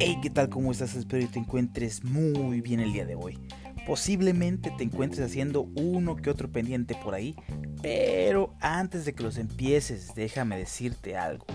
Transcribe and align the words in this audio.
Hey, 0.00 0.18
¿qué 0.20 0.28
tal? 0.28 0.48
¿Cómo 0.48 0.72
estás? 0.72 0.96
Espero 0.96 1.24
que 1.24 1.32
te 1.34 1.38
encuentres 1.38 2.02
muy 2.02 2.60
bien 2.60 2.80
el 2.80 2.92
día 2.92 3.06
de 3.06 3.14
hoy. 3.14 3.38
Posiblemente 3.86 4.72
te 4.76 4.82
encuentres 4.82 5.24
haciendo 5.24 5.70
uno 5.76 6.16
que 6.16 6.30
otro 6.30 6.50
pendiente 6.50 6.96
por 6.96 7.14
ahí, 7.14 7.36
pero 7.80 8.54
antes 8.60 9.04
de 9.04 9.14
que 9.14 9.22
los 9.22 9.38
empieces, 9.38 10.16
déjame 10.16 10.58
decirte 10.58 11.16
algo. 11.16 11.46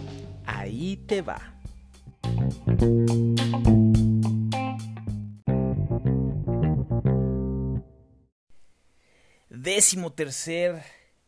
Ahí 0.46 0.96
te 1.06 1.22
va. 1.22 1.60
Décimo 9.50 10.14
tercer 10.14 10.82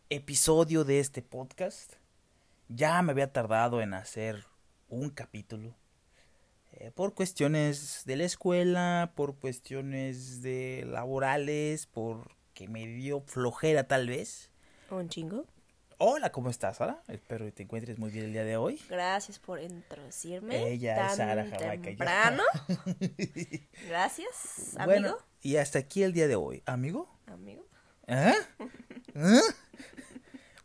episodio 0.09 0.85
de 0.85 0.99
este 0.99 1.21
podcast. 1.21 2.00
Ya 2.73 3.01
me 3.01 3.11
había 3.11 3.31
tardado 3.33 3.81
en 3.81 3.93
hacer 3.93 4.45
un 4.87 5.09
capítulo. 5.09 5.75
eh, 6.73 6.89
por 6.91 7.13
cuestiones 7.13 8.03
de 8.05 8.15
la 8.15 8.23
escuela, 8.23 9.11
por 9.15 9.35
cuestiones 9.35 10.41
de 10.41 10.85
laborales, 10.87 11.85
porque 11.87 12.69
me 12.69 12.87
dio 12.87 13.19
flojera 13.21 13.87
tal 13.89 14.07
vez. 14.07 14.51
Un 14.89 15.09
chingo. 15.09 15.45
Hola, 15.97 16.31
¿cómo 16.31 16.49
estás, 16.49 16.77
Sara? 16.77 17.03
Espero 17.09 17.43
que 17.45 17.51
te 17.51 17.63
encuentres 17.63 17.99
muy 17.99 18.09
bien 18.09 18.25
el 18.25 18.31
día 18.31 18.45
de 18.45 18.55
hoy. 18.57 18.81
Gracias 18.89 19.37
por 19.37 19.61
introducirme. 19.61 20.69
Ella 20.69 20.95
tan 20.95 21.09
es 21.09 21.15
Sara 21.17 21.45
Jamaica. 21.45 21.83
temprano. 21.83 22.43
Gracias, 23.87 24.75
amigo. 24.77 24.85
Bueno, 24.85 25.17
y 25.41 25.57
hasta 25.57 25.79
aquí 25.79 26.03
el 26.03 26.13
día 26.13 26.27
de 26.27 26.37
hoy, 26.37 26.63
amigo. 26.65 27.07
Amigo. 27.27 27.67
¿Ah? 28.07 28.33
¿Ah? 29.15 29.41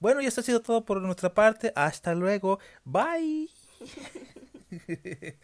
Bueno, 0.01 0.21
ya 0.21 0.29
está 0.29 0.43
sido 0.43 0.61
todo 0.61 0.85
por 0.85 1.01
nuestra 1.01 1.33
parte. 1.35 1.73
Hasta 1.75 2.15
luego. 2.15 2.59
Bye. 2.85 3.51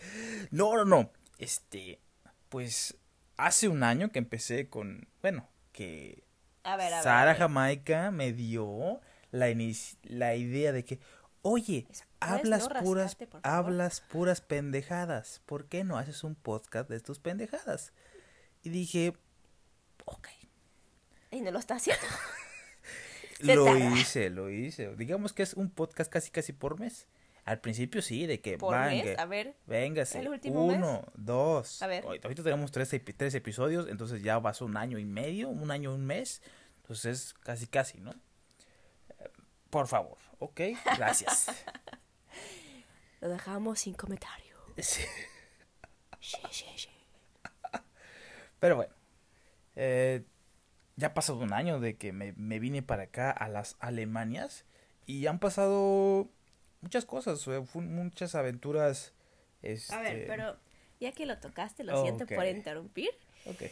No, 0.50 0.76
no, 0.76 0.84
no. 0.84 1.10
Este, 1.38 2.00
pues 2.48 2.96
hace 3.36 3.68
un 3.68 3.82
año 3.82 4.10
que 4.10 4.18
empecé 4.18 4.68
con, 4.68 5.08
bueno, 5.22 5.48
que 5.72 6.24
A 6.64 6.76
ver, 6.76 6.92
a 6.92 6.96
ver. 6.96 7.04
Sara 7.04 7.22
a 7.22 7.26
ver. 7.26 7.36
Jamaica 7.38 8.10
me 8.10 8.32
dio 8.32 9.00
la, 9.30 9.46
la 10.02 10.34
idea 10.34 10.72
de 10.72 10.84
que, 10.84 11.00
oye, 11.42 11.86
Eso, 11.90 12.04
¿puedes 12.18 12.34
hablas 12.40 12.68
no 12.68 12.80
puras, 12.80 13.16
rascarte, 13.18 13.48
hablas 13.48 14.00
puras 14.00 14.40
pendejadas. 14.40 15.40
¿Por 15.46 15.66
qué 15.66 15.84
no 15.84 15.98
haces 15.98 16.24
un 16.24 16.34
podcast 16.34 16.90
de 16.90 17.00
tus 17.00 17.18
pendejadas? 17.18 17.92
Y 18.62 18.70
dije, 18.70 19.14
ok. 20.04 20.28
Y 21.30 21.40
no 21.40 21.50
lo 21.50 21.58
está 21.58 21.76
haciendo. 21.76 22.04
Se 23.42 23.54
Lo 23.54 23.64
tarda. 23.64 23.98
hice, 23.98 24.30
lo 24.30 24.50
hice. 24.50 24.94
Digamos 24.96 25.32
que 25.32 25.42
es 25.42 25.54
un 25.54 25.70
podcast 25.70 26.10
casi 26.10 26.30
casi 26.30 26.52
por 26.52 26.78
mes. 26.78 27.08
Al 27.44 27.60
principio 27.60 28.02
sí, 28.02 28.26
de 28.26 28.40
que 28.40 28.56
Por 28.56 28.72
van, 28.74 28.90
mes. 28.90 29.18
A 29.18 29.26
ver. 29.26 29.56
véngase, 29.66 30.20
¿El 30.20 30.28
último 30.28 30.68
mes? 30.68 30.76
uno, 30.76 31.04
dos. 31.14 31.82
A 31.82 31.88
ver. 31.88 32.04
Ahorita 32.04 32.28
ahorita 32.28 32.42
tenemos 32.44 32.70
tres, 32.70 32.88
tres 33.16 33.34
episodios, 33.34 33.88
entonces 33.88 34.22
ya 34.22 34.38
vas 34.38 34.60
un 34.60 34.76
año 34.76 34.96
y 34.98 35.04
medio, 35.04 35.48
un 35.48 35.70
año, 35.72 35.92
un 35.92 36.06
mes. 36.06 36.40
Entonces 36.76 37.34
casi 37.42 37.66
casi, 37.66 38.00
¿no? 38.00 38.14
Por 39.70 39.88
favor, 39.88 40.18
ok, 40.38 40.60
gracias. 40.96 41.46
Lo 43.20 43.28
dejamos 43.28 43.80
sin 43.80 43.94
comentario. 43.94 44.56
Sí. 44.78 45.02
Sí, 46.20 46.36
sí, 46.50 46.66
sí. 46.76 46.88
Pero 48.60 48.76
bueno, 48.76 48.92
eh, 49.74 50.22
ya 50.96 51.08
ha 51.08 51.14
pasado 51.14 51.38
un 51.38 51.52
año 51.52 51.80
de 51.80 51.96
que 51.96 52.12
me, 52.12 52.32
me 52.34 52.58
vine 52.58 52.82
para 52.82 53.04
acá 53.04 53.30
a 53.30 53.48
las 53.48 53.76
Alemanias 53.80 54.64
y 55.06 55.26
han 55.26 55.38
pasado 55.38 56.28
muchas 56.80 57.04
cosas, 57.04 57.46
muchas 57.74 58.34
aventuras. 58.34 59.12
Este... 59.62 59.94
A 59.94 60.00
ver, 60.00 60.26
pero 60.26 60.56
ya 61.00 61.12
que 61.12 61.26
lo 61.26 61.38
tocaste, 61.38 61.84
lo 61.84 62.00
Oh, 62.00 62.02
siento 62.02 62.26
por 62.26 62.46
interrumpir. 62.46 63.10
Ok. 63.46 63.62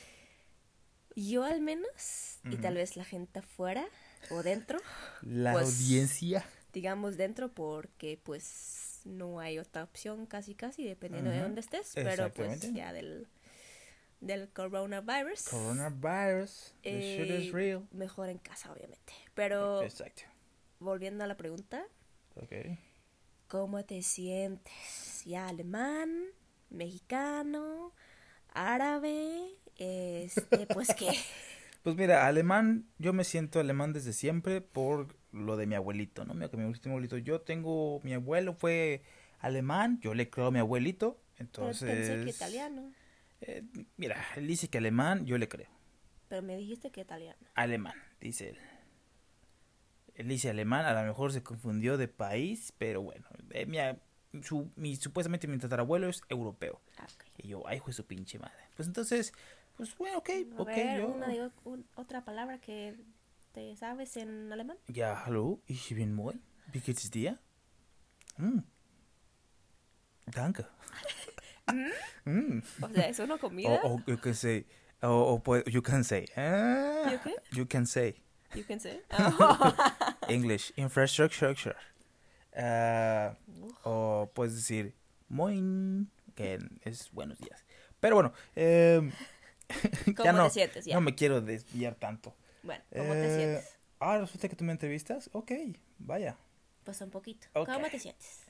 Yo 1.16 1.44
al 1.44 1.60
menos, 1.60 2.38
y 2.44 2.56
tal 2.56 2.74
vez 2.74 2.96
la 2.96 3.04
gente 3.04 3.40
afuera 3.40 3.84
o 4.30 4.42
dentro, 4.42 4.78
La 5.22 5.52
Pues- 5.52 5.66
audiencia. 5.66 6.44
digamos 6.72 7.16
dentro 7.16 7.52
porque 7.52 8.18
pues 8.22 9.00
no 9.04 9.40
hay 9.40 9.58
otra 9.58 9.82
opción 9.82 10.26
casi 10.26 10.54
casi 10.54 10.84
dependiendo 10.84 11.30
de 11.30 11.40
dónde 11.40 11.60
estés, 11.62 11.90
pero 11.94 12.32
pues 12.32 12.72
ya 12.72 12.92
del, 12.92 13.26
del 14.20 14.48
coronavirus. 14.50 15.42
Coronavirus. 15.48 16.74
The 16.82 17.00
shit 17.00 17.30
is 17.30 17.48
eh, 17.48 17.50
real. 17.52 17.88
Mejor 17.92 18.28
en 18.28 18.38
casa 18.38 18.72
obviamente. 18.72 19.12
Pero 19.34 19.82
Exacto. 19.82 20.22
volviendo 20.78 21.24
a 21.24 21.26
la 21.26 21.36
pregunta, 21.36 21.84
Ok. 22.36 22.52
¿cómo 23.48 23.84
te 23.84 24.02
sientes? 24.02 25.24
¿Ya 25.24 25.48
alemán, 25.48 26.10
mexicano, 26.70 27.92
árabe? 28.52 29.56
Este, 29.76 30.66
pues 30.74 30.94
qué. 30.94 31.10
Pues 31.82 31.96
mira, 31.96 32.26
alemán, 32.26 32.86
yo 32.98 33.12
me 33.12 33.24
siento 33.24 33.58
alemán 33.58 33.92
desde 33.92 34.12
siempre 34.12 34.60
por 34.60 35.16
lo 35.32 35.56
de 35.56 35.66
mi 35.66 35.74
abuelito, 35.74 36.24
¿no? 36.24 36.34
Mira 36.34 36.50
que 36.50 36.56
mi 36.58 36.64
mi 36.64 36.90
abuelito, 36.90 37.16
yo 37.16 37.40
tengo, 37.40 38.00
mi 38.02 38.12
abuelo 38.12 38.52
fue 38.52 39.02
alemán, 39.38 39.98
yo 40.02 40.12
le 40.12 40.28
creo 40.28 40.48
a 40.48 40.50
mi 40.50 40.58
abuelito, 40.58 41.18
Pero 41.36 41.48
entonces... 41.48 41.88
pensé 41.90 42.24
que 42.24 42.30
italiano, 42.30 42.92
eh, 43.42 43.64
mira, 43.96 44.24
él 44.36 44.46
dice 44.46 44.68
que 44.68 44.78
alemán, 44.78 45.24
yo 45.26 45.38
le 45.38 45.48
creo. 45.48 45.70
pero 46.28 46.42
me 46.42 46.56
dijiste 46.56 46.90
que 46.90 47.00
italiano. 47.00 47.38
Alemán, 47.54 47.94
dice 48.20 48.50
él. 48.50 48.58
Él 50.14 50.28
dice 50.28 50.50
alemán, 50.50 50.84
a 50.84 50.92
lo 50.92 51.06
mejor 51.06 51.32
se 51.32 51.42
confundió 51.42 51.96
de 51.96 52.06
país, 52.08 52.72
pero 52.78 53.00
bueno, 53.02 53.26
eh, 53.50 53.64
mi, 53.66 53.78
a- 53.78 53.98
su, 54.42 54.70
mi, 54.76 54.96
supuestamente 54.96 55.48
mi 55.48 55.58
tatarabuelo 55.58 56.08
es 56.08 56.22
europeo. 56.28 56.80
Ah. 56.98 57.06
Y 57.38 57.48
yo, 57.48 57.66
ay, 57.66 57.78
hijo 57.78 57.86
de 57.86 57.92
su 57.94 58.04
pinche 58.06 58.38
madre. 58.38 58.68
Pues 58.76 58.86
entonces, 58.88 59.32
pues 59.76 59.96
bueno, 59.96 60.18
ok, 60.18 60.30
A 60.58 60.62
ok, 60.62 60.66
ver, 60.68 60.98
yo... 60.98 61.08
una, 61.08 61.28
digo, 61.28 61.50
un- 61.64 61.86
otra 61.96 62.22
palabra 62.24 62.58
que 62.60 62.96
te 63.52 63.74
sabes 63.76 64.16
en 64.18 64.52
alemán. 64.52 64.76
Ja, 64.92 65.24
hallo, 65.24 65.60
ich 65.66 65.94
bin 65.94 66.12
Moi. 66.14 66.34
Wie 66.72 66.80
geht 66.80 66.98
es 66.98 67.10
dir? 67.10 67.38
Mm. 68.36 68.60
Danke. 70.26 70.64
mm. 72.24 72.62
O 72.82 72.88
sea, 72.88 73.08
es 73.08 73.18
una 73.18 73.38
comida. 73.38 73.80
Or, 73.82 73.92
or 73.92 74.04
you 74.06 74.18
can 74.18 74.34
say, 74.34 74.66
or 75.02 75.40
pu- 75.42 75.64
you 75.70 75.82
can 75.82 76.04
say, 76.04 76.26
ah, 76.36 77.10
You 77.10 77.18
can? 77.18 77.32
you 77.52 77.66
can 77.66 77.86
say, 77.86 78.14
You 78.54 78.64
can 78.64 78.80
say. 78.80 79.00
Oh. 79.10 79.74
English, 80.28 80.72
infrastructure. 80.76 81.76
Ah, 82.56 83.36
o 83.84 84.30
puedes 84.34 84.54
decir, 84.54 84.94
moin, 85.28 86.10
que 86.34 86.58
es 86.84 87.10
buenos 87.12 87.38
días. 87.38 87.64
Pero 88.00 88.16
bueno, 88.16 88.32
eh, 88.56 89.10
¿Cómo 90.16 90.32
no, 90.32 90.44
te 90.44 90.50
sientes? 90.50 90.84
Ya. 90.84 90.94
no 90.94 91.00
me 91.00 91.14
quiero 91.14 91.40
desviar 91.40 91.94
tanto. 91.94 92.34
Bueno, 92.62 92.82
¿cómo 92.94 93.12
te 93.12 93.26
Eh, 93.26 93.36
sientes? 93.36 93.78
Ah, 94.00 94.18
resulta 94.18 94.48
que 94.48 94.56
tú 94.56 94.64
me 94.64 94.72
entrevistas. 94.72 95.30
Ok, 95.32 95.52
vaya. 95.98 96.36
Pues 96.84 97.00
un 97.02 97.10
poquito. 97.10 97.46
ok. 97.52 97.68
¿Cómo 97.72 97.88
te 97.88 97.98
sientes? 98.00 98.40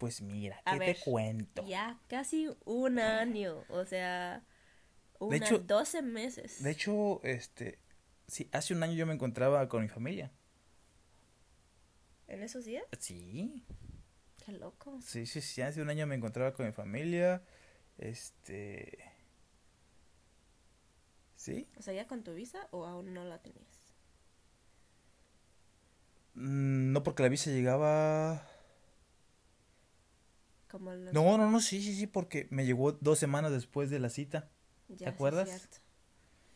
Pues 0.00 0.20
mira, 0.22 0.62
¿qué 0.64 0.78
ver, 0.78 0.94
te 0.96 1.00
cuento? 1.00 1.64
Ya 1.66 2.00
casi 2.08 2.48
un 2.64 2.98
año. 2.98 3.64
O 3.68 3.84
sea, 3.84 4.42
una, 5.20 5.36
hecho- 5.36 5.58
12 5.58 6.02
meses. 6.02 6.62
De 6.62 6.70
hecho, 6.72 7.22
este, 7.24 7.78
sí, 8.26 8.48
hace 8.52 8.74
un 8.74 8.82
año 8.82 8.94
yo 8.94 9.06
me 9.06 9.14
encontraba 9.14 9.68
con 9.68 9.82
mi 9.82 9.88
familia. 9.88 10.32
¿En 12.28 12.42
esos 12.42 12.64
días? 12.64 12.84
Sí, 12.98 13.64
Qué 14.44 14.52
loco. 14.52 14.98
sí, 14.98 15.26
sí, 15.26 15.40
sí, 15.40 15.62
hace 15.62 15.82
un 15.82 15.90
año 15.90 16.06
me 16.06 16.14
encontraba 16.14 16.52
con 16.52 16.66
mi 16.66 16.72
familia. 16.72 17.42
Este, 17.98 18.98
sí, 21.36 21.66
O 21.76 21.82
sea, 21.82 21.92
¿ya 21.94 22.06
con 22.06 22.22
tu 22.22 22.32
visa 22.34 22.68
o 22.70 22.86
aún 22.86 23.12
no 23.12 23.24
la 23.24 23.42
tenías? 23.42 23.82
Mm, 26.34 26.92
no 26.92 27.02
porque 27.02 27.22
la 27.22 27.28
visa 27.28 27.50
llegaba. 27.50 28.46
Como 30.70 30.92
No, 30.94 31.36
no, 31.38 31.50
no, 31.50 31.60
sí, 31.60 31.82
sí, 31.82 31.94
sí, 31.94 32.06
porque 32.06 32.46
me 32.50 32.64
llegó 32.64 32.92
dos 32.92 33.18
semanas 33.18 33.50
después 33.52 33.90
de 33.90 33.98
la 33.98 34.08
cita, 34.10 34.48
Ya, 34.88 34.96
sí, 34.98 35.04
acuerdas? 35.06 35.68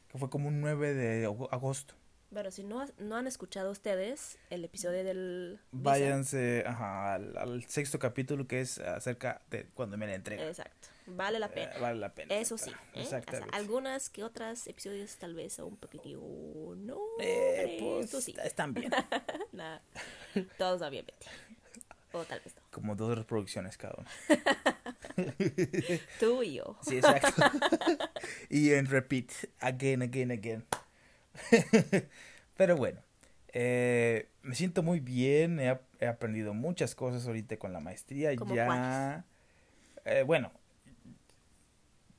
que 0.08 0.18
fue 0.18 0.30
como 0.30 0.48
un 0.48 0.60
9 0.60 0.94
de 0.94 1.24
ago- 1.26 1.52
agosto. 1.52 1.94
Pero 2.32 2.50
si 2.50 2.64
no, 2.64 2.84
no 2.98 3.16
han 3.16 3.28
escuchado 3.28 3.70
ustedes 3.70 4.38
el 4.50 4.64
episodio 4.64 5.04
del 5.04 5.60
Váyanse 5.70 6.64
ajá, 6.66 7.14
al, 7.14 7.36
al 7.36 7.64
sexto 7.66 8.00
capítulo 8.00 8.48
que 8.48 8.60
es 8.60 8.78
acerca 8.78 9.42
de 9.50 9.66
cuando 9.68 9.96
me 9.96 10.06
la 10.08 10.14
entregan. 10.16 10.48
Exacto. 10.48 10.88
Vale 11.06 11.38
la 11.38 11.48
pena. 11.48 11.72
Eh, 11.76 11.80
vale 11.80 12.00
la 12.00 12.12
pena. 12.12 12.34
Eso 12.34 12.58
sí. 12.58 12.70
¿eh? 12.70 13.02
O 13.02 13.04
sea, 13.04 13.18
Exactamente. 13.18 13.56
algunas 13.56 14.10
que 14.10 14.24
otras 14.24 14.66
episodios 14.66 15.14
tal 15.16 15.34
vez 15.34 15.58
un 15.60 15.76
poquitito... 15.76 16.18
No, 16.76 16.98
Eh, 17.20 17.76
pues 17.80 18.10
sí. 18.24 18.34
están 18.42 18.74
bien. 18.74 18.90
Nada. 19.52 19.82
Todos 20.58 20.82
obviamente. 20.82 21.26
O 22.14 22.24
tal 22.24 22.40
vez 22.40 22.54
no. 22.56 22.62
Como 22.70 22.94
dos 22.96 23.16
reproducciones 23.18 23.76
cada 23.76 23.94
uno. 23.98 24.08
Tú 26.20 26.42
y 26.42 26.54
yo. 26.54 26.76
Sí, 26.82 26.96
exacto. 26.96 27.42
y 28.50 28.72
en 28.72 28.86
repeat, 28.86 29.30
again, 29.60 30.02
again, 30.02 30.30
again. 30.30 30.64
Pero 32.56 32.76
bueno, 32.76 33.00
Eh, 33.56 34.28
me 34.42 34.56
siento 34.56 34.82
muy 34.82 34.98
bien, 34.98 35.60
he, 35.60 35.68
ap- 35.68 35.86
he 36.00 36.08
aprendido 36.08 36.54
muchas 36.54 36.96
cosas 36.96 37.24
ahorita 37.28 37.56
con 37.56 37.72
la 37.72 37.78
maestría. 37.78 38.34
¿Cómo 38.34 38.56
ya. 38.56 39.24
Eh, 40.04 40.24
bueno, 40.26 40.50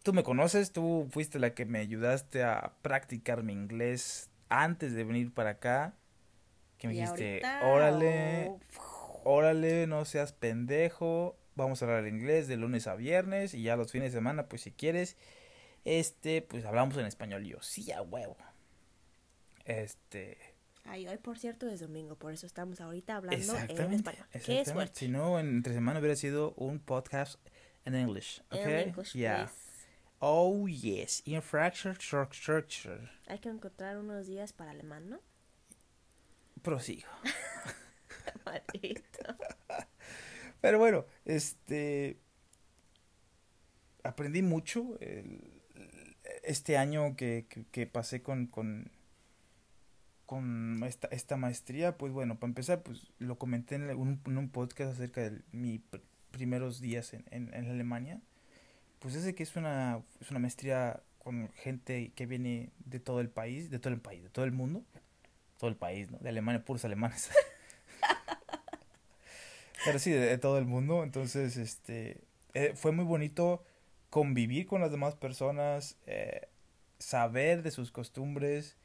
tú 0.03 0.13
me 0.13 0.24
conoces, 0.24 0.71
tú 0.71 1.07
fuiste 1.12 1.39
la 1.39 1.53
que 1.53 1.65
me 1.65 1.80
ayudaste 1.80 2.44
a 2.44 2.74
practicar 2.81 3.44
mi 3.44 3.53
inglés 3.53 4.30
antes 4.50 4.94
de 4.94 5.03
venir 5.03 5.33
para 5.33 5.51
acá. 5.51 5.94
Que 6.77 6.88
me 6.88 6.94
Y 6.94 6.97
dijiste, 6.97 7.45
ahorita, 7.45 7.65
órale, 7.65 8.51
órale, 9.25 9.86
no 9.88 10.06
seas 10.06 10.31
pendejo, 10.31 11.38
vamos 11.56 11.81
a 11.81 11.86
hablar 11.86 12.07
inglés 12.07 12.48
de 12.48 12.56
lunes 12.57 12.88
a 12.88 12.95
viernes 12.95 13.54
y 13.54 13.63
ya 13.63 13.75
los 13.75 13.92
fines 13.92 14.13
de 14.13 14.19
semana, 14.19 14.48
pues 14.48 14.62
si 14.62 14.72
quieres, 14.72 15.18
este, 15.83 16.42
pues 16.42 16.63
hablamos 16.66 16.95
en 16.98 17.06
español. 17.06 17.45
Y 17.45 17.50
yo, 17.50 17.62
sí, 17.62 17.92
a 17.92 18.01
huevo. 18.01 18.38
Este, 19.66 20.38
Ay, 20.83 21.07
hoy 21.07 21.18
por 21.18 21.39
cierto 21.39 21.68
es 21.68 21.80
domingo, 21.80 22.16
por 22.16 22.31
eso 22.33 22.45
estamos 22.45 22.80
ahorita 22.80 23.16
hablando 23.16 23.36
en 23.36 23.42
exactamente, 23.42 23.95
español. 23.95 24.27
Qué 24.31 24.38
exactamente. 24.38 24.72
suerte. 24.72 25.00
Si 25.00 25.07
no, 25.10 25.39
en- 25.39 25.48
entre 25.50 25.74
semana 25.74 26.00
hubiera 26.00 26.16
sido 26.16 26.54
un 26.57 26.80
podcast 26.80 27.39
en 27.86 27.95
English, 27.95 28.42
¿ok? 28.51 28.56
En 28.57 28.89
English, 28.89 29.13
Yeah. 29.13 29.36
please. 29.45 29.66
Oh, 30.19 30.68
yes, 30.68 31.21
infrastructure, 31.25 32.25
structure. 32.31 33.10
Hay 33.28 33.39
que 33.39 33.50
encontrar 33.50 33.98
unos 33.98 34.28
días 34.28 34.54
para 34.54 34.71
alemán, 34.71 35.10
¿no? 35.10 35.19
Prosigo. 36.62 37.10
Maldito. 38.45 39.36
Pero 40.62 40.80
bueno, 40.80 41.06
este. 41.25 42.18
Aprendí 44.04 44.42
mucho 44.44 44.98
este 46.44 46.77
año 46.77 47.16
que, 47.16 47.48
que, 47.72 47.88
pasé 47.88 48.22
con, 48.22 48.45
con, 48.48 48.92
con 50.25 50.83
esta, 50.83 51.07
esta 51.07 51.38
maestría. 51.38 51.98
Pues 51.98 52.13
bueno, 52.13 52.39
para 52.39 52.50
empezar, 52.50 52.83
pues 52.83 53.12
lo 53.19 53.38
comenté 53.38 53.75
en 53.75 53.89
un, 53.98 54.22
un 54.25 54.50
podcast 54.50 54.92
acerca 54.94 55.21
de 55.30 55.42
mis 55.51 55.81
pr- 55.92 56.01
primeros 56.31 56.81
días 56.81 57.13
en, 57.13 57.25
en, 57.31 57.54
en 57.54 57.69
Alemania. 57.69 58.21
Pues 59.00 59.16
es 59.16 59.24
de 59.25 59.36
que 59.36 59.44
es 59.44 59.56
una, 59.56 60.04
es 60.21 60.31
una 60.31 60.39
maestría 60.39 61.01
con 61.19 61.50
gente 61.54 62.12
que 62.16 62.25
viene 62.28 62.71
de 62.86 63.00
todo 63.00 63.21
el 63.21 63.30
país, 63.30 63.69
de 63.71 63.80
todo 63.80 63.94
el 63.94 64.01
país, 64.01 64.24
de 64.24 64.30
todo 64.30 64.45
el 64.45 64.51
mundo. 64.51 64.83
Todo 65.57 65.69
el 65.69 65.78
país, 65.78 66.12
¿no? 66.12 66.18
De 66.19 66.30
Alemania, 66.30 66.66
puros 66.66 66.86
alemanes. 66.86 67.31
Pero 69.85 69.99
sí, 69.99 70.11
de, 70.11 70.19
de 70.19 70.37
todo 70.37 70.57
el 70.57 70.65
mundo. 70.65 71.03
Entonces, 71.03 71.57
este, 71.57 72.21
eh, 72.53 72.73
fue 72.75 72.91
muy 72.91 73.05
bonito 73.05 73.63
convivir 74.09 74.65
con 74.65 74.81
las 74.81 74.91
demás 74.91 75.15
personas, 75.15 75.97
eh, 76.07 76.47
saber 76.99 77.63
de 77.63 77.71
sus 77.71 77.91
costumbres, 77.91 78.77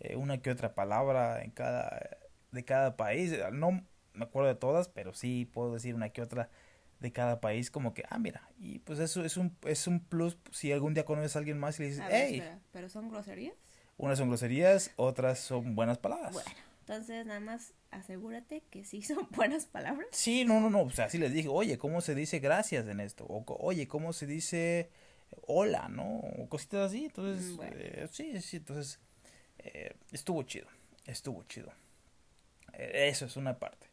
eh, 0.00 0.16
una 0.16 0.42
que 0.42 0.50
otra 0.50 0.74
palabra 0.74 1.42
en 1.42 1.50
cada, 1.52 2.18
de 2.50 2.64
cada 2.64 2.96
país. 2.96 3.32
No 3.52 3.84
me 4.14 4.24
acuerdo 4.24 4.48
de 4.48 4.56
todas, 4.56 4.88
pero 4.88 5.14
sí 5.14 5.48
puedo 5.52 5.72
decir 5.72 5.94
una 5.94 6.10
que 6.10 6.22
otra 6.22 6.50
de 6.98 7.12
cada 7.12 7.40
país 7.40 7.70
como 7.70 7.94
que, 7.94 8.04
ah, 8.10 8.18
mira, 8.18 8.48
y 8.58 8.78
pues 8.80 8.98
eso 9.00 9.24
es 9.24 9.36
un, 9.36 9.56
es 9.66 9.86
un 9.86 10.00
plus 10.00 10.38
si 10.52 10.70
algún 10.72 10.94
día 10.94 11.04
conoces 11.04 11.34
a 11.34 11.40
alguien 11.40 11.58
más 11.58 11.78
y 11.78 11.82
le 11.82 11.88
dices, 11.88 12.06
ver, 12.06 12.12
hey, 12.12 12.34
espera, 12.38 12.58
¿pero 12.72 12.88
son 12.88 13.08
groserías? 13.08 13.54
unas 13.96 14.18
son 14.18 14.28
groserías, 14.28 14.92
otras 14.96 15.38
son 15.40 15.74
buenas 15.74 15.98
palabras. 15.98 16.32
Bueno, 16.32 16.50
entonces 16.92 17.26
nada 17.26 17.40
más 17.40 17.74
asegúrate 17.90 18.62
que 18.70 18.84
sí 18.84 19.02
son 19.02 19.28
buenas 19.32 19.66
palabras. 19.66 20.08
Sí, 20.12 20.44
no, 20.44 20.60
no, 20.60 20.70
no, 20.70 20.82
o 20.82 20.90
sea, 20.90 21.08
sí 21.08 21.18
les 21.18 21.32
dije, 21.32 21.48
oye, 21.48 21.78
¿cómo 21.78 22.00
se 22.00 22.14
dice 22.14 22.38
gracias 22.38 22.86
en 22.88 23.00
esto? 23.00 23.24
O, 23.24 23.44
oye, 23.60 23.88
¿cómo 23.88 24.12
se 24.12 24.26
dice 24.26 24.90
hola, 25.46 25.88
no? 25.88 26.18
O 26.38 26.48
cositas 26.48 26.90
así, 26.90 27.06
entonces, 27.06 27.52
Mm, 27.52 27.56
bueno. 27.56 27.76
eh, 27.78 28.08
sí, 28.10 28.40
sí, 28.42 28.58
entonces, 28.58 29.00
eh, 29.58 29.94
estuvo 30.10 30.42
chido, 30.42 30.66
estuvo 31.06 31.42
chido. 31.44 31.72
Eh, 32.74 33.08
eso 33.08 33.24
es 33.26 33.36
una 33.36 33.58
parte. 33.58 33.88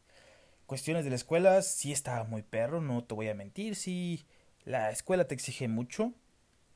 Cuestiones 0.66 1.04
de 1.04 1.10
la 1.10 1.16
escuela, 1.16 1.62
sí 1.62 1.92
estaba 1.92 2.24
muy 2.24 2.42
perro, 2.42 2.80
no 2.80 3.02
te 3.04 3.14
voy 3.14 3.28
a 3.28 3.34
mentir, 3.34 3.74
sí, 3.74 4.24
la 4.64 4.90
escuela 4.90 5.26
te 5.26 5.34
exige 5.34 5.66
mucho, 5.66 6.12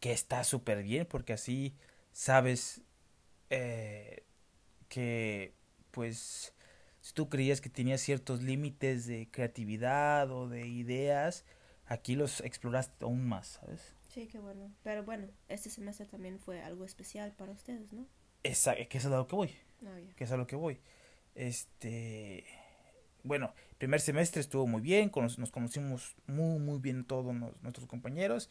que 0.00 0.12
está 0.12 0.43
súper 0.44 0.82
bien, 0.82 1.06
porque 1.06 1.35
así 1.35 1.75
sabes 2.12 2.82
eh, 3.50 4.25
que, 4.88 5.55
pues, 5.94 6.52
si 7.00 7.14
tú 7.14 7.29
creías 7.29 7.61
que 7.61 7.70
tenías 7.70 8.00
ciertos 8.00 8.43
límites 8.43 9.06
de 9.06 9.29
creatividad 9.31 10.31
o 10.31 10.49
de 10.49 10.67
ideas, 10.67 11.44
aquí 11.87 12.17
los 12.17 12.41
exploraste 12.41 13.05
aún 13.05 13.26
más, 13.26 13.58
¿sabes? 13.61 13.94
Sí, 14.08 14.26
qué 14.26 14.38
bueno. 14.38 14.73
Pero 14.82 15.05
bueno, 15.05 15.29
este 15.49 15.70
semestre 15.70 16.06
también 16.06 16.38
fue 16.38 16.62
algo 16.62 16.85
especial 16.85 17.32
para 17.32 17.52
ustedes, 17.52 17.93
¿no? 17.93 18.06
Esa, 18.43 18.75
que 18.75 18.99
es 18.99 19.06
a 19.06 19.08
lo 19.08 19.26
que 19.26 19.37
voy, 19.37 19.56
ya. 19.81 20.14
que 20.17 20.25
es 20.25 20.32
a 20.32 20.37
lo 20.37 20.46
que 20.46 20.56
voy. 20.56 20.81
Este, 21.35 22.44
bueno, 23.23 23.55
primer 23.79 24.00
semestre 24.00 24.41
estuvo 24.41 24.67
muy 24.67 24.81
bien, 24.81 25.11
nos 25.14 25.50
conocimos 25.50 26.14
muy, 26.26 26.58
muy 26.58 26.79
bien 26.79 27.05
todos 27.05 27.35
nos- 27.35 27.61
nuestros 27.62 27.87
compañeros. 27.87 28.50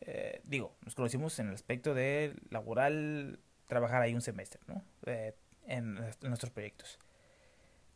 Eh, 0.00 0.40
digo, 0.44 0.76
nos 0.84 0.94
conocimos 0.94 1.38
en 1.38 1.48
el 1.48 1.54
aspecto 1.54 1.94
de 1.94 2.34
laboral, 2.50 3.40
trabajar 3.66 4.02
ahí 4.02 4.14
un 4.14 4.20
semestre, 4.22 4.60
¿no? 4.66 4.84
Eh, 5.06 5.34
en, 5.66 5.94
nuestros 6.22 6.50
proyectos. 6.50 6.98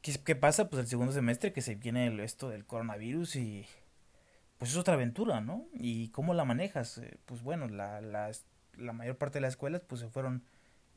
¿Qué, 0.02 0.14
qué 0.24 0.34
pasa? 0.36 0.68
Pues 0.70 0.80
el 0.82 0.88
segundo 0.88 1.12
semestre 1.12 1.52
que 1.52 1.62
se 1.62 1.74
viene 1.74 2.06
el- 2.06 2.20
esto 2.20 2.48
del 2.48 2.66
coronavirus 2.66 3.36
y 3.36 3.66
pues 4.58 4.72
es 4.72 4.76
otra 4.76 4.94
aventura, 4.94 5.40
¿no? 5.40 5.66
¿Y 5.74 6.08
cómo 6.10 6.34
la 6.34 6.44
manejas? 6.44 6.98
Eh, 6.98 7.18
pues 7.26 7.42
bueno, 7.42 7.68
la, 7.68 8.00
las- 8.00 8.46
la 8.76 8.92
mayor 8.92 9.16
parte 9.18 9.38
de 9.38 9.42
las 9.42 9.52
escuelas 9.54 9.82
pues 9.86 10.00
se 10.02 10.08
fueron 10.08 10.44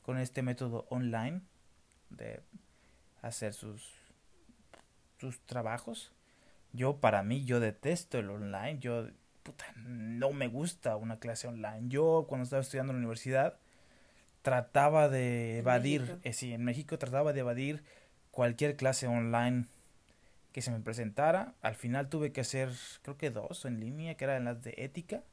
con 0.03 0.17
este 0.19 0.41
método 0.43 0.85
online 0.89 1.41
de 2.09 2.41
hacer 3.21 3.53
sus 3.53 3.93
sus 5.19 5.39
trabajos. 5.41 6.11
Yo 6.73 6.97
para 6.99 7.23
mí 7.23 7.45
yo 7.45 7.59
detesto 7.59 8.19
el 8.19 8.29
online, 8.29 8.79
yo 8.79 9.07
puta, 9.43 9.65
no 9.75 10.31
me 10.33 10.47
gusta 10.47 10.95
una 10.95 11.19
clase 11.19 11.47
online. 11.47 11.83
Yo 11.89 12.25
cuando 12.27 12.43
estaba 12.43 12.61
estudiando 12.61 12.91
en 12.91 12.97
la 12.97 13.01
universidad 13.01 13.57
trataba 14.43 15.09
de 15.09 15.57
evadir, 15.57 16.19
eh, 16.23 16.33
sí, 16.33 16.53
en 16.53 16.63
México 16.63 16.99
trataba 16.99 17.33
de 17.33 17.39
evadir 17.39 17.83
cualquier 18.29 18.75
clase 18.75 19.07
online 19.07 19.65
que 20.51 20.61
se 20.61 20.69
me 20.69 20.79
presentara. 20.79 21.55
Al 21.61 21.75
final 21.75 22.09
tuve 22.09 22.31
que 22.31 22.41
hacer, 22.41 22.69
creo 23.01 23.17
que 23.17 23.31
dos 23.31 23.65
en 23.65 23.79
línea, 23.79 24.15
que 24.15 24.25
eran 24.25 24.45
las 24.45 24.61
de 24.61 24.75
ética, 24.77 25.23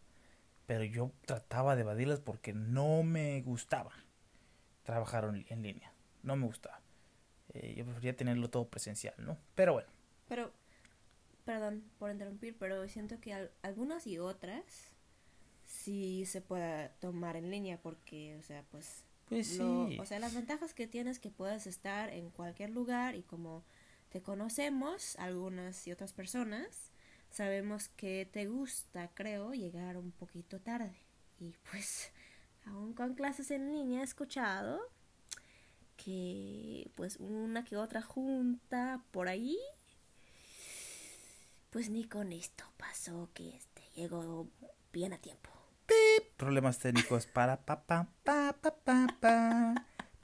pero 0.67 0.85
yo 0.85 1.13
trataba 1.27 1.77
de 1.77 1.83
evadirlas 1.83 2.21
porque 2.21 2.53
no 2.55 3.03
me 3.03 3.43
gustaba 3.43 3.93
trabajar 4.85 5.25
en, 5.25 5.45
en 5.49 5.63
línea, 5.63 5.93
no 6.23 6.37
me 6.37 6.47
gustaba. 6.47 6.81
Eh, 7.53 7.75
yo 7.77 7.85
prefería 7.85 8.17
tenerlo 8.17 8.49
todo 8.49 8.69
presencial, 8.69 9.15
¿no? 9.19 9.37
Pero 9.57 9.73
bueno, 9.75 9.89
Pero, 10.29 10.53
perdón 11.45 11.83
por 11.99 12.11
interrumpir, 12.13 12.57
pero 12.59 12.87
siento 12.89 13.21
que 13.21 13.35
al- 13.35 13.51
algunas 13.63 14.07
y 14.07 14.19
otras 14.19 14.93
sí 15.71 16.25
se 16.27 16.41
pueda 16.41 16.91
tomar 17.01 17.37
en 17.37 17.51
línea 17.51 17.81
porque, 17.81 18.37
o 18.39 18.43
sea, 18.43 18.65
pues, 18.71 19.05
pues 19.29 19.57
lo- 19.59 19.89
sí. 19.89 19.99
o 20.01 20.05
sea, 20.07 20.19
las 20.19 20.35
ventajas 20.35 20.75
que 20.75 20.87
tienes 20.89 21.19
que 21.21 21.31
puedes 21.31 21.67
estar 21.67 22.11
en 22.11 22.31
cualquier 22.31 22.71
lugar 22.71 23.15
y 23.15 23.23
como 23.23 23.65
te 24.11 24.21
conocemos, 24.23 25.17
algunas 25.17 25.87
y 25.87 25.93
otras 25.93 26.13
personas, 26.13 26.91
sabemos 27.31 27.89
que 27.89 28.29
te 28.31 28.47
gusta, 28.49 29.11
creo, 29.15 29.53
llegar 29.55 29.97
un 29.97 30.11
poquito 30.11 30.61
tarde. 30.61 30.97
Y 31.39 31.55
pues, 31.71 32.11
aún 32.67 32.93
con 32.95 33.15
clases 33.15 33.51
en 33.51 33.73
línea 33.73 34.01
he 34.01 34.05
escuchado 34.05 34.81
que 35.97 36.91
pues 36.95 37.17
una 37.19 37.63
que 37.65 37.77
otra 37.77 38.01
junta 38.03 39.05
por 39.11 39.29
ahí 39.29 39.59
pues 41.71 41.91
ni 41.91 42.05
con 42.05 42.33
esto 42.33 42.65
pasó 42.79 43.29
que 43.35 43.51
este 43.57 43.83
llegó 43.95 44.49
bien 44.93 45.13
a 45.13 45.19
tiempo. 45.19 45.51
Problemas 46.37 46.79
técnicos 46.79 47.27
para 47.27 47.57
pa 47.65 47.83
pa 47.85 48.07
pa 48.25 48.53
pa 48.61 48.71
pa 48.85 49.07
pa 49.21 49.75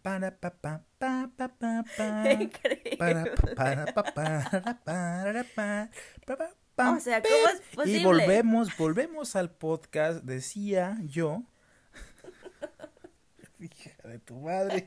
para 0.02 0.30
pa 0.30 0.50
pa 0.50 0.80
pa 0.98 1.28
pa 1.36 1.48
pa 1.48 1.84
pa 1.96 2.32
Increíble. 2.32 2.96
para 2.96 3.24
pa 3.34 3.52
para 3.54 3.92
pa 3.92 4.02
para 4.14 4.74
para 4.84 5.44
pa 5.44 5.88
pa 6.26 6.36
pa 6.36 6.48
pa 6.76 6.90
O 6.92 7.00
sea, 7.00 7.20
¿cómo 7.22 7.48
es 7.54 7.60
posible? 7.74 7.98
Y 8.00 8.04
volvemos, 8.04 8.76
volvemos 8.76 9.34
al 9.36 9.50
podcast, 9.50 10.22
decía 10.24 10.96
yo. 11.04 11.42
Hija 13.58 13.90
de 14.04 14.18
tu 14.18 14.36
madre. 14.40 14.86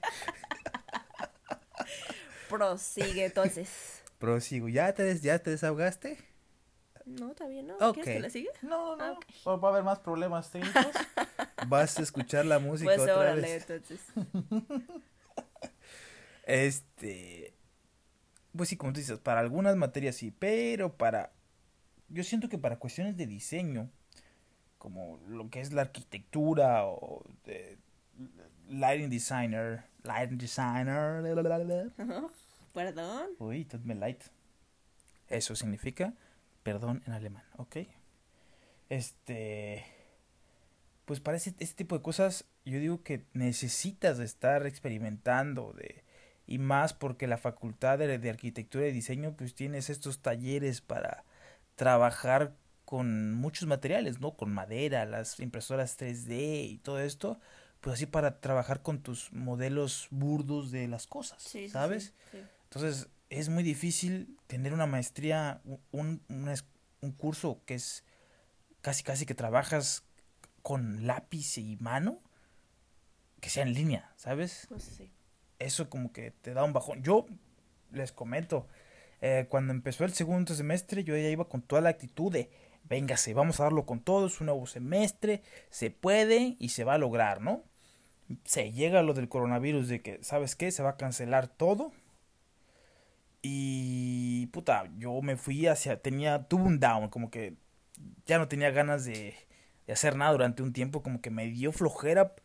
Prosigue 2.50 3.25
entonces. 3.25 4.01
Prosigo, 4.19 4.67
¿ya 4.69 4.93
te, 4.93 5.03
des- 5.03 5.21
ya 5.21 5.39
te 5.39 5.51
desahogaste? 5.51 6.17
No, 7.10 7.34
todavía 7.34 7.63
no. 7.63 7.75
Ok. 7.78 7.94
¿Quieres 7.96 8.13
que 8.13 8.20
le 8.20 8.30
siga? 8.30 8.51
No, 8.62 8.96
no, 8.96 9.13
Ok. 9.13 9.25
va 9.48 9.68
a 9.70 9.72
haber 9.72 9.84
más 9.84 10.00
problemas 10.00 10.51
técnicos. 10.51 10.86
Vas 11.68 11.98
a 12.00 12.04
escuchar 12.04 12.46
la 12.46 12.60
música 12.60 12.89
Pues 12.89 13.00
otra 13.01 13.18
órale, 13.20 13.42
vez. 13.42 13.70
entonces. 13.70 14.00
Este, 16.44 17.54
pues 18.56 18.70
sí, 18.70 18.75
como 18.78 18.92
tú 18.92 19.00
dices, 19.00 19.20
para 19.20 19.39
algunas 19.39 19.75
materias 19.75 20.16
sí, 20.16 20.32
pero 20.32 20.98
para, 20.98 21.32
yo 22.08 22.24
siento 22.24 22.50
que 22.50 22.58
para 22.58 22.80
cuestiones 22.80 23.16
de 23.18 23.28
diseño, 23.28 23.92
como 24.80 25.20
lo 25.28 25.50
que 25.51 25.62
es 25.62 25.74
la 25.74 25.82
arquitectura 25.84 26.86
o 26.88 27.24
de 27.46 27.78
lighting 28.68 29.12
designer, 29.12 29.84
lighting 30.04 30.39
designer, 30.39 31.22
perdón. 32.74 33.28
Uy, 33.38 33.68
mir 33.84 33.98
leid. 33.98 34.18
Eso 35.28 35.56
significa 35.56 36.13
perdón 36.73 37.01
en 37.07 37.13
alemán, 37.13 37.43
¿ok? 37.57 37.77
Este. 38.89 39.83
Pues 41.05 41.19
para 41.19 41.38
ese, 41.38 41.55
este 41.57 41.75
tipo 41.75 41.97
de 41.97 42.03
cosas, 42.03 42.45
yo 42.63 42.79
digo 42.79 43.01
que 43.01 43.25
necesitas 43.33 44.19
estar 44.19 44.67
experimentando 44.67 45.73
de. 45.73 46.03
Y 46.45 46.59
más 46.59 46.93
porque 46.93 47.25
la 47.25 47.38
facultad 47.38 47.97
de, 47.97 48.19
de 48.19 48.29
arquitectura 48.29 48.88
y 48.88 48.91
diseño, 48.91 49.35
pues 49.35 49.55
tienes 49.55 49.89
estos 49.89 50.19
talleres 50.19 50.81
para 50.81 51.23
trabajar 51.75 52.55
con 52.85 53.33
muchos 53.33 53.67
materiales, 53.67 54.19
¿no? 54.19 54.35
Con 54.35 54.51
madera, 54.51 55.05
las 55.05 55.39
impresoras 55.39 55.99
3D 55.99 56.69
y 56.69 56.77
todo 56.79 56.99
esto, 56.99 57.39
pues 57.81 57.95
así 57.95 58.05
para 58.05 58.39
trabajar 58.41 58.81
con 58.81 59.01
tus 59.01 59.31
modelos 59.31 60.07
burdos 60.11 60.71
de 60.71 60.88
las 60.88 61.07
cosas, 61.07 61.41
sí, 61.41 61.69
¿sabes? 61.69 62.15
sí, 62.31 62.38
sí. 62.39 62.43
Entonces 62.63 63.09
es 63.29 63.50
muy 63.50 63.63
difícil 63.63 64.38
tener 64.48 64.74
una 64.74 64.88
maestría, 64.88 65.62
un, 65.91 66.21
un, 66.27 66.53
un 67.01 67.12
curso 67.12 67.62
que 67.65 67.75
es 67.75 68.03
casi 68.81 69.03
casi 69.03 69.25
que 69.25 69.36
trabajas 69.36 70.03
con 70.62 71.05
lápiz 71.07 71.57
y 71.57 71.77
mano, 71.77 72.21
que 73.39 73.50
sea 73.50 73.63
en 73.63 73.74
línea, 73.74 74.12
¿sabes? 74.15 74.65
Pues 74.69 74.83
sí. 74.83 75.12
Eso 75.59 75.89
como 75.89 76.12
que 76.12 76.31
te 76.31 76.53
da 76.53 76.63
un 76.63 76.74
bajón. 76.74 77.03
Yo 77.03 77.25
les 77.91 78.12
comento, 78.12 78.67
eh, 79.21 79.48
cuando 79.50 79.74
empezó 79.74 80.05
el 80.05 80.13
segundo 80.13 80.53
semestre 80.53 81.03
yo 81.03 81.15
ya 81.15 81.29
iba 81.29 81.48
con 81.48 81.62
toda 81.62 81.81
la 81.81 81.89
actitud 81.89 82.31
de, 82.31 82.50
véngase, 82.83 83.33
vamos 83.33 83.59
a 83.59 83.63
darlo 83.63 83.86
con 83.86 84.00
todo, 84.00 84.27
es 84.27 84.39
un 84.39 84.48
nuevo 84.48 84.65
semestre, 84.67 85.41
se 85.69 85.91
puede 85.91 86.55
y 86.59 86.69
se 86.69 86.83
va 86.83 86.95
a 86.95 86.98
lograr, 86.98 87.41
¿no? 87.41 87.63
Se 88.43 88.71
llega 88.71 89.01
lo 89.01 89.13
del 89.13 89.27
coronavirus 89.27 89.88
de 89.88 90.01
que, 90.01 90.24
¿sabes 90.24 90.55
qué? 90.55 90.71
Se 90.71 90.83
va 90.83 90.91
a 90.91 90.98
cancelar 90.98 91.48
todo. 91.48 91.91
Y 93.41 94.48
puta, 94.48 94.89
yo 94.98 95.22
me 95.22 95.38
fui 95.38 95.67
hacia, 95.67 96.01
tenía, 96.01 96.43
tuve 96.48 96.63
un 96.63 96.79
down, 96.79 97.10
como 97.10 97.31
que 97.31 97.55
ya 98.25 98.38
no 98.38 98.48
tenía 98.48 98.72
ganas 98.72 99.05
de, 99.05 99.36
de 99.88 99.93
hacer 99.93 100.15
nada 100.15 100.31
durante 100.31 100.62
un 100.63 100.74
tiempo, 100.74 101.01
como 101.01 101.22
que 101.22 101.29
me 101.29 101.48
dio 101.48 101.72
flojera 101.72 102.36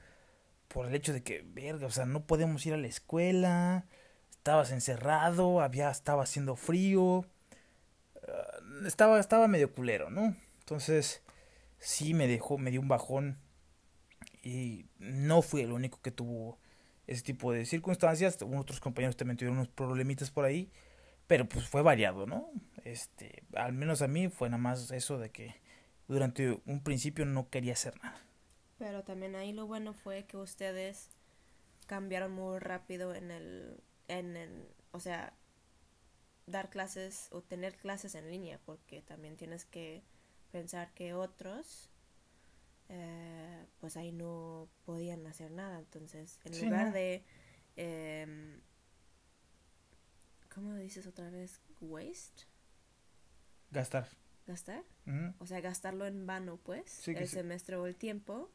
por 0.68 0.86
el 0.86 0.94
hecho 0.94 1.12
de 1.12 1.22
que, 1.22 1.42
verga, 1.46 1.86
o 1.86 1.90
sea, 1.90 2.06
no 2.06 2.26
podemos 2.26 2.64
ir 2.66 2.74
a 2.74 2.78
la 2.78 2.86
escuela, 2.86 3.86
estabas 4.30 4.72
encerrado, 4.72 5.60
había, 5.60 5.90
estaba 5.90 6.22
haciendo 6.22 6.56
frío, 6.56 7.24
ah, 8.28 8.86
estaba, 8.86 9.18
estaba 9.20 9.48
medio 9.48 9.72
culero, 9.72 10.10
¿no? 10.10 10.36
Entonces, 10.60 11.22
sí 11.78 12.14
me 12.14 12.26
dejó, 12.26 12.58
me 12.58 12.70
dio 12.70 12.80
un 12.80 12.88
bajón 12.88 13.38
y 14.42 14.86
no 14.98 15.42
fui 15.42 15.62
el 15.62 15.72
único 15.72 16.00
que 16.02 16.10
tuvo 16.10 16.58
ese 17.06 17.23
tipo 17.23 17.52
de 17.52 17.66
circunstancias, 17.66 18.38
otros 18.42 18.80
compañeros 18.80 19.16
también 19.16 19.37
tuvieron 19.37 19.58
unos 19.58 19.68
problemitas 19.68 20.30
por 20.30 20.44
ahí, 20.44 20.70
pero 21.26 21.49
pues 21.49 21.68
fue 21.68 21.82
variado, 21.82 22.26
¿no? 22.26 22.50
Este, 22.84 23.42
al 23.54 23.73
menos 23.73 24.02
a 24.02 24.08
mí 24.08 24.28
fue 24.28 24.49
nada 24.49 24.62
más 24.62 24.90
eso 24.90 25.18
de 25.18 25.30
que 25.30 25.56
durante 26.08 26.61
un 26.66 26.82
principio 26.82 27.25
no 27.25 27.49
quería 27.49 27.73
hacer 27.73 27.94
nada. 28.02 28.20
Pero 28.78 29.02
también 29.04 29.37
ahí 29.37 29.52
lo 29.52 29.66
bueno 29.66 29.94
fue 29.94 30.25
que 30.25 30.37
ustedes 30.37 31.11
cambiaron 31.87 32.32
muy 32.32 32.58
rápido 32.58 33.14
en 33.14 33.30
el, 33.30 33.80
en 34.08 34.37
el, 34.37 34.68
o 34.92 35.00
sea, 35.00 35.34
dar 36.46 36.70
clases 36.70 37.28
o 37.30 37.40
tener 37.42 37.76
clases 37.76 38.14
en 38.14 38.30
línea, 38.30 38.61
porque 38.64 39.02
también 39.02 39.37
tienes 39.37 39.64
que 39.64 40.02
pensar 40.50 40.92
que 40.94 41.14
otros, 41.14 41.90
eh, 42.88 43.64
pues 43.80 43.96
ahí 43.96 44.12
no 44.12 44.68
podían 44.84 45.26
hacer 45.26 45.50
nada. 45.50 45.78
Entonces, 45.78 46.38
en 46.44 46.54
Sí, 46.54 46.64
lugar 46.66 46.86
no. 46.88 46.92
de, 46.92 47.24
em, 47.76 48.60
¿cómo 50.54 50.74
dices 50.74 51.06
otra 51.06 51.30
vez? 51.30 51.60
Waste, 51.80 52.44
Gastar. 53.70 54.08
gastar. 54.46 54.84
O 55.38 55.46
sea, 55.46 55.60
gastarlo 55.60 56.06
en 56.06 56.26
vano, 56.26 56.58
pues, 56.62 56.90
Sí, 56.90 57.12
el 57.12 57.26
sí. 57.26 57.34
semestre 57.36 57.76
o 57.76 57.86
el 57.86 57.96
tiempo, 57.96 58.50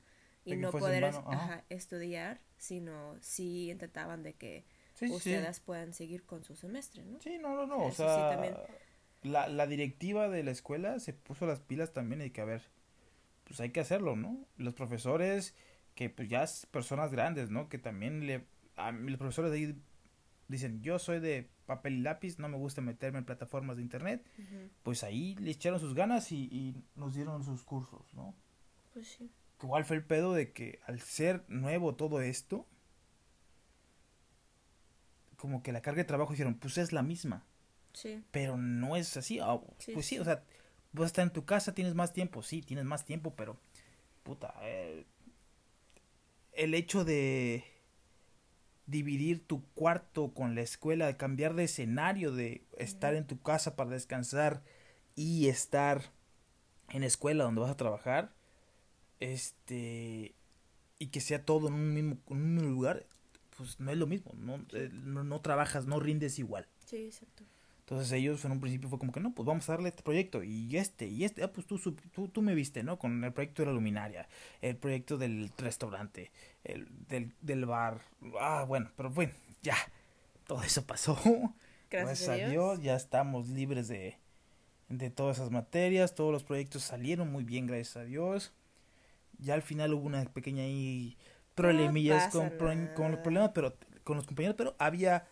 y 0.45 0.55
no 0.55 0.71
poder 0.71 1.03
es- 1.03 1.15
ajá. 1.15 1.63
estudiar, 1.69 2.39
sino 2.57 3.17
sí 3.21 3.69
intentaban 3.69 4.24
de 4.24 4.33
que 4.33 4.65
Sí, 4.95 5.12
ustedes 5.12 5.59
puedan 5.59 5.93
seguir 5.93 6.24
con 6.25 6.43
su 6.43 6.55
semestre, 6.55 7.03
¿no? 7.05 7.19
Sí, 7.21 7.38
no, 7.38 7.55
no, 7.55 7.65
no. 7.67 7.86
O 7.86 7.91
sea, 7.91 8.29
también. 8.29 8.55
la, 9.24 9.48
la 9.48 9.67
directiva 9.67 10.29
de 10.29 10.43
la 10.43 10.51
escuela 10.51 11.00
se 11.00 11.13
puso 11.13 11.45
las 11.45 11.59
pilas 11.59 11.91
también 11.93 12.21
y 12.21 12.31
que, 12.31 12.41
a 12.41 12.45
ver, 12.45 12.63
pues 13.50 13.60
hay 13.60 13.72
que 13.72 13.79
hacerlo, 13.82 14.15
¿no? 14.15 14.46
Los 14.58 14.75
profesores, 14.75 15.56
que 15.96 16.10
pues 16.10 16.29
ya 16.29 16.44
es 16.44 16.68
personas 16.68 17.12
grandes, 17.12 17.50
¿no? 17.50 17.68
Que 17.68 17.79
también 17.79 18.25
le... 18.25 18.46
A 18.77 18.91
los 18.94 19.18
profesores 19.18 19.51
de 19.51 19.58
ahí 19.58 19.75
dicen, 20.48 20.82
yo 20.82 21.00
soy 21.00 21.20
de 21.20 21.50
papel 21.65 21.96
y 21.96 22.01
lápiz, 22.01 22.38
no 22.39 22.48
me 22.48 22.58
gusta 22.58 22.82
meterme 22.82 23.18
en 23.20 23.25
plataformas 23.25 23.75
de 23.77 23.82
internet. 23.82 24.24
Pues 24.84 25.03
ahí 25.03 25.36
le 25.39 25.51
echaron 25.51 25.79
sus 25.79 25.96
ganas 25.96 26.32
y, 26.32 26.44
y 26.46 26.75
nos 26.96 27.15
dieron 27.15 27.44
sus 27.44 27.63
cursos, 27.63 28.13
¿no? 28.13 28.34
Pues 28.94 29.08
sí. 29.08 29.32
Igual 29.62 29.84
fue 29.84 29.98
el 29.98 30.06
pedo 30.06 30.34
de 30.34 30.53
que 30.53 30.79
al 30.86 31.01
ser 31.01 31.44
nuevo 31.50 31.96
todo 31.96 32.22
esto, 32.22 32.68
como 35.38 35.63
que 35.63 35.72
la 35.72 35.82
carga 35.82 36.00
de 36.01 36.06
trabajo 36.06 36.32
dijeron, 36.32 36.56
pues 36.56 36.77
es 36.77 36.91
la 36.94 37.01
misma. 37.01 37.46
Sí, 37.94 38.24
Pero 38.32 38.56
no 38.58 38.96
es 38.96 39.18
así. 39.18 39.39
ah, 39.41 39.60
Sí, 39.79 39.94
pues 39.94 40.06
sí. 40.06 40.20
o 40.20 40.24
sea, 40.24 40.44
vas 40.91 41.03
a 41.03 41.08
estar 41.08 41.24
en 41.24 41.34
tu 41.34 41.46
casa, 41.46 41.74
tienes 41.74 41.96
más 41.96 42.13
tiempo, 42.13 42.41
sí, 42.43 42.62
tienes 42.62 42.86
más 42.86 43.05
tiempo, 43.05 43.34
pero 43.36 43.58
puta, 44.24 44.53
eh, 44.62 45.05
el 46.53 46.74
hecho 46.74 47.05
de 47.05 47.63
dividir 48.86 49.46
tu 49.46 49.63
cuarto 49.74 50.34
con 50.34 50.55
la 50.55 50.62
escuela, 50.62 51.08
de 51.08 51.17
cambiar 51.17 51.53
de 51.53 51.65
escenario, 51.65 52.31
de 52.31 52.65
estar 52.77 53.13
en 53.13 53.27
tu 53.27 53.39
casa 53.39 53.75
para 53.75 53.91
descansar 53.91 54.63
y 55.15 55.48
estar 55.48 56.12
en 56.89 57.01
la 57.01 57.08
escuela 57.08 57.43
donde 57.43 57.62
vas 57.62 57.72
a 57.72 57.77
trabajar, 57.77 58.34
este, 59.19 60.34
y 60.98 61.08
que 61.08 61.22
sea 61.22 61.46
todo 61.46 61.67
en 61.67 61.75
un 61.75 61.93
mismo, 61.93 62.17
en 62.29 62.38
un 62.38 62.55
mismo 62.55 62.69
lugar, 62.69 63.05
pues 63.55 63.79
no 63.79 63.91
es 63.91 63.98
lo 63.98 64.08
mismo, 64.08 64.31
no, 64.36 64.65
eh, 64.74 64.89
no, 64.91 65.24
no 65.24 65.41
trabajas, 65.41 65.86
no 65.86 66.00
rindes 66.00 66.39
igual. 66.39 66.67
sí, 66.86 67.05
exacto. 67.05 67.43
Entonces 67.89 68.12
ellos 68.12 68.46
en 68.46 68.51
un 68.51 68.60
principio 68.60 68.88
fue 68.88 69.00
como 69.00 69.12
que 69.12 69.19
no, 69.19 69.34
pues 69.34 69.48
vamos 69.48 69.67
a 69.67 69.72
darle 69.72 69.89
este 69.89 70.03
proyecto 70.03 70.43
y 70.43 70.77
este 70.77 71.08
y 71.08 71.24
este, 71.24 71.43
ah, 71.43 71.51
pues 71.51 71.65
tú, 71.65 71.79
tú, 71.79 72.27
tú 72.27 72.41
me 72.43 72.53
viste, 72.53 72.84
¿no? 72.84 73.00
Con 73.00 73.24
el 73.24 73.34
proyecto 73.34 73.63
de 73.63 73.65
la 73.65 73.72
luminaria, 73.74 74.29
el 74.62 74.77
proyecto 74.77 75.17
del 75.17 75.51
restaurante, 75.58 76.31
el 76.63 76.88
del, 77.08 77.34
del 77.41 77.65
bar, 77.65 78.01
ah, 78.39 78.63
bueno, 78.67 78.91
pero 78.96 79.10
bueno, 79.10 79.34
ya, 79.63 79.75
todo 80.46 80.62
eso 80.62 80.86
pasó. 80.86 81.17
Gracias, 81.89 82.29
a 82.29 82.36
Dios. 82.36 82.51
Dios, 82.51 82.81
ya 82.84 82.96
estamos 82.96 83.50
libres 83.50 83.88
de, 83.88 84.19
de 84.89 85.10
todas 85.10 85.38
esas 85.38 85.50
materias, 85.50 86.13
todos 86.13 86.31
los 86.31 86.43
proyectos 86.43 86.84
salieron 86.84 87.31
muy 87.31 87.43
bien, 87.43 87.65
gracias 87.65 87.98
a 87.98 88.03
Dios. 88.03 88.53
Ya 89.39 89.55
al 89.55 89.63
final 89.63 89.96
hubo 89.96 90.05
una 90.05 90.24
pequeña 90.25 90.62
ahí 90.62 91.17
problemillas 91.55 92.31
con, 92.31 92.51
con 92.96 93.12
los 93.13 93.22
problemas, 93.22 93.50
pero 93.55 93.75
con 94.03 94.17
los 94.17 94.27
compañeros, 94.27 94.55
pero 94.55 94.75
había 94.77 95.25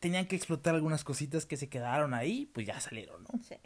tenían 0.00 0.26
que 0.26 0.36
explotar 0.36 0.74
algunas 0.74 1.04
cositas 1.04 1.46
que 1.46 1.56
se 1.56 1.68
quedaron 1.68 2.14
ahí, 2.14 2.46
pues 2.54 2.66
ya 2.66 2.80
salieron, 2.80 3.24
¿no? 3.24 3.30
Sí. 3.42 3.56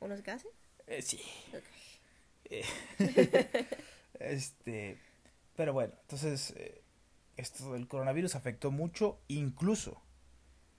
¿Unos 0.00 0.22
gases? 0.22 0.50
Eh, 0.86 1.02
sí. 1.02 1.20
Eh, 2.50 2.64
este, 4.20 4.98
pero 5.56 5.72
bueno, 5.72 5.94
entonces 6.02 6.52
eh, 6.56 6.82
esto 7.36 7.72
del 7.72 7.88
coronavirus 7.88 8.34
afectó 8.36 8.70
mucho, 8.70 9.20
incluso, 9.28 10.02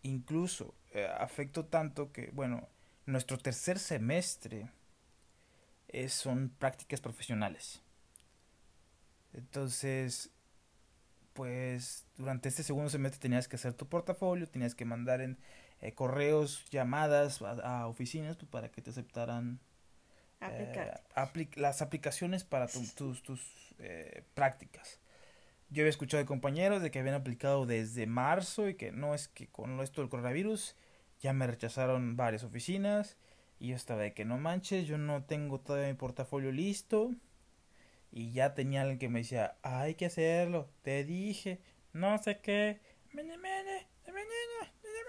incluso 0.03 0.75
afectó 1.19 1.65
tanto 1.65 2.11
que, 2.11 2.29
bueno, 2.33 2.67
nuestro 3.07 3.37
tercer 3.39 3.79
semestre 3.79 4.69
es- 5.87 6.13
son 6.13 6.49
prácticas 6.49 6.99
profesionales. 7.01 7.81
Entonces, 9.33 10.29
pues 11.33 12.05
durante 12.17 12.49
este 12.49 12.63
segundo 12.63 12.89
semestre 12.89 13.19
tenías 13.19 13.47
que 13.47 13.55
hacer 13.55 13.73
tu 13.73 13.87
portafolio, 13.87 14.47
tenías 14.47 14.75
que 14.75 14.85
mandar 14.85 15.21
en 15.21 15.37
eh, 15.81 15.93
correos, 15.93 16.65
llamadas 16.69 17.41
a, 17.41 17.81
a 17.81 17.87
oficinas 17.87 18.37
pues, 18.37 18.49
para 18.49 18.69
que 18.71 18.81
te 18.81 18.91
aceptaran 18.91 19.59
eh, 20.53 20.73
apli- 21.15 21.55
las 21.55 21.81
aplicaciones 21.81 22.43
para 22.43 22.67
tu- 22.67 22.85
tus, 22.95 23.23
tus 23.23 23.75
eh, 23.79 24.23
prácticas. 24.33 24.99
Yo 25.69 25.81
había 25.83 25.89
escuchado 25.89 26.21
de 26.21 26.27
compañeros 26.27 26.81
de 26.81 26.91
que 26.91 26.99
habían 26.99 27.15
aplicado 27.15 27.65
desde 27.65 28.05
marzo 28.05 28.69
y 28.69 28.75
que 28.75 28.91
no 28.91 29.15
es 29.15 29.27
que 29.27 29.47
con 29.47 29.79
esto 29.81 30.01
del 30.01 30.09
coronavirus 30.09 30.75
ya 31.19 31.33
me 31.33 31.47
rechazaron 31.47 32.15
varias 32.15 32.43
oficinas 32.43 33.17
y 33.59 33.69
yo 33.69 33.75
estaba 33.75 34.01
de 34.01 34.13
que 34.13 34.25
no 34.25 34.37
manches, 34.37 34.85
yo 34.87 34.97
no 34.97 35.23
tengo 35.23 35.59
todavía 35.59 35.87
mi 35.87 35.95
portafolio 35.95 36.51
listo 36.51 37.11
y 38.15 38.31
ya 38.31 38.53
tenía 38.53 38.81
alguien 38.81 38.99
que 38.99 39.09
me 39.09 39.19
decía, 39.19 39.57
hay 39.63 39.95
que 39.95 40.05
hacerlo, 40.05 40.69
te 40.83 41.03
dije, 41.03 41.59
no 41.93 42.21
sé 42.21 42.39
qué. 42.41 42.79
mene, 43.11 43.35
mene, 43.39 43.87
mene, 44.05 44.13
mene, 44.13 45.03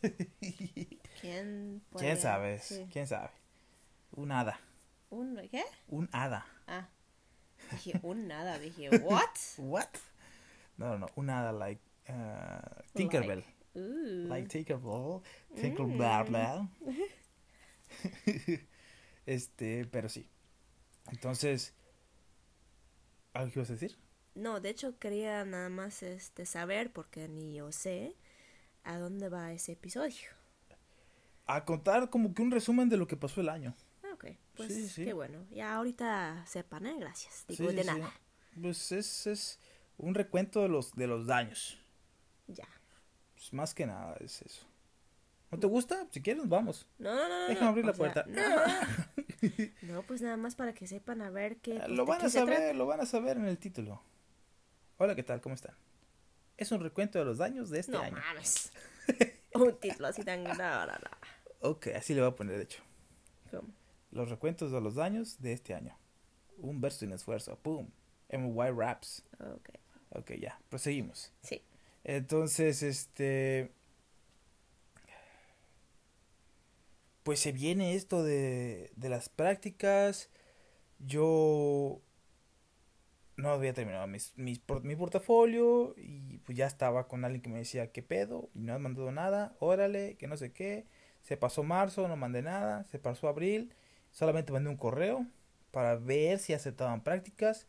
mene, 0.00 0.16
mene". 0.70 0.98
¿Quién 1.20 1.82
puede? 1.90 2.06
¿Quién 2.06 2.16
sabe? 2.16 2.60
Sí. 2.60 2.86
¿Quién 2.92 3.08
sabe? 3.08 3.30
Un 4.12 4.30
hada. 4.30 4.60
¿Un 5.10 5.36
qué? 5.48 5.64
Un 5.88 6.08
hada. 6.12 6.46
Ah. 6.68 6.88
Dije, 7.72 7.98
un 8.04 8.28
nada. 8.28 8.60
Dije, 8.60 8.90
¿what? 8.98 9.34
What? 9.58 9.88
No, 10.76 10.90
no, 10.90 10.98
no. 10.98 11.06
Un 11.16 11.30
hada 11.30 11.52
like 11.52 11.82
uh, 12.08 12.82
Tinkerbell. 12.94 13.44
Like 13.74 14.46
Tinkerbell, 14.46 15.20
Tinker 15.56 15.86
blah 15.86 16.68
Mm. 16.80 17.02
este, 19.26 19.84
pero 19.86 20.08
sí. 20.08 20.28
Entonces, 21.10 21.74
¿algo 23.34 23.52
que 23.52 23.58
ibas 23.58 23.70
a 23.70 23.74
decir? 23.74 23.98
No, 24.34 24.60
de 24.60 24.70
hecho 24.70 24.98
quería 24.98 25.44
nada 25.44 25.68
más 25.68 26.02
este 26.02 26.46
saber 26.46 26.92
porque 26.92 27.28
ni 27.28 27.54
yo 27.54 27.70
sé 27.72 28.16
a 28.82 28.98
dónde 28.98 29.28
va 29.28 29.52
ese 29.52 29.72
episodio. 29.72 30.30
A 31.46 31.64
contar 31.64 32.08
como 32.10 32.34
que 32.34 32.42
un 32.42 32.50
resumen 32.50 32.88
de 32.88 32.96
lo 32.96 33.06
que 33.06 33.16
pasó 33.16 33.40
el 33.40 33.48
año. 33.48 33.74
Ah, 34.02 34.08
Ok, 34.14 34.26
pues 34.56 34.72
Sí, 34.72 34.88
sí. 34.88 35.04
qué 35.04 35.12
bueno. 35.12 35.46
Ya 35.50 35.74
ahorita 35.74 36.44
sepan, 36.46 36.86
¿eh? 36.86 36.96
Gracias. 36.98 37.44
Digo, 37.46 37.70
Sí, 37.70 37.76
de 37.76 37.84
nada. 37.84 38.12
Pues 38.60 38.92
es, 38.92 39.26
es 39.26 39.58
un 39.98 40.14
recuento 40.14 40.62
de 40.62 40.68
los, 40.68 40.94
de 40.94 41.06
los 41.06 41.26
daños. 41.26 41.78
Ya. 42.46 42.66
Pues 43.34 43.52
más 43.52 43.74
que 43.74 43.86
nada 43.86 44.16
es 44.20 44.40
eso. 44.42 44.66
¿No 45.50 45.58
te 45.58 45.66
gusta? 45.66 46.06
Si 46.10 46.20
quieres, 46.22 46.48
vamos. 46.48 46.86
No, 46.98 47.14
no, 47.14 47.28
no. 47.28 47.46
Déjame 47.48 47.60
no, 47.60 47.68
abrir 47.68 47.84
la 47.84 47.92
sea, 47.92 47.98
puerta. 47.98 48.24
No, 48.26 48.42
no, 49.82 50.02
pues 50.02 50.22
nada 50.22 50.36
más 50.36 50.54
para 50.54 50.74
que 50.74 50.86
sepan 50.86 51.22
a 51.22 51.30
ver 51.30 51.56
qué. 51.58 51.76
pues, 51.76 51.88
lo 51.90 52.06
van 52.06 52.20
qué 52.20 52.26
a 52.26 52.30
saber, 52.30 52.76
lo 52.76 52.86
van 52.86 53.00
a 53.00 53.06
saber 53.06 53.36
en 53.36 53.46
el 53.46 53.58
título. 53.58 54.02
Hola, 54.98 55.14
¿qué 55.14 55.22
tal? 55.22 55.40
¿Cómo 55.40 55.54
están? 55.54 55.74
Es 56.56 56.70
un 56.72 56.80
recuento 56.80 57.18
de 57.18 57.24
los 57.24 57.38
daños 57.38 57.70
de 57.70 57.80
este 57.80 57.92
no 57.92 58.00
año. 58.00 58.16
mames. 58.16 58.72
Un 59.54 59.78
título 59.78 60.08
así 60.08 60.22
tan. 60.24 60.42
No, 60.44 60.54
no, 60.54 60.86
no. 60.86 61.10
Ok, 61.60 61.88
así 61.96 62.14
le 62.14 62.20
voy 62.20 62.30
a 62.30 62.34
poner, 62.36 62.56
de 62.56 62.64
hecho. 62.64 62.82
¿Cómo? 63.50 63.68
Los 64.10 64.28
recuentos 64.28 64.70
de 64.72 64.80
los 64.80 64.94
daños 64.94 65.40
de 65.40 65.52
este 65.52 65.74
año. 65.74 65.96
Un 66.58 66.80
verso 66.80 67.00
sin 67.00 67.12
esfuerzo. 67.12 67.56
¡Pum! 67.56 67.88
MY 68.30 68.70
Raps. 68.76 69.24
Ok. 69.40 69.70
Ok, 70.10 70.32
ya. 70.40 70.60
Proseguimos. 70.68 71.32
Sí. 71.42 71.62
Entonces, 72.04 72.82
este... 72.82 73.72
Pues 77.24 77.40
se 77.40 77.52
viene 77.52 77.94
esto 77.94 78.22
de, 78.22 78.92
de 78.96 79.08
las 79.08 79.28
prácticas. 79.28 80.30
Yo 81.00 82.00
no 83.36 83.50
había 83.50 83.74
terminado 83.74 84.06
mi 84.06 84.96
portafolio 84.96 85.94
y 85.96 86.38
pues 86.38 86.56
ya 86.56 86.66
estaba 86.66 87.08
con 87.08 87.24
alguien 87.24 87.42
que 87.42 87.50
me 87.50 87.58
decía, 87.58 87.90
¿qué 87.92 88.02
pedo? 88.02 88.50
Y 88.54 88.60
no 88.60 88.74
has 88.74 88.80
mandado 88.80 89.10
nada, 89.10 89.56
órale, 89.58 90.16
que 90.16 90.28
no 90.28 90.36
sé 90.36 90.52
qué. 90.52 90.86
Se 91.22 91.36
pasó 91.36 91.62
marzo, 91.62 92.06
no 92.06 92.16
mandé 92.16 92.42
nada. 92.42 92.84
Se 92.84 92.98
pasó 92.98 93.28
abril, 93.28 93.74
solamente 94.12 94.52
mandé 94.52 94.70
un 94.70 94.76
correo 94.76 95.26
para 95.70 95.96
ver 95.96 96.38
si 96.38 96.52
aceptaban 96.52 97.02
prácticas. 97.02 97.66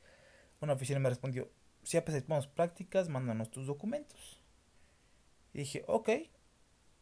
Una 0.62 0.74
oficina 0.74 1.00
me 1.00 1.10
respondió, 1.10 1.50
si 1.84 1.98
aceptamos 1.98 2.48
prácticas, 2.48 3.10
mándanos 3.10 3.50
tus 3.52 3.68
documentos. 3.68 4.42
Y 5.54 5.60
dije, 5.60 5.84
ok. 5.88 6.10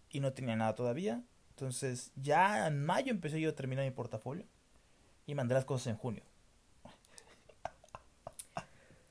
Y 0.10 0.20
no 0.20 0.34
tenía 0.34 0.56
nada 0.56 0.76
todavía. 0.76 1.24
Entonces, 1.54 2.12
ya 2.16 2.68
en 2.68 2.84
mayo 2.84 3.12
empecé 3.12 3.40
yo 3.40 3.52
a 3.52 3.56
terminar 3.56 3.86
mi 3.86 3.92
portafolio. 3.92 4.46
Y 5.26 5.36
mandé 5.36 5.54
las 5.54 5.66
cosas 5.66 5.88
en 5.88 5.98
junio. 5.98 6.24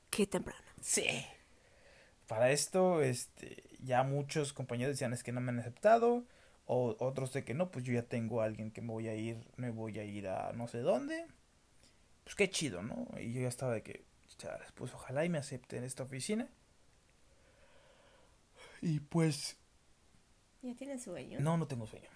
Qué 0.09 0.27
temprano. 0.27 0.61
Sí. 0.81 1.25
Para 2.27 2.51
esto, 2.51 3.01
este, 3.01 3.63
ya 3.79 4.03
muchos 4.03 4.53
compañeros 4.53 4.93
decían 4.93 5.13
es 5.13 5.23
que 5.23 5.31
no 5.31 5.41
me 5.41 5.51
han 5.51 5.59
aceptado. 5.59 6.25
O 6.65 6.95
otros 6.99 7.33
de 7.33 7.43
que 7.43 7.53
no, 7.53 7.71
pues 7.71 7.85
yo 7.85 7.93
ya 7.93 8.03
tengo 8.03 8.41
a 8.41 8.45
alguien 8.45 8.71
que 8.71 8.81
me 8.81 8.89
voy 8.89 9.07
a 9.07 9.15
ir, 9.15 9.37
me 9.55 9.71
voy 9.71 9.99
a 9.99 10.03
ir 10.03 10.27
a 10.27 10.51
no 10.53 10.67
sé 10.67 10.79
dónde. 10.79 11.25
Pues 12.23 12.35
qué 12.35 12.49
chido, 12.49 12.81
¿no? 12.83 13.07
Y 13.19 13.33
yo 13.33 13.41
ya 13.41 13.47
estaba 13.47 13.73
de 13.73 13.83
que, 13.83 14.05
chales, 14.37 14.71
pues 14.73 14.93
ojalá 14.93 15.25
y 15.25 15.29
me 15.29 15.37
acepten 15.37 15.79
en 15.79 15.85
esta 15.85 16.03
oficina. 16.03 16.47
Y 18.81 18.99
pues 18.99 19.57
¿Ya 20.63 20.73
tienes 20.75 21.03
sueño? 21.03 21.39
No, 21.41 21.57
no 21.57 21.67
tengo 21.67 21.85
sueño. 21.85 22.09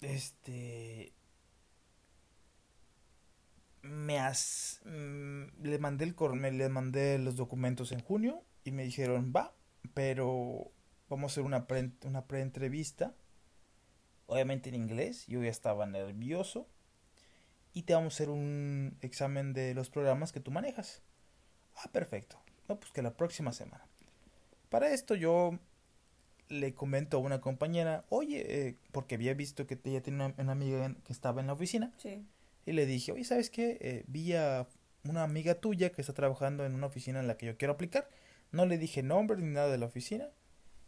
Este. 0.00 1.12
Me 3.82 4.18
has. 4.18 4.80
mm, 4.84 5.62
le 5.62 5.78
mandé 5.78 6.04
el 6.04 6.14
me 6.34 6.50
le 6.52 6.68
mandé 6.68 7.18
los 7.18 7.36
documentos 7.36 7.92
en 7.92 8.00
junio 8.00 8.44
y 8.64 8.72
me 8.72 8.84
dijeron, 8.84 9.32
va, 9.34 9.54
pero 9.94 10.70
vamos 11.08 11.32
a 11.32 11.32
hacer 11.32 11.44
una 11.44 11.66
pre, 11.66 11.92
una 12.04 12.26
pre-entrevista. 12.26 13.14
Obviamente 14.26 14.68
en 14.68 14.74
inglés, 14.74 15.26
yo 15.26 15.42
ya 15.42 15.48
estaba 15.48 15.86
nervioso. 15.86 16.68
Y 17.72 17.82
te 17.84 17.94
vamos 17.94 18.14
a 18.14 18.16
hacer 18.16 18.30
un 18.30 18.98
examen 19.00 19.52
de 19.52 19.74
los 19.74 19.90
programas 19.90 20.32
que 20.32 20.40
tú 20.40 20.50
manejas. 20.50 21.02
Ah, 21.76 21.88
perfecto. 21.92 22.40
No, 22.68 22.78
pues 22.78 22.92
que 22.92 23.02
la 23.02 23.16
próxima 23.16 23.52
semana. 23.52 23.86
Para 24.68 24.92
esto 24.92 25.14
yo 25.14 25.58
le 26.48 26.74
comento 26.74 27.16
a 27.18 27.20
una 27.20 27.40
compañera, 27.40 28.04
oye, 28.08 28.68
eh, 28.68 28.76
porque 28.92 29.16
había 29.16 29.34
visto 29.34 29.66
que 29.66 29.78
ella 29.84 30.02
tiene 30.02 30.24
una, 30.24 30.34
una 30.38 30.52
amiga 30.52 30.84
en- 30.86 30.94
que 30.96 31.12
estaba 31.12 31.40
en 31.40 31.46
la 31.48 31.52
oficina, 31.52 31.92
Sí. 31.98 32.24
y 32.66 32.72
le 32.72 32.86
dije, 32.86 33.12
oye, 33.12 33.24
¿sabes 33.24 33.50
qué? 33.50 33.78
Eh, 33.80 34.04
vi 34.06 34.34
a 34.34 34.66
una 35.04 35.22
amiga 35.24 35.54
tuya 35.56 35.90
que 35.92 36.00
está 36.00 36.12
trabajando 36.14 36.64
en 36.66 36.74
una 36.74 36.86
oficina 36.86 37.20
en 37.20 37.26
la 37.26 37.36
que 37.36 37.46
yo 37.46 37.56
quiero 37.56 37.74
aplicar. 37.74 38.08
No 38.50 38.66
le 38.66 38.78
dije 38.78 39.02
nombre 39.02 39.40
ni 39.40 39.52
nada 39.52 39.70
de 39.70 39.78
la 39.78 39.86
oficina. 39.86 40.30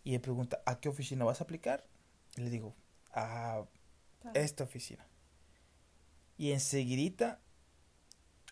Y 0.03 0.12
me 0.12 0.20
pregunta, 0.20 0.62
¿a 0.66 0.81
qué 0.81 0.88
oficina 0.88 1.25
vas 1.25 1.40
a 1.40 1.44
aplicar? 1.44 1.85
Y 2.37 2.42
le 2.42 2.51
digo, 2.51 2.75
a 3.12 3.64
esta 4.35 4.64
oficina. 4.64 5.07
Y 6.38 6.53
enseguidita 6.53 7.40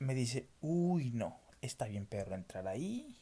me 0.00 0.14
dice, 0.14 0.48
uy, 0.60 1.10
no, 1.10 1.40
está 1.62 1.86
bien 1.86 2.06
perro 2.06 2.34
entrar 2.34 2.68
ahí. 2.68 3.16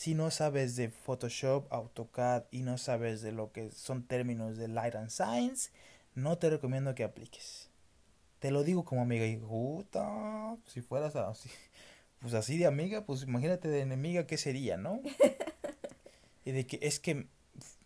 Si 0.00 0.14
no 0.14 0.30
sabes 0.30 0.76
de 0.76 0.88
Photoshop, 0.88 1.70
AutoCAD 1.70 2.44
y 2.50 2.62
no 2.62 2.78
sabes 2.78 3.20
de 3.20 3.32
lo 3.32 3.52
que 3.52 3.70
son 3.70 4.02
términos 4.02 4.56
de 4.56 4.66
Light 4.66 4.94
and 4.94 5.10
Science, 5.10 5.72
no 6.14 6.38
te 6.38 6.48
recomiendo 6.48 6.94
que 6.94 7.04
apliques. 7.04 7.68
Te 8.38 8.50
lo 8.50 8.64
digo 8.64 8.86
como 8.86 9.02
amiga 9.02 9.26
y 9.26 9.36
puta, 9.36 10.56
si 10.68 10.80
fueras 10.80 11.16
así, 11.16 11.50
pues 12.18 12.32
así 12.32 12.56
de 12.56 12.64
amiga, 12.64 13.04
pues 13.04 13.24
imagínate 13.24 13.68
de 13.68 13.80
enemiga 13.80 14.26
qué 14.26 14.38
sería, 14.38 14.78
¿no? 14.78 15.02
y 16.46 16.52
de 16.52 16.66
que 16.66 16.78
es 16.80 16.98
que 16.98 17.26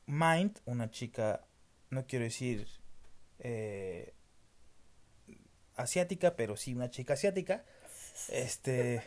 Mind, 0.06 0.60
una 0.66 0.92
chica, 0.92 1.44
no 1.90 2.06
quiero 2.06 2.26
decir 2.26 2.68
eh, 3.40 4.14
asiática, 5.74 6.36
pero 6.36 6.56
sí 6.56 6.74
una 6.74 6.90
chica 6.90 7.14
asiática, 7.14 7.64
este, 8.28 9.02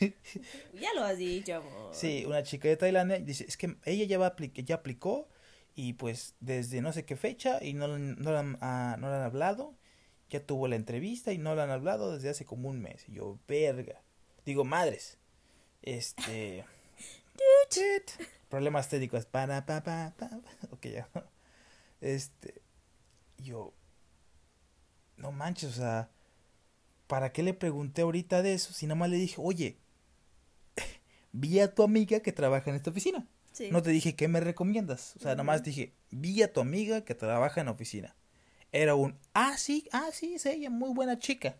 Ya 0.80 0.92
lo 0.94 1.02
has 1.04 1.18
dicho, 1.18 1.56
amor. 1.56 1.94
sí, 1.94 2.24
una 2.26 2.42
chica 2.42 2.68
de 2.68 2.76
Tailandia, 2.76 3.18
dice, 3.18 3.44
es 3.48 3.56
que 3.56 3.76
ella 3.84 4.04
ya, 4.04 4.18
va 4.18 4.28
a 4.28 4.36
apli- 4.36 4.52
ya 4.64 4.76
aplicó 4.76 5.28
y 5.74 5.94
pues 5.94 6.34
desde 6.40 6.80
no 6.80 6.92
sé 6.92 7.04
qué 7.04 7.16
fecha 7.16 7.62
y 7.62 7.74
no, 7.74 7.88
la- 7.88 7.98
no, 7.98 8.32
la 8.32 8.40
han- 8.40 8.58
ah, 8.60 8.96
no 8.98 9.08
han 9.08 9.22
hablado, 9.22 9.74
ya 10.30 10.44
tuvo 10.44 10.68
la 10.68 10.76
entrevista 10.76 11.32
y 11.32 11.38
no 11.38 11.54
la 11.54 11.64
han 11.64 11.70
hablado 11.70 12.12
desde 12.14 12.28
hace 12.30 12.44
como 12.44 12.68
un 12.68 12.80
mes. 12.80 13.08
Y 13.08 13.14
yo, 13.14 13.38
verga, 13.48 14.02
digo, 14.44 14.64
madres, 14.64 15.18
este... 15.82 16.64
Problemas 18.48 18.88
técnicos. 18.88 19.26
Para, 19.26 19.64
pa, 19.66 19.82
pa, 19.82 20.14
pa, 20.16 20.28
pa. 20.30 20.40
Ok, 20.72 20.86
ya. 20.86 21.08
Este. 22.00 22.62
Yo. 23.38 23.74
No 25.16 25.32
manches, 25.32 25.70
o 25.70 25.72
sea. 25.72 26.10
¿Para 27.06 27.32
qué 27.32 27.42
le 27.42 27.54
pregunté 27.54 28.02
ahorita 28.02 28.42
de 28.42 28.54
eso? 28.54 28.72
Si 28.72 28.86
nada 28.86 28.96
más 28.96 29.10
le 29.10 29.16
dije, 29.16 29.36
oye. 29.38 29.78
Vi 31.40 31.60
a 31.60 31.72
tu 31.72 31.84
amiga 31.84 32.20
que 32.20 32.32
trabaja 32.32 32.70
en 32.70 32.76
esta 32.76 32.90
oficina. 32.90 33.26
Sí. 33.52 33.70
No 33.70 33.82
te 33.82 33.90
dije, 33.90 34.16
¿qué 34.16 34.26
me 34.26 34.40
recomiendas? 34.40 35.14
O 35.16 35.20
sea, 35.20 35.32
nada 35.32 35.44
más 35.44 35.60
Ujú. 35.60 35.66
dije, 35.70 35.92
vi 36.10 36.42
a 36.42 36.52
tu 36.52 36.60
amiga 36.60 37.04
que 37.04 37.14
trabaja 37.14 37.60
en 37.60 37.66
la 37.66 37.72
oficina. 37.72 38.16
Era 38.72 38.94
un, 38.94 39.16
ah, 39.34 39.56
sí, 39.56 39.88
ah, 39.92 40.08
sí, 40.12 40.34
es 40.34 40.46
ella, 40.46 40.68
muy 40.68 40.92
buena 40.92 41.16
chica. 41.18 41.56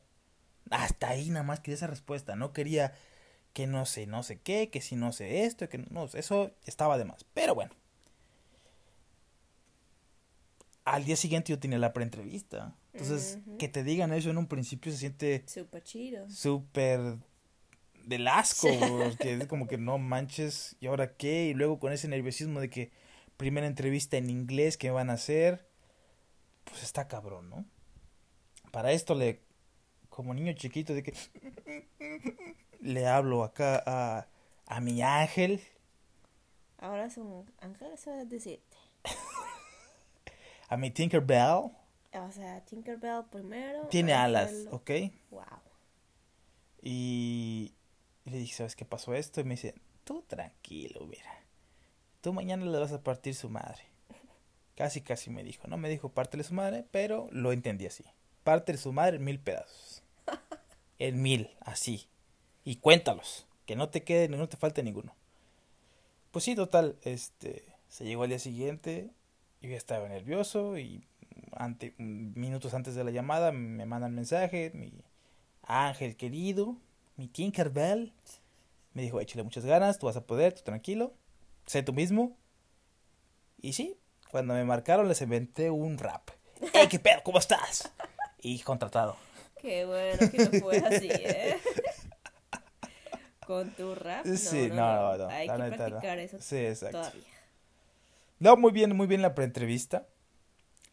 Hasta 0.70 1.10
ahí 1.10 1.30
nada 1.30 1.44
más 1.44 1.60
quería 1.60 1.76
esa 1.76 1.86
respuesta. 1.86 2.34
No 2.34 2.52
quería 2.52 2.92
que 3.52 3.66
no 3.66 3.86
sé, 3.86 4.06
no 4.06 4.22
sé 4.22 4.40
qué, 4.40 4.68
que 4.68 4.80
si 4.80 4.96
no 4.96 5.12
sé 5.12 5.44
esto, 5.44 5.68
que 5.68 5.78
no, 5.78 6.04
eso 6.12 6.50
estaba 6.64 6.98
de 6.98 7.04
más. 7.04 7.24
Pero 7.32 7.54
bueno. 7.54 7.72
Al 10.84 11.04
día 11.04 11.16
siguiente 11.16 11.50
yo 11.50 11.58
tenía 11.58 11.78
la 11.78 11.92
preentrevista. 11.92 12.74
Entonces, 12.92 13.38
que 13.58 13.68
te 13.68 13.84
digan 13.84 14.12
eso 14.12 14.30
en 14.30 14.38
un 14.38 14.48
principio 14.48 14.90
se 14.90 14.98
siente 14.98 15.44
Súper 15.46 15.84
chido. 15.84 16.28
súper 16.28 17.18
del 18.09 18.27
asco, 18.29 18.68
Sí. 18.68 19.16
que 19.21 19.35
es 19.35 19.47
como 19.47 19.66
que 19.68 19.79
no 19.79 19.99
manches, 19.99 20.77
¿y 20.81 20.87
ahora 20.87 21.16
qué? 21.16 21.47
Y 21.47 21.55
luego 21.55 21.79
con 21.79 21.92
ese 21.92 22.09
nerviosismo 22.09 22.61
de 22.61 22.71
que 22.71 22.90
primera 23.37 23.66
entrevista 23.66 24.16
en 24.16 24.31
inglés, 24.31 24.77
¿qué 24.77 24.90
van 24.90 25.11
a 25.11 25.14
hacer? 25.14 25.68
Pues 26.64 26.83
está 26.83 27.07
cabrón, 27.09 27.51
¿no? 27.51 27.64
Para 28.73 28.92
esto 28.92 29.14
le, 29.14 29.42
como 30.09 30.35
niño 30.35 30.53
chiquito, 30.55 30.94
de 30.94 31.03
que 31.03 31.14
le 32.81 33.07
hablo 33.07 33.44
acá 33.44 33.83
a, 33.87 34.29
a 34.66 34.81
mi 34.81 35.03
ángel, 35.03 35.61
Ahora 36.81 37.07
es 37.07 37.16
un 37.18 37.44
ángel, 37.61 37.90
eso 37.92 38.14
es 38.14 38.29
decirte. 38.29 38.77
a 40.68 40.77
mi 40.77 40.90
Tinkerbell, 40.92 41.73
O 42.12 42.33
sea, 42.33 42.64
Tinkerbell 42.64 43.25
primero. 43.31 43.88
tiene 43.88 44.12
alas, 44.12 44.53
¿ok? 44.71 44.90
Wow. 45.31 45.42
Y, 46.83 47.75
y 48.28 48.32
le 48.32 48.38
dije, 48.38 48.54
¿sabes 48.54 48.76
qué 48.76 48.84
pasó 48.84 49.14
esto? 49.14 49.40
Y 49.40 49.44
me 49.44 49.54
dice, 49.54 49.74
tú 50.04 50.22
tranquilo, 50.26 51.06
mira. 51.06 51.44
Tú 52.20 52.32
mañana 52.32 52.64
le 52.66 52.78
vas 52.78 52.92
a 52.92 53.02
partir 53.02 53.34
su 53.34 53.48
madre. 53.48 53.82
Casi, 54.76 55.00
casi 55.00 55.30
me 55.30 55.42
dijo. 55.42 55.66
No 55.66 55.76
me 55.76 55.88
dijo 55.88 56.10
parte 56.10 56.36
de 56.36 56.44
su 56.44 56.54
madre, 56.54 56.84
pero 56.90 57.28
lo 57.32 57.52
entendí 57.52 57.86
así. 57.86 58.04
Parte 58.44 58.72
de 58.72 58.78
su 58.78 58.92
madre 58.92 59.16
en 59.16 59.24
mil 59.24 59.40
pedazos. 59.40 60.02
en 60.98 61.22
mil, 61.22 61.50
así. 61.60 62.08
Y 62.64 62.76
cuéntalos. 62.76 63.46
Que 63.66 63.76
no 63.76 63.88
te 63.88 64.04
quede, 64.04 64.28
no 64.28 64.48
te 64.48 64.56
falte 64.56 64.82
ninguno. 64.82 65.14
Pues 66.30 66.44
sí, 66.44 66.54
total, 66.54 66.96
este, 67.02 67.64
se 67.88 68.04
llegó 68.04 68.22
al 68.22 68.28
día 68.28 68.38
siguiente, 68.38 69.10
yo 69.62 69.70
ya 69.70 69.76
estaba 69.76 70.08
nervioso 70.08 70.78
y 70.78 71.06
ante, 71.52 71.94
minutos 71.98 72.74
antes 72.74 72.94
de 72.94 73.04
la 73.04 73.10
llamada 73.10 73.50
me 73.50 73.86
mandan 73.86 74.14
mensaje, 74.14 74.70
mi 74.74 74.92
ángel 75.62 76.16
querido, 76.16 76.76
mi 77.18 77.26
Tinkerbell, 77.28 78.14
me 78.94 79.02
dijo, 79.02 79.20
échale 79.20 79.42
muchas 79.42 79.64
ganas, 79.66 79.98
tú 79.98 80.07
vas 80.07 80.16
a 80.16 80.24
poder, 80.24 80.54
tú 80.54 80.62
tranquilo, 80.62 81.12
sé 81.66 81.83
tú 81.83 81.92
mismo. 81.92 82.37
Y 83.61 83.72
sí, 83.74 83.98
cuando 84.31 84.54
me 84.54 84.64
marcaron 84.64 85.09
les 85.09 85.20
inventé 85.20 85.68
un 85.70 85.98
rap. 85.98 86.31
¡Ey, 86.72 86.87
qué 86.88 86.98
pedo! 86.98 87.20
¿Cómo 87.24 87.38
estás? 87.38 87.92
Y 88.40 88.61
contratado. 88.61 89.16
Qué 89.61 89.85
bueno 89.85 90.31
que 90.31 90.38
no 90.38 90.61
fue 90.61 90.78
así, 90.78 91.09
¿eh? 91.11 91.59
Con 93.46 93.70
tu 93.72 93.94
rap. 93.96 94.24
No, 94.24 94.37
Sí, 94.37 94.68
no, 94.68 94.76
no, 94.76 95.18
no, 95.18 95.28
Hay 95.28 95.48
que 95.48 95.76
practicar 95.76 96.18
eso 96.18 96.37
Sí, 96.40 96.57
exacto. 96.59 96.98
todavía. 96.98 97.22
No, 98.38 98.57
muy 98.57 98.70
bien, 98.70 98.94
muy 98.96 99.09
bien 99.09 99.22
la 99.22 99.35
preentrevista. 99.35 100.07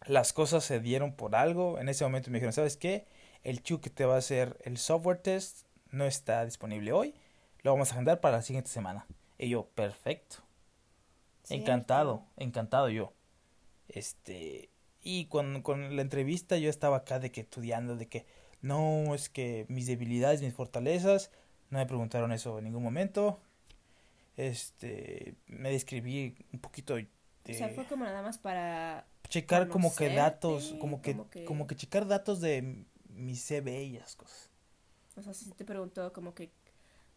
Las 0.08 0.34
cosas 0.34 0.64
se 0.64 0.80
dieron 0.80 1.14
por 1.16 1.36
algo. 1.36 1.78
En 1.78 1.90
ese 1.90 2.04
momento 2.04 2.32
me 2.32 2.38
dijeron, 2.38 2.54
¿sabes 2.54 2.78
qué? 2.78 3.06
El 3.44 3.62
Chu 3.62 3.82
que 3.82 3.92
te 3.92 4.06
va 4.06 4.16
a 4.16 4.20
hacer 4.20 4.58
el 4.64 4.78
software 4.80 5.20
test 5.20 5.68
no 5.96 6.06
está 6.06 6.46
disponible 6.46 6.92
hoy. 6.92 7.14
Lo 7.64 7.72
vamos 7.72 7.90
a 7.90 7.94
agendar 7.94 8.20
para 8.20 8.38
la 8.38 8.42
siguiente 8.44 8.70
semana. 8.70 9.08
Y 9.38 9.50
yo, 9.50 9.68
perfecto. 9.70 10.38
Cierto. 11.44 11.64
Encantado, 11.64 12.26
encantado 12.38 12.90
yo. 12.90 13.14
Este, 13.88 14.70
y 15.02 15.26
con, 15.26 15.62
con 15.62 15.96
la 15.96 16.02
entrevista 16.02 16.58
yo 16.58 16.70
estaba 16.70 16.98
acá 16.98 17.20
de 17.20 17.32
que 17.32 17.42
estudiando, 17.42 17.96
de 17.96 18.08
que 18.08 18.26
no, 18.62 19.14
es 19.16 19.30
que 19.30 19.66
mis 19.70 19.88
debilidades, 19.88 20.42
mis 20.42 20.54
fortalezas, 20.54 21.32
no 21.70 21.80
me 21.80 21.86
preguntaron 21.86 22.32
eso 22.32 22.58
en 22.58 22.66
ningún 22.66 22.84
momento. 22.84 23.40
Este, 24.38 25.36
me 25.48 25.70
describí 25.72 26.36
un 26.52 26.60
poquito 26.60 26.96
de 26.96 27.08
O 27.50 27.54
sea, 27.54 27.70
fue 27.70 27.86
como 27.86 28.04
nada 28.06 28.22
más 28.22 28.38
para... 28.38 29.08
checar 29.30 29.70
como 29.70 29.96
que 29.96 30.10
datos, 30.14 30.76
como 30.80 31.02
que, 31.02 31.14
como 31.14 31.30
que- 31.30 31.46
como 31.46 31.68
que 31.68 31.76
checar 31.76 32.08
datos 32.08 32.42
de 32.42 32.86
mi 33.10 33.36
CV 33.36 33.84
y 33.84 33.98
cosas. 34.18 34.50
O 35.16 35.22
sea, 35.22 35.34
si 35.34 35.50
te 35.52 35.66
preguntó 35.66 36.12
como 36.14 36.34
que 36.34 36.50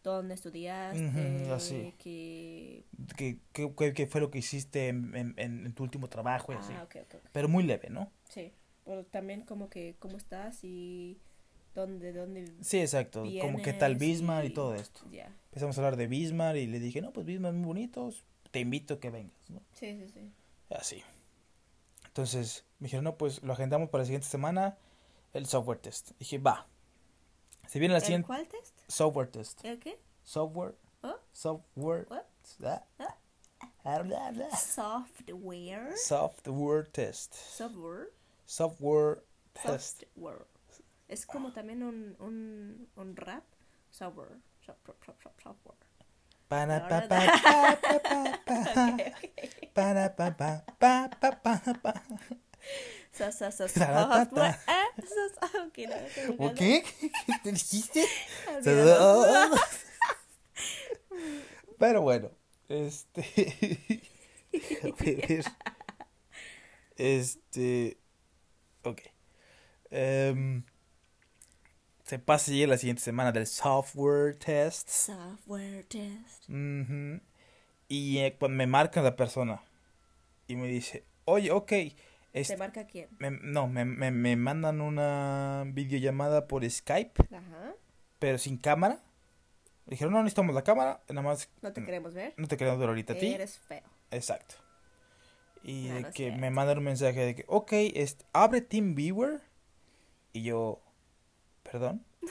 dónde 0.03 0.33
estudiaste, 0.35 1.51
así. 1.53 1.93
que... 1.97 2.85
¿Qué, 3.17 3.37
qué, 3.51 3.73
qué- 3.77 3.93
qué 3.93 4.07
fue 4.07 4.21
lo 4.21 4.31
que 4.31 4.39
hiciste 4.39 4.87
en, 4.87 5.13
en- 5.15 5.33
en- 5.37 5.65
en 5.65 5.73
tu 5.73 5.83
último 5.83 6.07
trabajo 6.07 6.53
y 6.53 6.55
así? 6.55 6.73
Ah, 6.75 6.83
ok, 6.83 6.95
ok, 7.03 7.15
ok. 7.15 7.29
Pero 7.33 7.49
muy 7.49 7.63
leve, 7.63 7.89
¿no? 7.89 8.11
Sí. 8.29 8.53
Pero 8.85 9.03
también 9.05 9.41
como 9.41 9.69
que 9.69 9.95
cómo 9.99 10.17
estás 10.17 10.63
y 10.63 11.19
dónde, 11.75 12.13
dónde 12.13 12.51
Sí, 12.61 12.79
exacto. 12.79 13.23
Como 13.41 13.61
que 13.61 13.73
tal 13.73 13.95
vienes 13.95 14.19
Bismarck 14.19 14.45
y 14.47 14.53
todo 14.53 14.75
esto. 14.75 15.01
Ya. 15.11 15.27
Empezamos 15.49 15.77
a 15.77 15.81
hablar 15.81 15.97
de 15.97 16.07
Bismarck 16.07 16.57
y 16.57 16.67
le 16.67 16.79
dije, 16.79 17.01
no, 17.01 17.11
pues 17.11 17.25
Bismarck 17.25 17.53
es 17.53 17.59
muy 17.59 17.67
bonito, 17.67 18.11
te 18.51 18.59
invito 18.61 18.95
a 18.95 18.99
que 18.99 19.09
vengas, 19.09 19.49
¿no? 19.49 19.61
Sí, 19.73 19.97
sí, 19.99 20.07
sí. 20.13 20.31
Así. 20.69 21.03
Entonces 22.07 22.65
me 22.79 22.85
dijeron, 22.85 23.03
no, 23.03 23.15
pues 23.17 23.43
lo 23.43 23.53
agendamos 23.53 23.89
para 23.89 24.01
la 24.03 24.05
siguiente 24.05 24.27
semana, 24.27 24.77
el 25.33 25.45
software 25.45 25.79
test. 25.79 26.11
Dije, 26.19 26.37
va. 26.37 26.67
Se 27.69 27.77
viene 27.77 27.91
la 27.93 27.99
¿El 27.99 28.03
siguiente 28.03 28.25
cuál 28.25 28.47
test? 28.47 28.75
software 28.87 29.29
test. 29.29 29.63
¿El 29.63 29.77
qué? 29.79 29.99
Software. 30.23 30.73
¿Oh? 31.03 31.15
Software. 31.31 32.07
Ah, 32.63 32.81
ah, 33.83 33.99
bla, 34.01 34.31
bla. 34.31 34.49
Software. 34.57 35.95
Software 35.95 36.87
test. 36.91 37.35
Software. 37.35 38.09
Software 38.47 39.23
test. 39.53 39.99
Software. 40.01 40.47
Es 41.07 41.27
como 41.27 41.53
también 41.53 41.83
un, 41.83 42.15
un, 42.19 42.87
un 42.95 43.15
rap. 43.15 43.43
Software. 43.91 44.39
Sop- 44.65 44.95
Software. 45.43 45.77
Para 46.47 46.87
pa 46.89 47.07
pa 47.07 47.19
pa 47.43 47.77
pa 47.79 47.99
pa 48.45 48.73
pa. 48.73 48.97
Para 49.75 50.15
pa 50.15 50.35
pa 50.35 50.65
pa 50.79 51.07
pa 51.21 51.73
pa 51.83 51.93
so- 53.11 53.51
so- 53.51 53.67
Taratata. 53.67 54.23
Software. 54.25 54.59
Ah, 54.67 54.85
so- 54.97 55.47
so- 55.47 55.63
ok, 55.67 55.77
no, 56.37 56.45
¿O 56.45 56.53
qué? 56.53 56.83
¿Qué 56.99 57.33
te 57.43 57.51
dijiste? 57.51 58.05
Pero 61.77 62.01
bueno, 62.01 62.31
este. 62.67 63.21
A 64.83 65.03
ver. 65.03 65.45
Este. 66.97 67.97
Ok. 68.83 69.01
Em, 69.91 70.63
se 72.03 72.19
pasa 72.19 72.51
ya 72.51 72.67
la 72.67 72.77
siguiente 72.77 73.01
semana 73.01 73.31
del 73.31 73.47
software 73.47 74.35
test. 74.37 74.89
Software 74.89 75.85
test. 75.87 76.49
Ujú. 76.49 77.21
Y 77.87 78.17
eh, 78.19 78.35
cuando 78.37 78.57
me 78.57 78.67
marca 78.67 79.01
la 79.01 79.15
persona 79.15 79.61
y 80.47 80.55
me 80.55 80.67
dice, 80.67 81.05
oye, 81.25 81.51
ok. 81.51 81.71
¿Te 82.31 82.41
este- 82.41 82.57
marca 82.57 82.85
quién? 82.85 83.09
me- 83.19 83.31
no, 83.31 83.67
me, 83.67 83.85
me, 83.85 84.11
me 84.11 84.35
mandan 84.35 84.81
una 84.81 85.63
videollamada 85.67 86.47
por 86.47 86.69
Skype, 86.69 87.23
Ajá. 87.35 87.73
pero 88.19 88.37
sin 88.37 88.57
cámara. 88.57 89.01
Dijeron, 89.87 90.13
no 90.13 90.19
necesitamos 90.21 90.53
la 90.53 90.63
cámara, 90.63 91.01
nada 91.09 91.23
más 91.23 91.49
No 91.63 91.73
te 91.73 91.83
queremos 91.83 92.13
ver. 92.13 92.33
no 92.37 92.47
te 92.47 92.57
queremos 92.57 92.79
ver 92.79 92.89
ahorita 92.89 93.13
a 93.13 93.17
ti. 93.17 93.33
Eres 93.33 93.57
feo. 93.57 93.81
Exacto. 94.11 94.55
Y 95.63 95.87
No, 95.87 95.95
de 95.95 96.01
no 96.01 96.07
es 96.09 96.13
que 96.15 96.31
me 96.31 96.51
mandan 96.51 96.77
un 96.77 96.83
mensaje 96.83 97.19
de 97.25 97.35
que, 97.35 97.45
ok, 97.47 97.71
este, 97.95 98.23
abre 98.33 98.61
TeamViewer. 98.61 99.41
Y 100.31 100.43
yo, 100.43 100.79
¿perdón? 101.63 102.05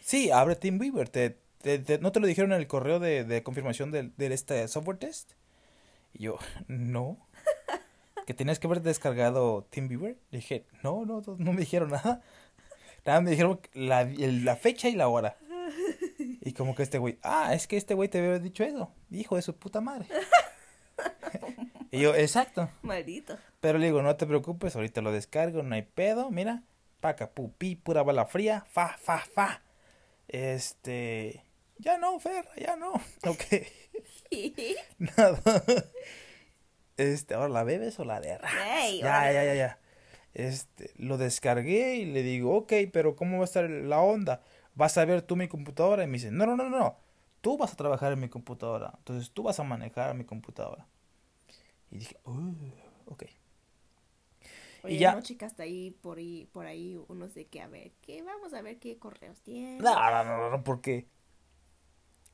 sí, 0.00 0.30
abre 0.30 0.56
TeamViewer. 0.56 1.08
Te, 1.08 1.38
te- 1.62 1.78
te- 1.78 1.98
¿No 1.98 2.12
te 2.12 2.20
lo 2.20 2.26
dijeron 2.26 2.52
en 2.52 2.58
el 2.58 2.66
correo 2.66 2.98
de, 2.98 3.24
de 3.24 3.42
confirmación 3.42 3.90
del 3.90 4.12
de 4.16 4.32
este 4.34 4.66
software 4.68 4.98
test? 4.98 5.32
Y 6.12 6.24
yo, 6.24 6.38
no. 6.68 7.18
¿Que 8.26 8.34
tenías 8.34 8.58
que 8.58 8.66
haber 8.66 8.82
descargado 8.82 9.66
TeamViewer? 9.70 10.18
Le 10.30 10.38
dije, 10.38 10.66
no, 10.82 11.04
no, 11.04 11.22
no, 11.26 11.36
no 11.38 11.52
me 11.52 11.60
dijeron 11.60 11.90
nada. 11.90 12.22
Nada, 13.04 13.20
me 13.20 13.30
dijeron 13.30 13.60
la, 13.72 14.04
la 14.04 14.56
fecha 14.56 14.88
y 14.88 14.94
la 14.94 15.08
hora. 15.08 15.36
Y 16.42 16.54
como 16.54 16.74
que 16.74 16.82
este 16.82 16.96
güey, 16.96 17.18
ah, 17.22 17.54
es 17.54 17.66
que 17.66 17.76
este 17.76 17.92
güey 17.92 18.08
te 18.08 18.18
había 18.18 18.38
dicho 18.38 18.64
eso. 18.64 18.90
Hijo 19.10 19.36
de 19.36 19.42
su 19.42 19.54
puta 19.54 19.82
madre. 19.82 20.06
y 21.90 22.00
yo, 22.00 22.14
exacto. 22.14 22.70
Maldito. 22.80 23.36
Pero 23.60 23.78
le 23.78 23.86
digo, 23.86 24.00
no 24.00 24.16
te 24.16 24.26
preocupes, 24.26 24.74
ahorita 24.74 25.02
lo 25.02 25.12
descargo, 25.12 25.62
no 25.62 25.74
hay 25.74 25.82
pedo. 25.82 26.30
Mira, 26.30 26.62
paca, 27.00 27.30
pupi, 27.30 27.76
pura 27.76 28.02
bala 28.02 28.24
fría, 28.24 28.64
fa, 28.70 28.96
fa, 28.98 29.18
fa. 29.18 29.62
Este, 30.28 31.44
ya 31.78 31.98
no, 31.98 32.18
Fer, 32.20 32.46
ya 32.56 32.76
no. 32.76 32.92
Ok, 33.26 33.44
nada. 34.98 35.42
Este, 37.00 37.34
ahora 37.34 37.48
la 37.48 37.64
bebes 37.64 37.98
o 37.98 38.04
la 38.04 38.20
derras. 38.20 38.52
Ey, 38.82 38.98
Ya, 38.98 39.32
ya, 39.32 39.44
ya, 39.44 39.54
ya. 39.54 39.78
Este, 40.34 40.92
lo 40.96 41.16
descargué 41.16 41.96
y 41.96 42.04
le 42.04 42.22
digo, 42.22 42.54
ok, 42.54 42.72
pero 42.92 43.16
¿cómo 43.16 43.38
va 43.38 43.44
a 43.44 43.46
estar 43.46 43.68
la 43.68 44.00
onda? 44.00 44.42
¿Vas 44.74 44.98
a 44.98 45.04
ver 45.06 45.22
tú 45.22 45.34
mi 45.34 45.48
computadora? 45.48 46.04
Y 46.04 46.06
me 46.06 46.14
dice, 46.14 46.30
no, 46.30 46.44
no, 46.44 46.56
no, 46.56 46.68
no, 46.68 46.96
tú 47.40 47.56
vas 47.56 47.72
a 47.72 47.76
trabajar 47.76 48.12
en 48.12 48.20
mi 48.20 48.28
computadora, 48.28 48.92
entonces 48.98 49.30
tú 49.30 49.42
vas 49.44 49.58
a 49.58 49.64
manejar 49.64 50.14
mi 50.14 50.24
computadora. 50.24 50.86
Y 51.90 51.98
dije, 51.98 52.18
uh, 52.24 52.54
ok. 53.06 53.24
Oye, 54.84 54.98
ya. 54.98 55.14
no 55.14 55.22
checaste 55.22 55.62
ahí 55.62 55.90
por 55.90 56.18
ahí, 56.18 56.48
por 56.52 56.66
ahí 56.66 56.98
unos 57.08 57.34
de 57.34 57.46
que 57.46 57.60
a 57.60 57.66
ver, 57.68 57.92
que 58.02 58.22
vamos 58.22 58.52
a 58.52 58.62
ver 58.62 58.78
qué 58.78 58.98
correos 58.98 59.40
tiene. 59.40 59.78
No, 59.80 59.94
no, 59.94 60.24
no, 60.24 60.50
no, 60.50 60.64
porque 60.64 61.06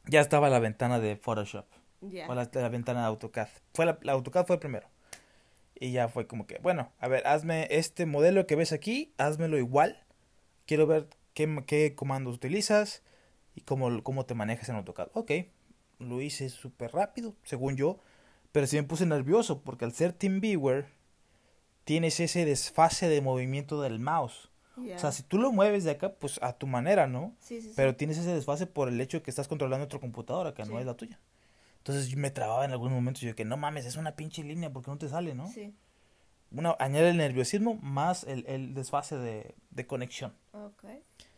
ya 0.07 0.20
estaba 0.20 0.48
la 0.50 0.59
ventana 0.59 0.98
de 1.00 1.16
Photoshop, 1.16 1.66
Ya. 2.00 2.28
o 2.28 2.35
la, 2.35 2.48
la 2.52 2.68
ventana 2.68 3.00
de 3.00 3.06
AutoCAD. 3.06 3.48
Fue 3.74 3.87
la, 3.87 3.98
la 4.02 4.12
AutoCAD 4.12 4.46
fue 4.46 4.61
primero. 4.61 4.88
Y 5.78 5.92
ya 5.92 6.09
fue 6.09 6.26
como 6.26 6.46
que, 6.46 6.59
bueno, 6.59 6.90
a 6.98 7.09
ver, 7.09 7.26
hazme 7.26 7.66
este 7.70 8.06
modelo 8.06 8.46
que 8.46 8.56
ves 8.56 8.72
aquí, 8.72 9.12
házmelo 9.18 9.59
igual. 9.59 10.04
Quiero 10.64 10.87
ver 10.87 11.09
qué, 11.35 11.62
qué 11.66 11.94
comandos 11.94 12.35
utilizas 12.35 13.02
y 13.54 13.61
cómo, 13.61 14.02
cómo 14.02 14.24
te 14.24 14.35
manejas 14.35 14.68
en 14.70 14.76
AutoCAD. 14.76 15.09
Ok, 15.12 15.32
lo 15.98 16.20
hice 16.20 16.48
súper 16.48 16.92
rápido, 16.92 17.35
según 17.44 17.76
yo, 17.76 17.98
pero 18.52 18.66
sí 18.66 18.76
me 18.76 18.85
puse 18.85 19.04
nervioso 19.06 19.62
porque 19.62 19.85
al 19.85 19.92
ser 19.92 20.12
TeamViewer 20.12 20.87
tienes 21.85 22.20
ese 22.20 22.44
desfase 22.44 23.09
de 23.09 23.20
movimiento 23.20 23.80
del 23.82 24.00
mouse. 24.00 24.50
Ya. 24.76 24.96
O 24.96 24.98
sea, 24.98 25.12
si 25.12 25.22
tú 25.22 25.38
lo 25.38 25.52
mueves 25.52 25.85
de 25.85 25.92
acá, 25.92 26.14
pues 26.14 26.38
a 26.42 26.52
tu 26.54 26.66
manera, 26.66 27.06
¿no? 27.06 27.35
sí, 27.40 27.61
sí, 27.61 27.68
sí. 27.68 27.74
Pero 27.76 27.96
tienes 27.96 28.18
ese 28.18 28.35
desfase 28.35 28.66
por 28.66 28.88
el 28.88 29.00
hecho 29.00 29.18
de 29.18 29.22
que 29.22 29.30
estás 29.30 29.48
controlando 29.48 29.85
otra 29.85 30.00
computadora 30.00 30.52
que 30.52 30.64
no 30.64 30.78
es 30.78 30.87
la 30.87 30.94
tuya. 30.94 31.18
Entonces 31.87 32.09
yo 32.09 32.18
me 32.18 32.33
trababa 32.33 32.64
en 32.64 32.72
algunos 32.72 32.94
momentos 32.94 33.22
y 33.22 33.27
yo 33.27 33.37
que 33.37 33.44
no 33.44 33.57
mames, 33.57 33.87
es 33.87 33.94
una 33.94 34.16
pinche 34.16 34.42
línea 34.42 34.72
porque 34.72 34.90
no 34.90 34.99
te 34.99 35.09
sale, 35.09 35.37
¿no? 35.37 35.46
Sí. 35.46 35.72
Una, 36.51 36.75
añade 36.81 37.11
el 37.11 37.16
nerviosismo 37.16 37.75
más 37.81 38.25
el, 38.25 38.44
el 38.49 38.75
desfase 38.75 39.16
de, 39.16 39.55
de 39.70 39.87
conexión. 39.87 40.35
Ok. 40.51 40.83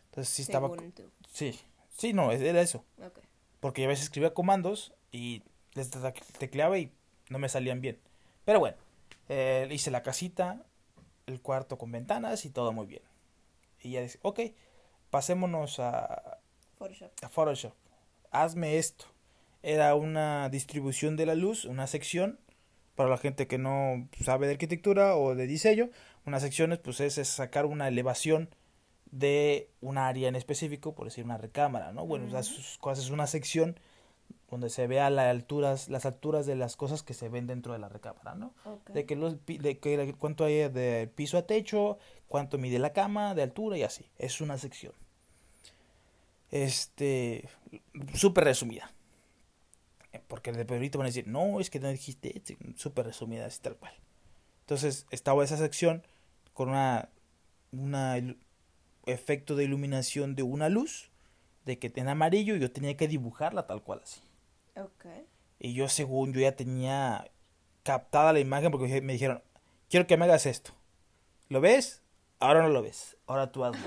Entonces 0.07 0.33
sí 0.33 0.41
estaba... 0.41 0.69
Tú. 0.75 1.11
Sí, 1.31 1.61
sí, 1.95 2.15
no, 2.15 2.33
es- 2.33 2.41
era 2.41 2.63
eso. 2.63 2.83
Ok. 3.05 3.19
Porque 3.61 3.83
yo 3.83 3.89
a 3.89 3.91
veces 3.91 4.05
escribía 4.05 4.33
comandos 4.33 4.95
y 5.13 5.43
les 5.75 5.91
te- 5.91 5.99
tecleaba 6.39 6.79
y 6.79 6.95
no 7.29 7.39
me 7.39 7.51
salían 7.51 7.83
bien. 7.83 8.01
Pero 8.47 8.59
bueno, 8.59 8.79
eh, 9.29 9.69
hice 9.71 9.91
la 9.91 10.03
casita, 10.03 10.65
el 11.27 11.43
cuarto 11.43 11.77
con 11.77 11.93
ventanas 11.93 12.47
y 12.47 12.51
todo 12.51 12.73
muy 12.73 12.87
bien. 12.87 13.03
Y 13.83 13.91
ella 13.91 14.01
dice, 14.01 14.19
ok, 14.23 14.41
pasémonos 15.11 15.79
a, 15.79 16.39
Photoshop. 16.79 17.13
a 17.23 17.29
Photoshop. 17.29 17.75
Hazme 18.31 18.79
esto. 18.79 19.05
Era 19.62 19.94
una 19.94 20.49
distribución 20.51 21.16
de 21.16 21.27
la 21.27 21.35
luz, 21.35 21.64
una 21.64 21.87
sección 21.87 22.38
para 22.94 23.11
la 23.11 23.18
gente 23.18 23.47
que 23.47 23.59
no 23.59 24.09
sabe 24.21 24.47
de 24.47 24.55
arquitectura 24.55 25.16
o 25.16 25.35
de 25.35 25.47
diseño. 25.47 25.90
Unas 26.27 26.42
secciones, 26.42 26.79
pues 26.79 27.01
es, 27.01 27.18
es 27.18 27.29
sacar 27.29 27.66
una 27.66 27.88
elevación 27.88 28.49
de 29.11 29.71
un 29.81 29.99
área 29.99 30.29
en 30.29 30.37
específico, 30.37 30.94
por 30.94 31.07
decir 31.07 31.25
una 31.25 31.38
recámara, 31.38 31.92
¿no? 31.92 32.07
Bueno, 32.07 32.27
Ujú. 32.27 32.37
esas 32.37 32.79
cosas 32.79 33.05
es 33.05 33.11
una 33.11 33.27
sección 33.27 33.79
donde 34.51 34.71
se 34.71 34.87
vea 34.87 35.11
las 35.11 35.27
alturas, 35.27 35.88
las 35.88 36.07
alturas 36.07 36.47
de 36.47 36.57
las 36.57 36.77
cosas 36.77 37.03
que 37.03 37.14
se 37.14 37.29
ven 37.29 37.47
dentro 37.47 37.73
de 37.73 37.79
la 37.79 37.88
recámara, 37.88 38.35
¿no? 38.35 38.53
De 38.92 39.05
que 39.07 39.14
los, 39.14 39.37
de 39.47 39.79
que 39.79 40.14
cuánto 40.18 40.44
hay 40.44 40.68
de 40.68 41.11
piso 41.14 41.37
a 41.38 41.42
techo, 41.47 41.99
cuánto 42.29 42.59
mide 42.59 42.79
la 42.79 42.92
cama 42.92 43.35
de 43.35 43.42
altura 43.42 43.77
y 43.77 43.83
así. 43.83 44.07
Es 44.18 44.40
una 44.40 44.57
sección. 44.59 44.92
Este, 46.51 47.49
súper 48.14 48.44
resumida. 48.44 48.90
Eh, 50.12 50.21
Porque 50.27 50.53
de 50.53 50.62
ahorita 50.75 50.99
van 50.99 51.07
a 51.07 51.11
decir, 51.11 51.27
no, 51.27 51.61
es 51.61 51.71
que 51.71 51.81
no 51.81 51.88
dijiste, 51.88 52.37
esto", 52.37 52.55
súper 52.77 53.07
resumida, 53.07 53.47
así 53.47 53.61
tal 53.61 53.77
cual. 53.77 53.92
Entonces 54.61 55.07
estaba 55.11 55.44
esa 55.44 55.57
sección 55.57 56.07
con 56.53 56.71
una, 56.71 57.09
una 57.73 58.16
efecto 59.07 59.57
de 59.57 59.64
iluminación 59.64 60.35
de 60.35 60.42
una 60.42 60.68
luz, 60.68 61.11
de 61.64 61.79
que 61.79 61.92
en 61.94 62.09
amarillo 62.09 62.57
yo 62.57 62.71
tenía 62.71 62.97
que 62.97 63.09
dibujarla 63.09 63.66
tal 63.66 63.83
cual 63.83 64.01
así. 64.03 64.21
Ok. 64.77 65.07
Y 65.59 65.75
yo 65.75 65.88
según 65.88 66.33
yo 66.33 66.40
ya 66.40 66.57
tenía 66.57 67.31
captada 67.83 68.33
la 68.33 68.40
imagen 68.40 68.71
porque 68.71 69.01
me 69.01 69.14
dijeron, 69.14 69.42
quiero 69.88 70.07
que 70.07 70.16
me 70.16 70.25
hagas 70.25 70.47
esto. 70.47 70.73
¿Lo 71.49 71.61
ves? 71.61 72.03
Ahora 72.38 72.62
no 72.62 72.68
lo 72.68 72.83
ves. 72.83 73.16
Ahora 73.27 73.51
tú 73.51 73.64
hazlo. 73.64 73.81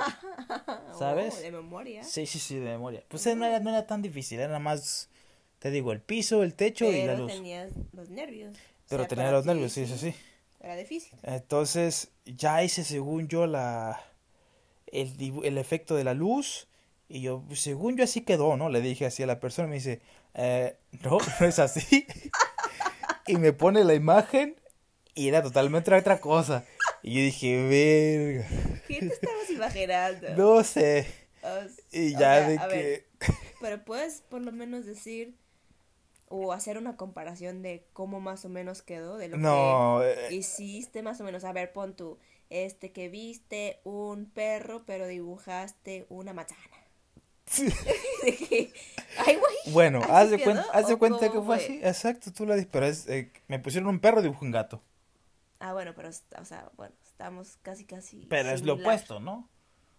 ¿Sabes? 0.97 1.35
Oh, 1.37 1.41
de 1.41 1.51
memoria. 1.51 2.03
Sí, 2.03 2.25
sí, 2.25 2.39
sí, 2.39 2.55
de 2.55 2.71
memoria. 2.71 3.03
Pues 3.07 3.25
no 3.35 3.45
era, 3.45 3.59
no 3.59 3.69
era 3.69 3.87
tan 3.87 4.01
difícil, 4.01 4.39
era 4.39 4.47
nada 4.47 4.59
más, 4.59 5.09
te 5.61 5.71
digo, 5.71 5.91
el 5.93 6.01
piso, 6.01 6.43
el 6.43 6.55
techo 6.55 6.91
y 6.91 7.03
la 7.03 7.13
Pero 7.13 7.17
luz. 7.23 7.31
tenías 7.33 7.71
los 7.93 8.09
nervios. 8.09 8.57
O 8.57 8.89
Pero 8.89 9.03
sea, 9.03 9.07
tenía 9.07 9.31
los 9.31 9.45
nervios, 9.45 9.71
sí, 9.71 9.85
sí, 9.87 9.97
sí. 9.97 10.15
Era 10.59 10.75
difícil. 10.75 11.17
Entonces 11.23 12.11
ya 12.25 12.63
hice 12.63 12.83
según 12.83 13.27
yo 13.27 13.47
la 13.47 14.01
el, 14.87 15.15
el 15.43 15.57
efecto 15.57 15.95
de 15.95 16.03
la 16.03 16.13
luz 16.13 16.67
y 17.07 17.21
yo 17.21 17.43
según 17.53 17.97
yo 17.97 18.03
así 18.03 18.21
quedó, 18.21 18.57
¿no? 18.57 18.69
Le 18.69 18.81
dije 18.81 19.05
así 19.05 19.23
a 19.23 19.27
la 19.27 19.39
persona 19.39 19.67
me 19.67 19.75
dice, 19.75 20.01
eh, 20.33 20.75
no, 21.03 21.17
no 21.39 21.45
es 21.47 21.59
así. 21.59 22.05
y 23.27 23.37
me 23.37 23.53
pone 23.53 23.83
la 23.83 23.93
imagen 23.93 24.55
y 25.15 25.27
era 25.27 25.43
totalmente 25.43 25.93
otra 25.93 26.19
cosa. 26.19 26.65
Y 27.03 27.15
yo 27.15 27.21
dije, 27.21 27.63
verga, 27.67 28.47
¿Qué 28.87 28.99
te 28.99 29.07
estabas 29.07 29.49
imaginando? 29.49 30.27
no 30.35 30.63
sé. 30.63 31.07
O 31.43 31.67
Y 31.91 32.15
o 32.15 32.19
ya 32.19 32.41
de 32.41 32.57
que... 32.67 32.67
ver, 32.67 33.05
pero 33.59 33.83
puedes 33.85 34.21
por 34.21 34.41
lo 34.41 34.51
menos 34.51 34.85
decir 34.85 35.35
o 36.31 36.53
hacer 36.53 36.77
una 36.77 36.95
comparación 36.97 37.61
de 37.61 37.85
cómo 37.93 38.19
más 38.21 38.45
o 38.45 38.49
menos 38.49 38.81
quedó, 38.81 39.17
de 39.17 39.27
lo 39.29 39.37
No, 39.37 39.99
que 40.01 40.27
eh, 40.27 40.33
hiciste 40.33 41.03
más 41.03 41.21
o 41.21 41.23
menos. 41.25 41.43
A 41.43 41.53
ver, 41.53 41.73
pon 41.73 41.95
tú, 41.95 42.17
este 42.49 42.91
que 42.91 43.09
viste 43.09 43.79
un 43.83 44.25
perro, 44.27 44.83
pero 44.85 45.07
dibujaste 45.07 46.05
una 46.09 46.33
manzana. 46.33 46.61
De 48.23 48.35
que, 48.37 48.73
ay, 49.17 49.37
bueno, 49.65 49.99
¿así 49.99 50.11
haz 50.11 50.29
de 50.29 50.37
haz 50.73 50.87
de 50.87 50.97
cuenta 50.97 51.31
que 51.31 51.41
fue 51.41 51.43
fue? 51.43 51.55
así. 51.57 51.79
Exacto, 51.83 52.31
tú 52.31 52.45
lo 52.45 52.53
dices, 52.55 52.69
pero 52.71 52.85
es, 52.85 53.07
eh, 53.07 53.31
me 53.47 53.59
pusieron 53.59 53.89
un 53.89 53.99
perro, 53.99 54.21
dibujé 54.21 54.45
un 54.45 54.51
gato. 54.51 54.81
Ah, 55.59 55.73
bueno, 55.73 55.93
pero, 55.95 56.09
o 56.09 56.45
sea, 56.45 56.71
bueno, 56.75 56.93
estamos 57.05 57.57
casi, 57.61 57.85
casi. 57.85 58.25
Pero 58.29 58.49
es 58.49 58.63
lo 58.63 58.73
opuesto, 58.75 59.19
¿no? 59.19 59.49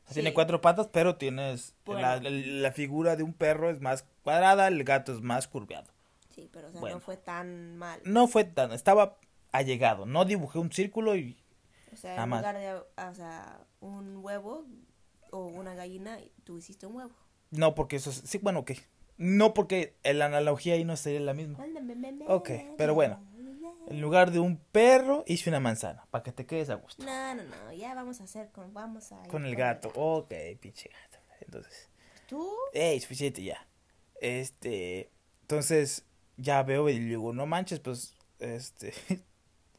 O 0.05 0.07
sea, 0.07 0.15
Tiene 0.15 0.31
Sí. 0.31 0.35
cuatro 0.35 0.61
patas, 0.61 0.89
pero 0.89 1.17
tienes 1.17 1.75
Bueno. 1.85 2.03
la, 2.03 2.17
la- 2.21 2.31
la 2.31 2.73
figura 2.73 3.17
de 3.17 3.23
un 3.23 3.33
perro 3.33 3.71
es 3.71 3.81
más 3.81 4.05
cuadrada, 4.25 4.67
el 4.69 4.83
gato 4.85 5.13
es 5.13 5.21
más 5.21 5.47
curveado. 5.49 5.92
Sí, 6.35 6.49
pero, 6.53 6.69
o 6.69 6.71
sea, 6.71 6.81
Bueno. 6.81 6.97
no 6.97 7.01
fue 7.01 7.17
tan 7.17 7.77
mal. 7.77 8.01
No 8.05 8.27
fue 8.29 8.45
tan, 8.45 8.73
estaba 8.73 9.19
allegado. 9.53 10.07
No 10.07 10.25
dibujé 10.25 10.59
un 10.59 10.73
círculo 10.73 11.15
y 11.17 11.39
O 11.93 11.97
sea, 11.97 12.13
Nada 12.13 12.25
en 12.25 12.31
más. 12.31 12.41
lugar 12.41 12.59
de, 12.59 12.73
o 13.11 13.15
sea, 13.15 13.61
un 13.81 14.17
huevo 14.19 14.65
o 15.31 15.47
una 15.47 15.75
gallina, 15.75 16.19
tú 16.45 16.57
hiciste 16.59 16.87
un 16.87 16.97
huevo. 16.97 17.13
no 17.51 17.75
porque 17.75 17.97
eso 17.97 18.11
es, 18.11 18.17
sí, 18.25 18.39
bueno, 18.39 18.61
ok. 18.61 18.73
No 19.19 19.53
porque 19.55 19.95
la 20.05 20.25
analogía 20.25 20.75
ahí 20.75 20.85
no 20.85 20.97
sería 20.97 21.21
la 21.21 21.35
misma. 21.35 21.59
Ok, 22.29 22.51
pero 22.79 22.95
bueno. 22.95 23.23
En 23.89 24.01
lugar 24.01 24.31
de 24.31 24.39
un 24.39 24.57
perro 24.59 25.23
hice 25.27 25.51
una 25.51 25.61
manzana, 25.61 26.07
para 26.11 26.23
que 26.23 26.33
te 26.33 26.47
quedes 26.47 26.71
a 26.71 26.77
gusto. 26.77 27.05
No, 27.05 27.35
no, 27.35 27.43
no, 27.43 27.73
ya 27.73 27.95
vamos 27.95 28.21
a 28.21 28.25
hacer 28.25 28.51
con, 28.53 28.73
vamos 28.73 29.11
a 29.13 29.21
ir 29.23 29.29
Con 29.29 29.45
el 29.45 29.55
gato. 29.57 29.93
Ok, 29.95 30.33
pinche 30.61 30.89
gato. 30.89 31.19
Entonces, 31.41 31.91
Tú, 32.27 32.49
ey, 32.73 32.99
suficiente 33.01 33.43
ya. 33.43 33.67
Este, 34.21 35.11
entonces 35.43 36.07
ya 36.37 36.63
veo 36.63 36.89
y 36.89 36.99
digo, 36.99 37.33
no 37.33 37.47
manches, 37.47 37.81
pues, 37.81 38.15
este, 38.39 38.93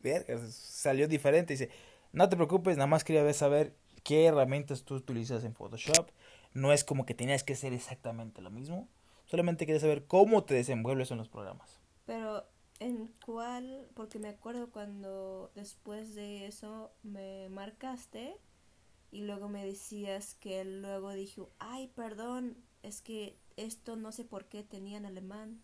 salió 0.52 1.08
diferente. 1.08 1.54
Dice, 1.54 1.70
no 2.12 2.30
te 2.30 2.36
preocupes, 2.36 2.78
nada 2.78 2.88
más 2.88 3.04
quería 3.04 3.32
saber 3.34 3.76
qué 4.04 4.26
herramientas 4.26 4.84
tú 4.84 4.96
utilizas 4.96 5.44
en 5.44 5.56
Photoshop. 5.56 6.10
No 6.54 6.72
es 6.72 6.84
como 6.84 7.06
que 7.06 7.16
tenías 7.16 7.44
que 7.44 7.54
hacer 7.54 7.74
exactamente 7.74 8.42
lo 8.42 8.52
mismo. 8.52 8.88
Solamente 9.26 9.66
quería 9.66 9.82
saber 9.82 10.06
cómo 10.06 10.44
te 10.44 10.54
desenvuelves 10.54 11.12
en 11.12 11.18
los 11.18 11.30
programas. 11.30 11.80
pero 12.06 12.46
¿en 12.80 13.12
cuál? 13.26 13.88
Porque 13.94 14.20
me 14.20 14.28
acuerdo 14.30 14.70
cuando 14.70 15.52
después 15.56 16.16
de 16.16 16.48
eso 16.48 16.92
me 17.02 17.48
marcaste 17.50 18.38
y 19.12 19.22
luego 19.22 19.48
me 19.48 19.66
decías 19.66 20.36
que 20.36 20.66
luego 20.66 21.13
dije, 21.13 21.42
ay, 21.60 21.88
perdón, 21.96 22.58
es 22.82 23.02
que 23.02 23.38
esto 23.58 23.96
no 23.96 24.12
sé 24.12 24.26
por 24.26 24.46
qué 24.46 24.63
tenía 24.63 24.98
en 24.98 25.06
alemán. 25.06 25.62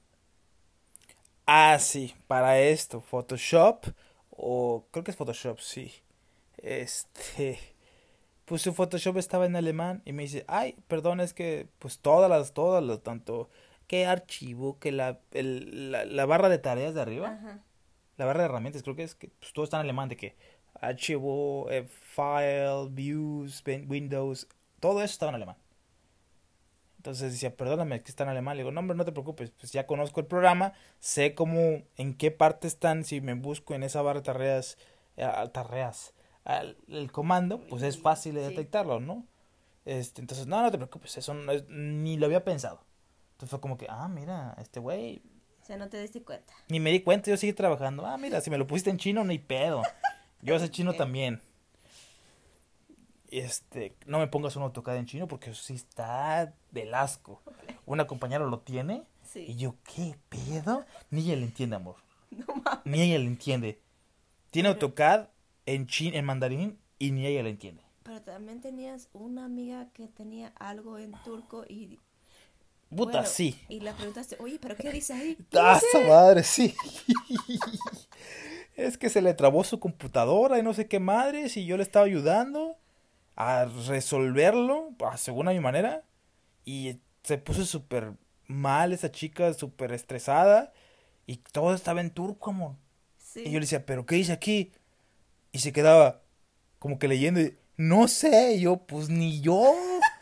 Ah, 1.51 1.77
sí, 1.79 2.13
para 2.27 2.59
esto, 2.59 3.01
Photoshop, 3.01 3.85
o 4.29 4.85
creo 4.91 5.03
que 5.03 5.09
es 5.11 5.17
Photoshop, 5.17 5.59
sí. 5.59 5.91
Este, 6.57 7.59
pues 8.45 8.61
su 8.61 8.73
Photoshop 8.73 9.17
estaba 9.17 9.45
en 9.47 9.55
alemán 9.55 10.01
y 10.05 10.13
me 10.13 10.23
dice, 10.23 10.45
ay, 10.47 10.75
perdón, 10.87 11.19
es 11.21 11.33
que 11.33 11.67
pues 11.79 11.99
todas 11.99 12.29
las, 12.29 12.53
todas 12.53 12.83
las, 12.83 13.01
tanto 13.03 13.49
que 13.87 14.05
archivo, 14.05 14.77
que 14.79 14.91
la, 14.91 15.19
el- 15.31 15.91
la, 15.91 16.05
la 16.05 16.25
barra 16.27 16.49
de 16.49 16.59
tareas 16.59 16.93
de 16.95 17.01
arriba, 17.01 17.29
Ajá. 17.29 17.63
la 18.17 18.25
barra 18.25 18.41
de 18.41 18.45
herramientas, 18.45 18.83
creo 18.83 18.95
que 18.95 19.03
es 19.03 19.15
que 19.15 19.29
pues, 19.39 19.51
todo 19.53 19.65
está 19.65 19.77
en 19.77 19.81
alemán, 19.81 20.09
de 20.09 20.17
que 20.17 20.35
archivo, 20.81 21.67
eh, 21.71 21.87
file, 21.87 22.87
views, 22.91 23.63
windows, 23.87 24.47
todo 24.79 24.99
eso 25.03 25.13
estaba 25.13 25.31
en 25.31 25.35
alemán. 25.37 25.57
Entonces 26.99 27.31
decía, 27.31 27.55
perdóname, 27.55 28.01
que 28.03 28.11
está 28.11 28.23
en 28.23 28.29
alemán. 28.29 28.57
Le 28.57 28.63
digo, 28.63 28.71
no, 28.71 28.81
hombre, 28.81 28.97
no 28.97 29.05
te 29.05 29.13
preocupes, 29.13 29.51
pues 29.51 29.71
ya 29.71 29.87
conozco 29.87 30.19
el 30.19 30.25
programa, 30.25 30.73
sé 30.99 31.33
cómo, 31.33 31.81
en 31.95 32.13
qué 32.13 32.29
parte 32.29 32.67
están, 32.67 33.05
si 33.05 33.21
me 33.21 33.33
busco 33.35 33.73
en 33.73 33.83
esa 33.83 34.01
barra 34.01 34.19
de 34.19 34.25
tareas, 34.25 34.77
eh, 35.15 35.25
tareas, 35.53 36.13
al- 36.43 36.75
el 36.89 37.09
comando, 37.09 37.61
pues 37.69 37.83
es 37.83 38.01
fácil 38.01 38.35
de 38.35 38.43
Sí. 38.43 38.49
detectarlo, 38.49 38.99
¿no? 38.99 39.25
Este, 39.85 40.19
entonces, 40.19 40.45
no, 40.45 40.61
no 40.61 40.69
te 40.71 40.77
preocupes, 40.77 41.17
eso 41.17 41.33
no 41.33 41.51
es- 41.53 41.63
ni 41.69 42.17
lo 42.17 42.25
había 42.25 42.43
pensado. 42.43 42.83
Entonces 43.31 43.49
fue 43.51 43.61
como 43.61 43.77
que, 43.77 43.85
ah, 43.89 44.09
mira, 44.09 44.55
este 44.59 44.81
güey, 44.81 45.21
O 45.61 45.65
sea, 45.65 45.77
no 45.77 45.87
te 45.87 46.01
diste 46.01 46.21
cuenta. 46.21 46.53
ni 46.67 46.81
me 46.81 46.91
di 46.91 46.99
cuenta, 46.99 47.31
yo 47.31 47.37
seguí 47.37 47.53
trabajando. 47.53 48.05
Ah, 48.05 48.17
mira, 48.17 48.41
si 48.41 48.49
me 48.49 48.57
lo 48.57 48.67
pusiste 48.67 48.89
en 48.89 48.97
chino, 48.97 49.23
ni 49.23 49.39
pedo. 49.39 49.83
Yo 50.41 50.59
sé 50.59 50.69
chino 50.69 50.93
también. 50.97 51.41
Este, 53.31 53.95
no 54.07 54.17
me 54.17 54.27
pongas 54.27 54.55
un 54.55 54.63
AutoCAD 54.63 54.97
en 54.97 55.05
chino 55.05 55.27
porque 55.27 55.51
eso 55.51 55.61
sí 55.61 55.75
está 55.75 56.53
del 56.71 56.93
asco. 56.93 57.41
Una 57.85 58.07
compañera 58.07 58.45
lo 58.45 58.59
tiene 58.59 59.03
y 59.35 59.55
yo, 59.55 59.75
¿qué 59.83 60.15
pedo? 60.29 60.85
Ni 61.11 61.21
ella 61.21 61.35
le 61.35 61.43
entiende, 61.43 61.75
amor. 61.75 61.97
No 62.31 62.45
mames. 62.55 62.85
Ni 62.85 63.01
ella 63.01 63.19
le 63.19 63.25
entiende. 63.25 63.81
Tiene 64.51 64.69
Pero- 64.69 64.87
AutoCAD 64.87 65.27
en 65.65 65.85
chin, 65.87 66.15
en 66.15 66.25
mandarín 66.25 66.79
y 66.97 67.11
ni 67.11 67.27
ella 67.27 67.43
le 67.43 67.51
entiende. 67.51 67.83
Pero 68.03 68.21
también 68.21 68.61
tenías 68.61 69.09
una 69.13 69.45
amiga 69.45 69.89
que 69.93 70.07
tenía 70.07 70.51
algo 70.55 70.97
en 70.97 71.11
turco 71.23 71.65
y... 71.67 71.99
Puta, 72.89 73.11
bueno, 73.11 73.27
sí. 73.27 73.55
Y 73.69 73.81
le 73.81 73.93
preguntaste, 73.93 74.35
oye, 74.39 74.57
¿pero 74.59 74.75
qué 74.75 74.91
dice 74.91 75.13
ahí? 75.13 75.37
¡Ah, 75.55 75.79
su 75.91 76.01
madre, 76.01 76.41
sí! 76.41 76.73
es 78.75 78.97
que 78.97 79.09
se 79.09 79.21
le 79.21 79.35
trabó 79.35 79.63
su 79.63 79.79
computadora 79.79 80.57
y 80.57 80.63
no 80.63 80.73
sé 80.73 80.87
qué 80.87 80.99
madres 80.99 81.55
y 81.57 81.65
yo 81.65 81.77
le 81.77 81.83
estaba 81.83 82.05
ayudando 82.05 82.68
a 83.39 83.65
resolverlo, 83.65 84.93
a- 84.99 85.15
según 85.17 85.47
a 85.47 85.51
mi 85.51 85.61
manera, 85.61 86.03
y 86.65 86.99
se 87.23 87.37
puso 87.37 87.65
súper 87.65 88.11
mal 88.47 88.91
esa 88.91 89.11
chica, 89.11 89.53
súper 89.53 89.93
estresada, 89.93 90.73
y 91.25 91.37
todo 91.37 91.73
estaba 91.73 92.01
en 92.01 92.11
turco, 92.11 92.49
amor. 92.51 92.75
Sí. 93.17 93.41
Y 93.45 93.51
yo 93.51 93.53
le 93.53 93.61
decía, 93.61 93.85
¿pero 93.85 94.05
qué 94.05 94.15
dice 94.15 94.33
aquí? 94.33 94.73
Y 95.53 95.59
se 95.59 95.71
quedaba 95.71 96.21
como 96.79 96.99
que 96.99 97.07
leyendo, 97.07 97.39
y, 97.39 97.57
no 97.77 98.09
sé, 98.09 98.55
y 98.55 98.61
yo, 98.61 98.77
pues 98.85 99.07
ni 99.09 99.39
yo. 99.39 99.73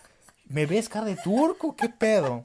¿Me 0.46 0.68
ves 0.68 0.88
cara 0.88 1.06
de 1.08 1.16
turco? 1.18 1.76
¿Qué 1.76 1.90
pedo? 1.90 2.44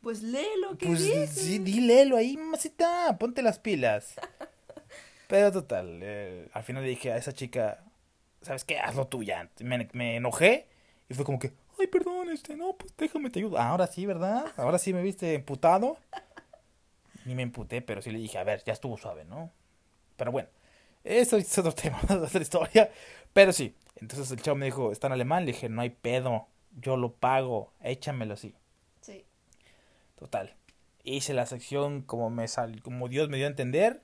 Pues 0.00 0.22
lee 0.24 0.44
lo 0.60 0.76
que 0.76 0.86
Pues 0.88 1.04
dice. 1.04 1.26
sí, 1.28 1.58
di 1.60 1.80
léelo 1.80 2.16
ahí, 2.16 2.36
mamacita, 2.36 3.16
ponte 3.16 3.42
las 3.42 3.60
pilas. 3.60 4.14
Pero 5.28 5.52
total, 5.52 6.00
eh, 6.02 6.48
al 6.52 6.64
final 6.64 6.82
le 6.82 6.88
dije 6.90 7.12
a 7.12 7.16
esa 7.16 7.32
chica, 7.32 7.84
¿sabes 8.42 8.64
qué? 8.64 8.78
Hazlo 8.78 9.06
tú 9.06 9.22
ya. 9.22 9.48
Me, 9.60 9.88
me 9.92 10.16
enojé 10.16 10.68
y 11.08 11.14
fue 11.14 11.24
como 11.24 11.38
que, 11.38 11.52
ay, 11.78 11.86
perdón, 11.86 12.30
este, 12.30 12.56
no, 12.56 12.74
pues 12.74 12.94
déjame 12.96 13.30
te 13.30 13.38
ayudo. 13.38 13.58
Ahora 13.58 13.86
sí, 13.86 14.06
¿verdad? 14.06 14.46
Ahora 14.56 14.78
sí 14.78 14.92
me 14.92 15.02
viste 15.02 15.34
emputado. 15.34 15.98
Ni 17.24 17.34
me 17.34 17.42
emputé, 17.42 17.82
pero 17.82 18.02
sí 18.02 18.10
le 18.10 18.18
dije, 18.18 18.38
a 18.38 18.44
ver, 18.44 18.62
ya 18.64 18.72
estuvo 18.72 18.96
suave, 18.96 19.24
¿no? 19.24 19.52
Pero 20.16 20.32
bueno, 20.32 20.48
eso 21.04 21.36
es 21.36 21.56
otro 21.58 21.72
tema, 21.74 22.00
otra 22.08 22.40
historia. 22.40 22.90
Pero 23.32 23.52
sí, 23.52 23.74
entonces 23.96 24.30
el 24.30 24.42
chavo 24.42 24.56
me 24.56 24.66
dijo, 24.66 24.92
está 24.92 25.06
en 25.08 25.14
alemán. 25.14 25.44
Le 25.44 25.52
dije, 25.52 25.68
no 25.68 25.82
hay 25.82 25.90
pedo, 25.90 26.48
yo 26.80 26.96
lo 26.96 27.12
pago, 27.12 27.72
échamelo 27.80 28.34
así. 28.34 28.54
Sí. 29.00 29.24
Total. 30.18 30.54
Hice 31.04 31.34
la 31.34 31.46
sección 31.46 32.02
como 32.02 32.30
me 32.30 32.46
sal, 32.48 32.80
como 32.82 33.08
Dios 33.08 33.28
me 33.28 33.36
dio 33.36 33.46
a 33.46 33.50
entender 33.50 34.02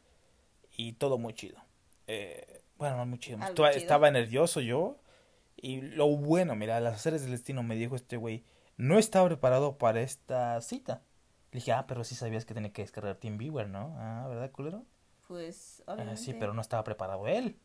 y 0.76 0.94
todo 0.94 1.18
muy 1.18 1.34
chido. 1.34 1.58
Eh, 2.06 2.47
bueno, 2.78 2.96
no 2.96 3.06
muy 3.06 3.18
chido. 3.18 3.38
Estaba, 3.38 3.70
chido. 3.70 3.80
estaba 3.82 4.10
nervioso 4.10 4.60
yo. 4.60 4.96
Y 5.56 5.80
lo 5.80 6.06
bueno, 6.08 6.54
mira, 6.54 6.78
las 6.80 6.94
haceres 6.94 7.22
del 7.22 7.32
destino 7.32 7.62
me 7.62 7.74
dijo 7.74 7.96
este 7.96 8.16
güey, 8.16 8.44
no 8.76 8.98
estaba 8.98 9.26
preparado 9.26 9.76
para 9.76 10.00
esta 10.00 10.60
cita. 10.60 11.02
Le 11.50 11.58
dije, 11.58 11.72
ah, 11.72 11.86
pero 11.88 12.04
sí 12.04 12.14
sabías 12.14 12.44
que 12.44 12.54
tenía 12.54 12.72
que 12.72 12.82
descargar 12.82 13.16
TeamViewer, 13.16 13.68
¿no? 13.68 13.94
Ah, 13.98 14.26
¿verdad, 14.28 14.50
culero? 14.52 14.84
Pues, 15.26 15.82
Ah, 15.86 15.94
obviamente. 15.94 16.20
sí, 16.22 16.34
pero 16.34 16.54
no 16.54 16.60
estaba 16.60 16.84
preparado 16.84 17.26
él. 17.26 17.58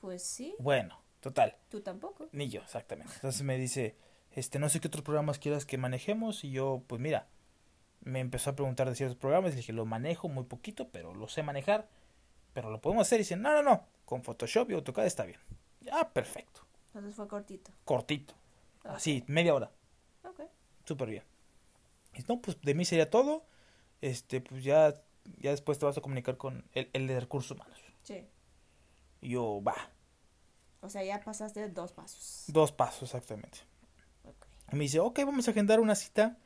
Pues 0.00 0.22
sí, 0.22 0.54
Bueno, 0.58 1.00
total. 1.20 1.56
tú 1.70 1.80
tampoco. 1.80 2.28
Ni 2.32 2.48
yo, 2.48 2.60
exactamente. 2.60 3.12
Entonces 3.14 3.42
me 3.42 3.56
dice, 3.56 3.96
este, 4.32 4.58
no 4.58 4.68
sé 4.68 4.80
qué 4.80 4.88
otros 4.88 5.02
programas 5.04 5.38
quieras 5.38 5.64
que 5.64 5.78
manejemos. 5.78 6.44
Y 6.44 6.50
yo, 6.50 6.82
pues 6.86 7.00
mira, 7.00 7.26
me 8.02 8.20
empezó 8.20 8.50
a 8.50 8.56
preguntar 8.56 8.88
de 8.88 8.94
ciertos 8.96 9.16
programas. 9.16 9.52
Le 9.52 9.56
dije, 9.58 9.72
lo 9.72 9.86
manejo 9.86 10.28
muy 10.28 10.44
poquito, 10.44 10.88
pero 10.90 11.14
lo 11.14 11.26
sé 11.28 11.42
manejar. 11.42 11.88
Pero 12.52 12.70
lo 12.70 12.80
podemos 12.80 13.06
hacer. 13.06 13.20
Y 13.20 13.22
dice, 13.22 13.36
no, 13.36 13.52
no, 13.52 13.62
no. 13.62 13.84
Con 14.10 14.24
Photoshop 14.24 14.68
y 14.72 14.74
AutoCAD 14.74 15.06
está 15.06 15.22
bien. 15.24 15.38
Ah, 15.92 16.10
perfecto. 16.12 16.62
Entonces 16.88 17.14
fue 17.14 17.28
cortito. 17.28 17.70
Cortito. 17.84 18.34
Así, 18.82 19.22
media 19.28 19.54
hora. 19.54 19.70
Ok. 20.24 20.40
Súper 20.84 21.10
bien. 21.10 21.22
Y 22.14 22.22
no, 22.28 22.40
pues 22.40 22.60
de 22.60 22.74
mí 22.74 22.84
sería 22.84 23.08
todo. 23.08 23.44
Este, 24.00 24.40
pues 24.40 24.64
ya, 24.64 25.00
ya 25.38 25.50
después 25.52 25.78
te 25.78 25.86
vas 25.86 25.96
a 25.96 26.00
comunicar 26.00 26.36
con 26.36 26.68
el, 26.72 26.90
el 26.92 27.06
de 27.06 27.20
recursos 27.20 27.52
humanos. 27.52 27.78
Sí. 28.02 28.26
Y 29.20 29.28
yo, 29.28 29.62
va. 29.62 29.76
O 30.80 30.88
sea, 30.88 31.04
ya 31.04 31.20
pasaste 31.22 31.68
dos 31.68 31.92
pasos. 31.92 32.46
Dos 32.48 32.72
pasos, 32.72 33.02
exactamente. 33.04 33.58
Ok. 34.24 34.44
Y 34.72 34.76
me 34.76 34.82
dice, 34.82 34.98
ok, 34.98 35.20
vamos 35.20 35.46
a 35.46 35.52
agendar 35.52 35.78
una 35.78 35.94
cita 35.94 36.36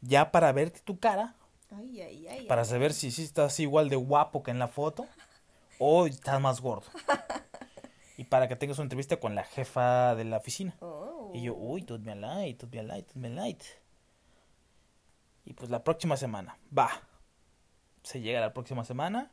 ya 0.00 0.32
para 0.32 0.50
verte 0.52 0.80
tu 0.80 0.98
cara, 0.98 1.36
Ay, 1.76 2.00
ay, 2.00 2.26
ay. 2.26 2.46
para 2.46 2.64
saber 2.64 2.94
si 2.94 3.10
sí 3.10 3.22
estás 3.22 3.60
igual 3.60 3.90
de 3.90 3.96
guapo 3.96 4.42
que 4.42 4.50
en 4.50 4.58
la 4.58 4.68
foto 4.68 5.06
o 5.78 6.06
estás 6.06 6.40
más 6.40 6.60
gordo. 6.60 6.86
Y 8.18 8.24
para 8.24 8.46
que 8.46 8.56
tengas 8.56 8.78
una 8.78 8.84
entrevista 8.84 9.18
con 9.18 9.34
la 9.34 9.42
jefa 9.42 10.14
de 10.14 10.24
la 10.24 10.36
oficina. 10.36 10.76
Oh. 10.80 11.32
Y 11.34 11.42
yo, 11.42 11.54
uy, 11.54 11.82
tut 11.82 12.02
me 12.02 12.14
light, 12.14 12.58
tut 12.60 12.72
me 12.72 12.82
light, 12.82 13.06
tut 13.06 13.16
me 13.16 13.30
light. 13.30 13.62
Y 15.44 15.54
pues 15.54 15.70
la 15.70 15.82
próxima 15.82 16.16
semana, 16.16 16.56
va. 16.76 16.90
Se 18.02 18.20
llega 18.20 18.40
la 18.40 18.52
próxima 18.52 18.84
semana 18.84 19.32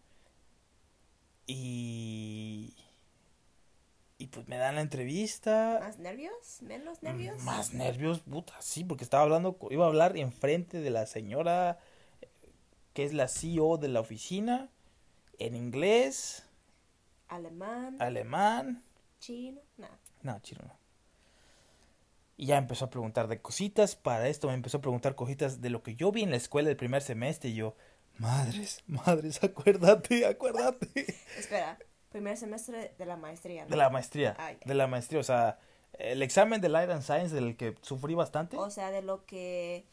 y... 1.46 2.76
Y 4.18 4.28
pues 4.28 4.48
me 4.48 4.58
dan 4.58 4.76
la 4.76 4.82
entrevista. 4.82 5.80
¿Más 5.82 5.98
nervios? 6.00 6.62
¿Menos 6.62 7.02
nervios? 7.02 7.42
Mm, 7.42 7.46
Más 7.46 7.74
nervios, 7.74 8.20
puta, 8.20 8.54
sí, 8.60 8.84
porque 8.84 9.04
estaba 9.04 9.24
hablando, 9.24 9.58
iba 9.70 9.86
a 9.86 9.88
hablar 9.88 10.18
enfrente 10.18 10.80
de 10.80 10.90
la 10.90 11.06
señora 11.06 11.80
eh, 12.22 12.30
que 12.94 13.06
es 13.06 13.14
la 13.14 13.28
CEO 13.28 13.78
de 13.78 13.88
la 13.88 14.02
oficina, 14.02 14.70
en 15.40 15.56
inglés, 15.56 16.44
Alemán, 17.28 17.96
alemán, 18.00 18.84
chino, 19.20 19.62
no. 19.78 19.88
no, 20.22 20.40
chino 20.40 20.62
no. 20.66 20.78
Y 22.38 22.46
ya 22.46 22.58
empezó 22.58 22.86
a 22.86 22.90
preguntar 22.90 23.28
de 23.28 23.42
cositas, 23.42 23.96
para 23.96 24.28
esto 24.30 24.48
me 24.48 24.54
empezó 24.54 24.78
a 24.78 24.82
preguntar 24.82 25.16
cositas 25.16 25.62
de 25.62 25.70
lo 25.70 25.84
que 25.84 25.96
yo 25.96 26.12
vi 26.12 26.24
en 26.24 26.32
la 26.32 26.38
escuela 26.38 26.70
el 26.70 26.78
primer 26.78 27.02
semestre 27.02 27.50
y 27.50 27.56
yo, 27.56 27.76
madres, 28.18 28.82
madres, 28.88 29.44
acuérdate, 29.44 30.26
acuérdate. 30.26 31.16
Espera, 31.38 31.78
primer 32.10 32.38
semestre 32.38 32.94
de 32.98 33.06
la 33.06 33.18
maestría, 33.18 33.64
¿no? 33.64 33.70
De 33.70 33.76
la 33.76 33.90
maestría, 33.90 34.36
Ah, 34.40 34.54
de 34.64 34.74
la 34.74 34.88
maestría, 34.88 35.20
o 35.20 35.24
sea, 35.24 35.60
el 35.94 36.22
examen 36.22 36.62
de 36.62 36.70
Light 36.70 36.90
and 36.90 37.04
Science 37.04 37.36
del 37.36 37.58
que 37.58 37.76
sufrí 37.82 38.14
bastante. 38.14 38.58
O 38.58 38.70
sea, 38.70 38.90
de 38.92 39.02
lo 39.02 39.26
que 39.26 39.86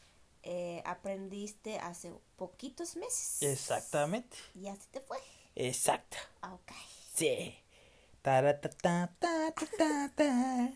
eh, 0.43 0.81
aprendiste 0.85 1.79
hace 1.79 2.13
poquitos 2.37 2.95
meses. 2.95 3.41
Exactamente. 3.41 4.37
Y 4.55 4.67
así 4.67 4.87
te 4.91 5.01
fue. 5.01 5.17
Exacto. 5.57 6.17
Ah, 6.41 6.53
Ok. 6.53 6.71
Sí. 7.13 7.55
Taratata, 8.21 8.77
ta, 8.77 9.11
ta, 9.19 9.53
ta, 9.77 10.11
ta. 10.15 10.71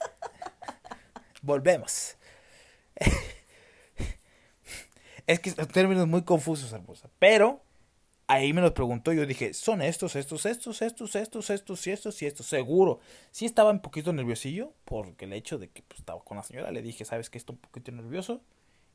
Volvemos. 1.43 2.15
es 5.27 5.39
que 5.39 5.51
son 5.51 5.67
términos 5.67 6.07
muy 6.07 6.23
confusos, 6.23 6.73
hermosa. 6.73 7.09
Pero 7.19 7.61
ahí 8.25 8.53
me 8.53 8.61
los 8.61 8.71
preguntó. 8.71 9.13
Yo 9.13 9.27
dije, 9.27 9.53
son 9.53 9.83
estos, 9.83 10.15
estos, 10.15 10.47
estos, 10.47 10.81
estos, 10.81 11.15
estos, 11.15 11.49
estos 11.51 11.87
y 11.87 11.91
estos 11.91 12.21
y 12.21 12.25
estos. 12.25 12.47
Seguro. 12.47 12.99
Sí 13.29 13.45
estaba 13.45 13.69
un 13.69 13.81
poquito 13.81 14.13
nerviosillo 14.13 14.73
porque 14.85 15.25
el 15.25 15.33
hecho 15.33 15.59
de 15.59 15.69
que 15.69 15.83
pues, 15.83 15.99
estaba 15.99 16.21
con 16.21 16.37
la 16.37 16.43
señora. 16.43 16.71
Le 16.71 16.81
dije, 16.81 17.05
¿sabes 17.05 17.29
que 17.29 17.37
Estoy 17.37 17.55
un 17.55 17.61
poquito 17.61 17.91
nervioso. 17.91 18.41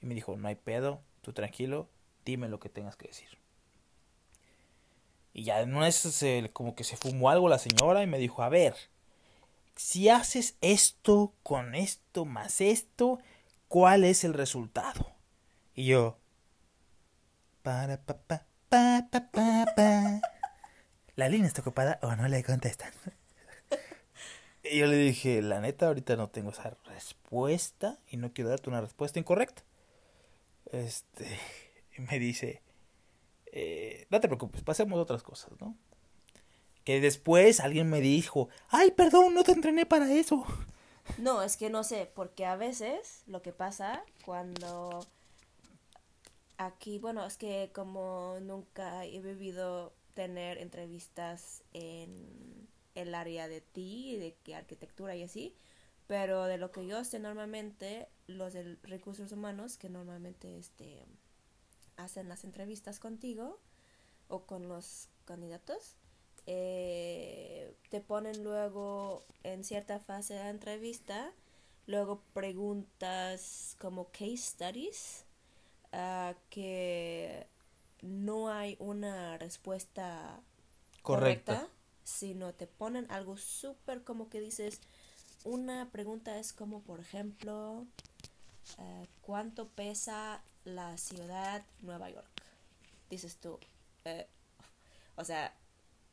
Y 0.02 0.06
me 0.06 0.14
dijo, 0.14 0.36
no 0.36 0.48
hay 0.48 0.56
pedo, 0.56 1.00
tú 1.20 1.32
tranquilo, 1.32 1.88
dime 2.24 2.48
lo 2.48 2.58
que 2.58 2.68
tengas 2.70 2.96
que 2.96 3.06
decir. 3.06 3.45
Y 5.36 5.44
ya 5.44 5.60
en 5.60 5.76
una 5.76 5.92
se, 5.92 6.48
como 6.54 6.74
que 6.74 6.82
se 6.82 6.96
fumó 6.96 7.28
algo 7.28 7.50
la 7.50 7.58
señora 7.58 8.02
y 8.02 8.06
me 8.06 8.16
dijo, 8.16 8.42
a 8.42 8.48
ver, 8.48 8.74
si 9.74 10.08
haces 10.08 10.56
esto 10.62 11.34
con 11.42 11.74
esto 11.74 12.24
más 12.24 12.62
esto, 12.62 13.18
¿cuál 13.68 14.04
es 14.04 14.24
el 14.24 14.32
resultado? 14.32 15.12
Y 15.74 15.88
yo, 15.88 16.16
para 17.62 17.98
pa 17.98 18.16
pa 18.16 18.46
pa 18.70 19.08
pa 19.10 19.30
pa 19.30 19.66
pa. 19.76 20.22
La 21.16 21.28
línea 21.28 21.48
está 21.48 21.60
ocupada 21.60 21.98
o 22.00 22.16
no 22.16 22.26
le 22.28 22.42
contestan. 22.42 22.92
Y 24.64 24.78
yo 24.78 24.86
le 24.86 24.96
dije, 24.96 25.42
la 25.42 25.60
neta, 25.60 25.86
ahorita 25.86 26.16
no 26.16 26.30
tengo 26.30 26.50
esa 26.50 26.76
respuesta 26.86 27.98
y 28.08 28.16
no 28.16 28.32
quiero 28.32 28.50
darte 28.50 28.70
una 28.70 28.80
respuesta 28.80 29.18
incorrecta. 29.18 29.62
Este, 30.72 31.38
y 31.96 32.00
me 32.00 32.18
dice, 32.18 32.62
eh, 33.58 34.06
no 34.10 34.20
te 34.20 34.28
preocupes, 34.28 34.62
pasemos 34.62 34.98
a 34.98 35.02
otras 35.02 35.22
cosas, 35.22 35.50
¿no? 35.58 35.74
Que 36.84 37.00
después 37.00 37.60
alguien 37.60 37.88
me 37.88 38.02
dijo, 38.02 38.50
ay, 38.68 38.90
perdón, 38.90 39.32
no 39.32 39.44
te 39.44 39.52
entrené 39.52 39.86
para 39.86 40.12
eso. 40.12 40.44
No, 41.16 41.42
es 41.42 41.56
que 41.56 41.70
no 41.70 41.82
sé, 41.82 42.10
porque 42.14 42.44
a 42.44 42.56
veces 42.56 43.22
lo 43.26 43.40
que 43.40 43.52
pasa 43.54 44.02
cuando 44.26 45.06
aquí, 46.58 46.98
bueno, 46.98 47.24
es 47.24 47.38
que 47.38 47.70
como 47.74 48.36
nunca 48.42 49.06
he 49.06 49.20
vivido 49.20 49.94
tener 50.12 50.58
entrevistas 50.58 51.62
en 51.72 52.68
el 52.94 53.14
área 53.14 53.48
de 53.48 53.62
ti, 53.62 54.16
de 54.18 54.36
que 54.42 54.54
arquitectura 54.54 55.16
y 55.16 55.22
así, 55.22 55.56
pero 56.06 56.44
de 56.44 56.58
lo 56.58 56.72
que 56.72 56.86
yo 56.86 57.02
sé 57.04 57.20
normalmente, 57.20 58.08
los 58.26 58.52
de 58.52 58.76
recursos 58.82 59.32
humanos 59.32 59.78
que 59.78 59.88
normalmente 59.88 60.58
este 60.58 61.06
hacen 61.96 62.28
las 62.28 62.44
entrevistas 62.44 62.98
contigo 63.00 63.58
o 64.28 64.42
con 64.46 64.68
los 64.68 65.08
candidatos, 65.24 65.96
eh, 66.46 67.74
te 67.90 68.00
ponen 68.00 68.44
luego 68.44 69.24
en 69.42 69.64
cierta 69.64 69.98
fase 70.00 70.34
de 70.34 70.40
la 70.40 70.50
entrevista, 70.50 71.32
luego 71.86 72.22
preguntas 72.34 73.76
como 73.80 74.06
case 74.12 74.36
studies, 74.38 75.24
ah, 75.92 76.34
que 76.50 77.46
no 78.02 78.50
hay 78.50 78.76
una 78.80 79.38
respuesta 79.38 80.40
Correcta. 81.02 81.56
correcta, 81.56 81.68
sino 82.04 82.54
te 82.54 82.66
ponen 82.66 83.10
algo 83.10 83.36
súper 83.36 84.02
como 84.04 84.28
que 84.28 84.40
dices, 84.40 84.80
una 85.44 85.90
pregunta 85.90 86.38
es 86.38 86.52
como 86.52 86.82
por 86.82 87.00
ejemplo, 87.00 87.86
eh, 88.78 89.06
¿cuánto 89.22 89.68
pesa 89.68 90.42
la 90.64 90.96
ciudad 90.98 91.64
Nueva 91.80 92.10
York? 92.10 92.26
Dices 93.10 93.36
tú, 93.38 93.58
eh, 94.04 94.26
o 95.16 95.24
sea, 95.24 95.54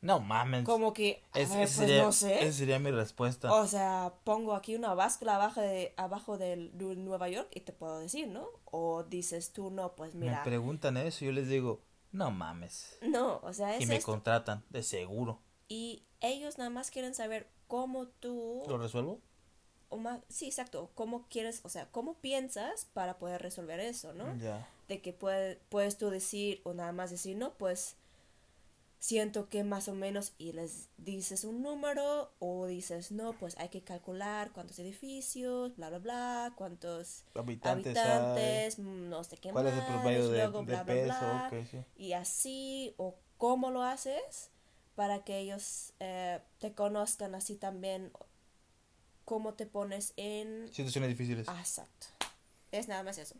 No 0.00 0.20
mames. 0.20 0.64
como 0.64 0.92
que, 0.92 1.22
Es- 1.34 1.50
"Ah, 1.50 1.54
esa 1.54 1.56
pues 1.56 1.70
sería, 1.70 2.02
no 2.04 2.12
sé. 2.12 2.42
esa 2.46 2.52
sería 2.58 2.78
mi 2.78 2.90
respuesta. 2.90 3.52
O 3.52 3.66
sea, 3.66 4.12
pongo 4.24 4.54
aquí 4.54 4.74
una 4.76 4.94
báscula 4.94 5.36
abajo 5.36 5.60
de, 5.60 5.94
abajo 5.96 6.38
de 6.38 6.56
Nueva 6.96 7.28
York 7.28 7.48
y 7.54 7.60
te 7.60 7.72
puedo 7.72 7.98
decir, 7.98 8.28
¿no? 8.28 8.46
O 8.66 9.02
dices 9.02 9.52
tú, 9.52 9.70
no, 9.70 9.94
pues 9.96 10.14
me 10.14 10.26
mira. 10.26 10.44
preguntan 10.44 10.96
eso 10.98 11.24
y 11.24 11.28
yo 11.28 11.32
les 11.32 11.48
digo, 11.48 11.80
no 12.12 12.30
mames. 12.30 12.98
No, 13.02 13.40
o 13.42 13.52
sea, 13.52 13.78
Y 13.78 13.82
es 13.84 13.88
me 13.88 13.96
esto. 13.96 14.12
contratan, 14.12 14.62
de 14.70 14.82
seguro. 14.82 15.40
Y 15.68 16.04
ellos 16.20 16.58
nada 16.58 16.70
más 16.70 16.90
quieren 16.90 17.14
saber 17.14 17.48
cómo 17.66 18.06
tú... 18.06 18.62
¿Lo 18.68 18.76
resuelvo? 18.78 19.20
O 19.88 19.98
más, 19.98 20.20
sí, 20.28 20.46
exacto, 20.46 20.90
cómo 20.94 21.26
quieres, 21.28 21.60
o 21.64 21.68
sea, 21.68 21.88
cómo 21.90 22.14
piensas 22.14 22.86
para 22.92 23.18
poder 23.18 23.42
resolver 23.42 23.80
eso, 23.80 24.12
¿no? 24.12 24.26
De 24.88 25.00
que 25.00 25.12
puede, 25.12 25.60
puedes 25.68 25.96
tú 25.96 26.10
decir 26.10 26.60
o 26.64 26.74
nada 26.74 26.92
más 26.92 27.10
decir, 27.10 27.36
no, 27.36 27.54
pues 27.54 27.96
siento 29.04 29.50
que 29.50 29.64
más 29.64 29.88
o 29.88 29.94
menos 29.94 30.32
y 30.38 30.52
les 30.52 30.88
dices 30.96 31.44
un 31.44 31.60
número 31.60 32.32
o 32.38 32.64
dices 32.64 33.12
no 33.12 33.34
pues 33.34 33.54
hay 33.58 33.68
que 33.68 33.82
calcular 33.82 34.50
cuántos 34.52 34.78
edificios 34.78 35.76
bla 35.76 35.90
bla 35.90 35.98
bla 35.98 36.52
cuántos 36.56 37.22
Habitantes, 37.34 37.98
habitantes 37.98 38.78
no 38.78 39.22
sé 39.22 39.36
qué 39.36 39.50
¿Cuál 39.50 39.66
es 39.66 39.74
el 39.74 39.80
más, 39.80 39.88
promedio 39.88 40.28
de, 40.30 40.38
luego 40.38 40.60
de 40.60 40.64
bla 40.64 40.84
bla 40.84 40.94
peso? 40.94 41.20
bla 41.20 41.50
sí. 41.70 41.78
y 41.98 42.14
así 42.14 42.94
o 42.96 43.14
cómo 43.36 43.70
lo 43.70 43.82
haces 43.82 44.48
para 44.94 45.22
que 45.22 45.38
ellos 45.38 45.92
eh, 46.00 46.40
te 46.58 46.72
conozcan 46.72 47.34
así 47.34 47.56
también 47.56 48.10
cómo 49.24 49.54
te 49.54 49.66
pones 49.66 50.12
en 50.16 50.68
Situaciones 50.72 51.08
difíciles. 51.10 51.48
Ah, 51.48 51.60
exacto 51.60 52.06
es 52.72 52.88
nada 52.88 53.02
más 53.04 53.18
eso 53.18 53.36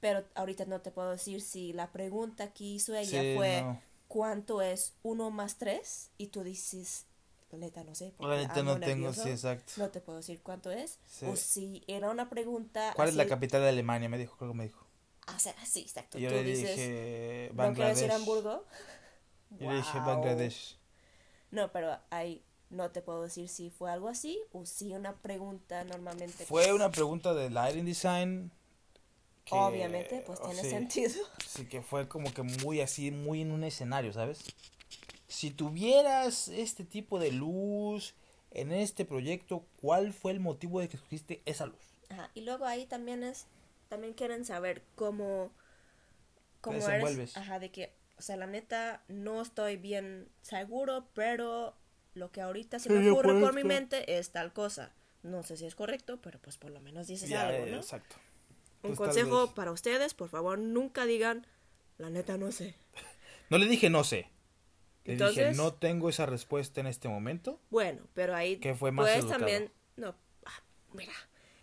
pero 0.00 0.24
ahorita 0.34 0.64
no 0.64 0.80
te 0.80 0.90
puedo 0.90 1.10
decir 1.10 1.40
si 1.42 1.72
la 1.72 1.90
pregunta 1.90 2.52
que 2.52 2.64
hizo 2.64 2.94
ella 2.94 3.20
Sí, 3.20 3.34
fue 3.36 3.62
no. 3.62 3.80
cuánto 4.06 4.62
es 4.62 4.94
1 5.02 5.30
más 5.30 5.56
3 5.58 6.10
y 6.18 6.28
tú 6.28 6.44
dices, 6.44 7.06
neta 7.50 7.82
no 7.82 7.94
sé. 7.96 8.14
La 8.20 8.36
neta 8.36 8.62
no 8.62 8.78
tengo, 8.78 9.08
nervioso, 9.08 9.24
sí, 9.24 9.30
exacto. 9.30 9.72
No 9.76 9.88
te 9.90 10.00
puedo 10.00 10.18
decir 10.18 10.40
cuánto 10.42 10.70
es. 10.70 10.98
Sí. 11.04 11.26
O 11.26 11.34
si 11.34 11.82
era 11.88 12.10
una 12.10 12.30
pregunta. 12.30 12.92
¿Cuál 12.94 13.08
es 13.08 13.16
la 13.16 13.24
así- 13.24 13.30
capital 13.30 13.62
de 13.62 13.70
Alemania? 13.70 14.08
Me 14.08 14.18
dijo, 14.18 14.36
creo 14.36 14.52
que 14.52 14.56
me 14.56 14.64
dijo. 14.64 14.86
Ah, 15.26 15.36
sí, 15.66 15.80
exacto. 15.80 16.16
Y 16.18 16.22
yo 16.22 16.28
tú 16.28 16.36
le 16.36 16.42
dices, 16.44 16.76
dije 16.76 17.50
¿no 17.54 17.74
quiero 17.74 17.88
decir 17.88 18.08
Bangladesh. 18.08 18.10
Hamburgo? 18.12 18.64
Yo 19.58 19.70
le 19.70 19.76
dije 19.78 19.98
Wow. 19.98 20.06
Bangladesh. 20.06 20.78
No, 21.50 21.72
pero 21.72 21.98
ahí 22.10 22.44
no 22.70 22.90
te 22.90 23.02
puedo 23.02 23.22
decir 23.22 23.48
si 23.48 23.70
fue 23.70 23.90
algo 23.90 24.08
así 24.08 24.38
o 24.52 24.66
si 24.66 24.92
una 24.92 25.14
pregunta 25.16 25.84
normalmente. 25.84 26.44
Fue 26.44 26.72
una 26.72 26.90
pregunta 26.90 27.34
de 27.34 27.50
lighting 27.50 27.84
design. 27.84 28.50
que- 29.44 29.54
Obviamente, 29.54 30.22
pues 30.26 30.40
tiene 30.40 30.62
sí, 30.62 30.70
sentido. 30.70 31.14
Sí, 31.46 31.64
que 31.66 31.80
fue 31.82 32.08
como 32.08 32.32
que 32.32 32.42
muy 32.42 32.80
así, 32.80 33.10
muy 33.10 33.40
en 33.40 33.50
un 33.50 33.64
escenario, 33.64 34.12
¿sabes? 34.12 34.40
Si 35.28 35.50
tuvieras 35.50 36.48
este 36.48 36.84
tipo 36.84 37.18
de 37.18 37.32
luz 37.32 38.14
en 38.50 38.72
este 38.72 39.04
proyecto, 39.04 39.64
¿cuál 39.80 40.12
fue 40.12 40.32
el 40.32 40.40
motivo 40.40 40.80
de 40.80 40.88
que 40.88 40.96
escogiste 40.96 41.42
esa 41.46 41.66
luz? 41.66 41.78
Ajá, 42.10 42.30
y 42.34 42.42
luego 42.42 42.64
ahí 42.66 42.86
también 42.86 43.22
es, 43.22 43.46
también 43.88 44.14
quieren 44.14 44.44
saber 44.44 44.82
cómo, 44.96 45.50
cómo 46.60 46.88
eres, 46.88 47.36
ajá, 47.36 47.58
de 47.58 47.70
que, 47.70 47.92
o 48.18 48.22
sea, 48.22 48.36
la 48.36 48.46
neta, 48.46 49.02
no 49.08 49.40
estoy 49.42 49.76
bien 49.76 50.28
seguro, 50.42 51.06
pero 51.14 51.74
lo 52.18 52.30
que 52.30 52.40
ahorita 52.40 52.78
se 52.78 52.90
me 52.90 53.10
ocurre 53.10 53.40
por 53.40 53.54
mi 53.54 53.64
mente 53.64 54.18
es 54.18 54.30
tal 54.30 54.52
cosa. 54.52 54.92
No 55.22 55.42
sé 55.42 55.56
si 55.56 55.66
es 55.66 55.74
correcto, 55.74 56.20
pero 56.22 56.38
pues 56.38 56.56
por 56.58 56.70
lo 56.70 56.80
menos 56.80 57.06
dices 57.06 57.28
Ya, 57.28 57.48
algo, 57.48 57.66
eh, 57.66 57.70
¿no? 57.72 57.76
Exacto. 57.78 58.16
Un 58.82 58.90
Pues, 58.94 58.98
consejo 58.98 59.46
vez. 59.46 59.50
para 59.54 59.72
ustedes, 59.72 60.14
por 60.14 60.28
favor, 60.28 60.58
nunca 60.58 61.04
digan, 61.06 61.46
la 61.96 62.10
neta 62.10 62.36
no 62.38 62.52
sé. 62.52 62.74
No 63.50 63.58
le 63.58 63.66
dije 63.66 63.90
no 63.90 64.04
sé. 64.04 64.30
Le 65.04 65.16
dije 65.16 65.52
no 65.54 65.72
tengo 65.72 66.08
esa 66.10 66.26
respuesta 66.26 66.80
en 66.80 66.86
este 66.86 67.08
momento. 67.08 67.60
Bueno, 67.70 68.02
pero 68.14 68.36
ahí 68.36 68.58
Que 68.58 68.74
fue 68.74 68.92
más 68.92 69.04
puedes 69.06 69.20
educado. 69.20 69.38
también, 69.40 69.72
no, 69.96 70.14
ah, 70.44 70.62
mira, 70.92 71.12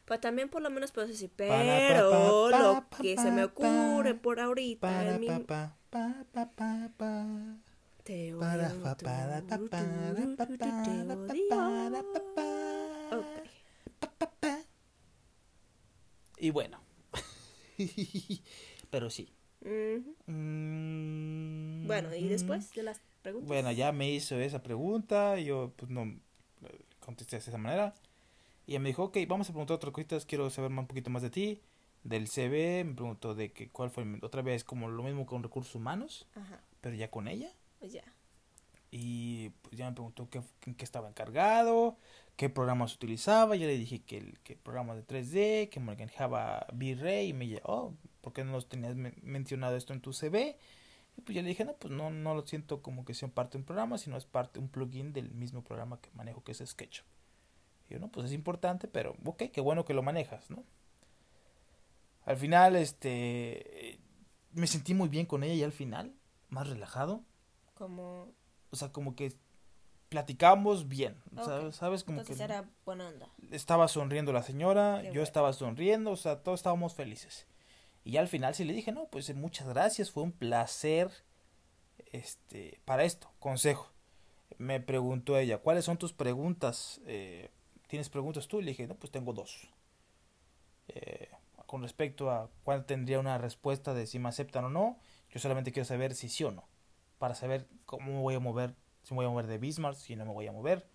pero 0.03 0.19
también 0.19 0.49
por 0.49 0.61
lo 0.61 0.69
menos 0.69 0.91
puedes 0.91 1.11
decir, 1.11 1.29
pa, 1.29 1.35
pero 1.47 2.49
pa, 2.51 2.59
lo 2.59 2.85
pa, 2.89 2.97
que 3.01 3.15
pa, 3.15 3.21
se 3.23 3.31
me 3.31 3.47
pa, 3.47 3.53
ocurre 3.53 4.15
por 4.15 4.39
ahorita 4.39 4.81
Para 4.87 5.15
en 5.15 5.21
mi 5.21 5.27
Para 8.39 8.69
pa 8.69 8.95
para 8.95 9.41
pa 9.41 9.57
para 9.57 10.25
pa 10.37 10.45
para 10.45 12.03
pa 13.99 14.09
pa 14.19 14.29
pa. 14.29 14.59
Y 16.37 16.51
bueno. 16.51 16.79
Pero 18.91 19.09
sí. 19.09 19.33
Mm, 20.27 21.87
Bueno, 21.87 22.13
y 22.15 22.27
después 22.27 22.71
de 22.75 22.83
las 22.83 23.01
preguntas. 23.23 23.47
Bueno, 23.47 23.71
ya 23.71 23.91
me 23.91 24.11
hizo 24.11 24.39
esa 24.39 24.61
pregunta, 24.61 25.39
yo 25.39 25.73
pues 25.75 25.89
no 25.89 26.19
contesté 26.99 27.37
de 27.37 27.39
esa 27.39 27.57
manera. 27.57 27.95
Y 28.67 28.73
ella 28.73 28.81
me 28.81 28.89
dijo, 28.89 29.05
ok, 29.05 29.17
vamos 29.27 29.49
a 29.49 29.53
preguntar 29.53 29.77
otras 29.77 29.93
cositas, 29.93 30.25
quiero 30.25 30.51
saber 30.51 30.71
un 30.71 30.85
poquito 30.85 31.09
más 31.09 31.23
de 31.23 31.31
ti, 31.31 31.61
del 32.03 32.27
CV, 32.27 32.83
me 32.83 32.93
preguntó 32.93 33.33
de 33.33 33.51
que 33.51 33.69
cuál 33.69 33.89
fue, 33.89 34.05
otra 34.21 34.43
vez 34.43 34.63
como 34.63 34.89
lo 34.89 35.01
mismo 35.01 35.25
con 35.25 35.41
recursos 35.41 35.73
humanos, 35.73 36.27
Ajá, 36.35 36.61
pero 36.81 36.95
ya 36.95 37.09
con 37.09 37.27
ella. 37.27 37.51
Pues 37.85 37.93
ya. 37.93 38.03
Y 38.91 39.49
pues 39.61 39.77
ya 39.77 39.85
me 39.87 39.93
preguntó 39.93 40.29
qué, 40.29 40.41
en 40.65 40.75
qué 40.75 40.83
estaba 40.85 41.07
encargado, 41.09 41.97
qué 42.35 42.49
programas 42.49 42.95
utilizaba. 42.95 43.55
Yo 43.55 43.67
le 43.67 43.77
dije 43.77 44.01
que 44.01 44.17
el 44.17 44.39
que 44.39 44.55
programa 44.55 44.95
de 44.95 45.03
3D, 45.03 45.69
que 45.69 45.79
manejaba 45.79 46.65
V-Ray. 46.73 47.29
Y 47.29 47.33
me 47.33 47.45
dijo, 47.45 47.61
oh, 47.65 47.93
¿por 48.21 48.33
qué 48.33 48.43
no 48.43 48.53
los 48.53 48.67
tenías 48.69 48.95
men- 48.95 49.15
mencionado 49.21 49.75
esto 49.75 49.93
en 49.93 50.01
tu 50.01 50.13
CV? 50.13 50.57
Y 51.17 51.21
pues 51.21 51.35
yo 51.35 51.43
le 51.43 51.49
dije, 51.49 51.63
no, 51.65 51.73
pues 51.75 51.93
no, 51.93 52.09
no 52.09 52.33
lo 52.33 52.45
siento 52.47 52.81
como 52.81 53.05
que 53.05 53.13
sea 53.13 53.29
parte 53.29 53.57
de 53.57 53.61
un 53.61 53.65
programa, 53.65 53.97
sino 53.99 54.17
es 54.17 54.25
parte, 54.25 54.59
un 54.59 54.69
plugin 54.69 55.13
del 55.13 55.29
mismo 55.31 55.63
programa 55.63 55.99
que 56.01 56.09
manejo, 56.15 56.43
que 56.43 56.53
es 56.53 56.63
SketchUp. 56.65 57.05
Y 57.89 57.93
yo, 57.93 57.99
no, 57.99 58.09
pues 58.11 58.27
es 58.27 58.33
importante, 58.33 58.87
pero 58.87 59.15
ok, 59.25 59.43
qué 59.53 59.61
bueno 59.61 59.85
que 59.85 59.93
lo 59.93 60.03
manejas, 60.03 60.49
¿no? 60.49 60.63
Al 62.25 62.37
final, 62.37 62.75
este, 62.75 63.99
me 64.53 64.67
sentí 64.67 64.93
muy 64.93 65.09
bien 65.09 65.25
con 65.25 65.43
ella 65.43 65.53
y 65.53 65.63
al 65.63 65.71
final, 65.71 66.13
más 66.49 66.67
relajado. 66.69 67.23
Como, 67.75 68.33
O 68.71 68.75
sea, 68.75 68.91
como 68.91 69.15
que 69.15 69.33
platicamos 70.09 70.87
bien. 70.87 71.21
¿sabes? 71.35 71.75
¿Sabes? 71.75 72.03
Como 72.03 72.19
entonces 72.21 72.37
que 72.37 72.43
era 72.43 72.69
buena 72.85 73.07
onda. 73.09 73.29
estaba 73.51 73.87
sonriendo 73.87 74.31
la 74.33 74.43
señora, 74.43 74.97
Qué 75.01 75.07
yo 75.07 75.11
bueno. 75.13 75.23
estaba 75.23 75.53
sonriendo, 75.53 76.11
o 76.11 76.15
sea, 76.17 76.41
todos 76.41 76.59
estábamos 76.59 76.93
felices. 76.95 77.45
Y 78.03 78.11
ya 78.11 78.21
al 78.21 78.27
final 78.27 78.53
sí 78.55 78.63
le 78.65 78.73
dije, 78.73 78.91
no, 78.91 79.07
pues 79.07 79.29
eh, 79.29 79.33
muchas 79.33 79.67
gracias, 79.67 80.11
fue 80.11 80.23
un 80.23 80.31
placer, 80.31 81.11
este, 82.11 82.79
para 82.85 83.03
esto, 83.03 83.31
consejo. 83.39 83.91
Me 84.57 84.79
preguntó 84.79 85.37
ella, 85.37 85.57
¿cuáles 85.57 85.85
son 85.85 85.97
tus 85.97 86.13
preguntas? 86.13 87.01
Eh, 87.07 87.49
¿Tienes 87.87 88.09
preguntas 88.09 88.47
tú? 88.47 88.59
Y 88.59 88.63
le 88.63 88.71
dije, 88.71 88.87
no, 88.87 88.95
pues 88.95 89.11
tengo 89.11 89.33
dos. 89.33 89.67
Eh, 90.87 91.29
con 91.65 91.81
respecto 91.81 92.29
a 92.29 92.49
cuál 92.63 92.85
tendría 92.85 93.19
una 93.19 93.37
respuesta 93.39 93.93
de 93.93 94.05
si 94.07 94.19
me 94.19 94.29
aceptan 94.29 94.65
o 94.65 94.69
no, 94.69 94.99
yo 95.29 95.39
solamente 95.39 95.71
quiero 95.71 95.85
saber 95.85 96.13
si 96.13 96.29
sí 96.29 96.43
o 96.43 96.51
no, 96.51 96.67
para 97.17 97.35
saber 97.35 97.67
cómo 97.85 98.11
me 98.13 98.21
voy 98.21 98.35
a 98.35 98.39
mover, 98.39 98.75
si 99.03 99.13
me 99.13 99.17
voy 99.17 99.25
a 99.25 99.29
mover 99.29 99.47
de 99.47 99.57
Bismarck, 99.57 99.97
si 99.97 100.15
no 100.15 100.25
me 100.25 100.33
voy 100.33 100.47
a 100.47 100.51
mover, 100.51 100.87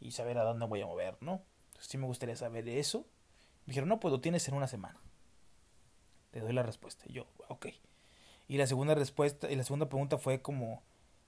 y 0.00 0.12
saber 0.12 0.38
a 0.38 0.44
dónde 0.44 0.66
voy 0.66 0.80
a 0.80 0.86
mover, 0.86 1.16
¿no? 1.20 1.42
Entonces, 1.68 1.90
sí 1.90 1.98
me 1.98 2.06
gustaría 2.06 2.36
saber 2.36 2.68
eso. 2.68 3.06
Me 3.66 3.72
dijeron, 3.72 3.88
no, 3.88 4.00
pues 4.00 4.12
lo 4.12 4.20
tienes 4.20 4.46
en 4.48 4.54
una 4.54 4.66
semana. 4.66 4.98
Te 6.30 6.40
doy 6.40 6.52
la 6.52 6.62
respuesta. 6.62 7.04
Y 7.06 7.14
yo, 7.14 7.26
ok. 7.48 7.66
Y 8.48 8.56
la 8.56 8.66
segunda 8.66 8.94
respuesta, 8.94 9.50
y 9.50 9.56
la 9.56 9.64
segunda 9.64 9.88
pregunta 9.88 10.18
fue 10.18 10.40
como 10.42 10.82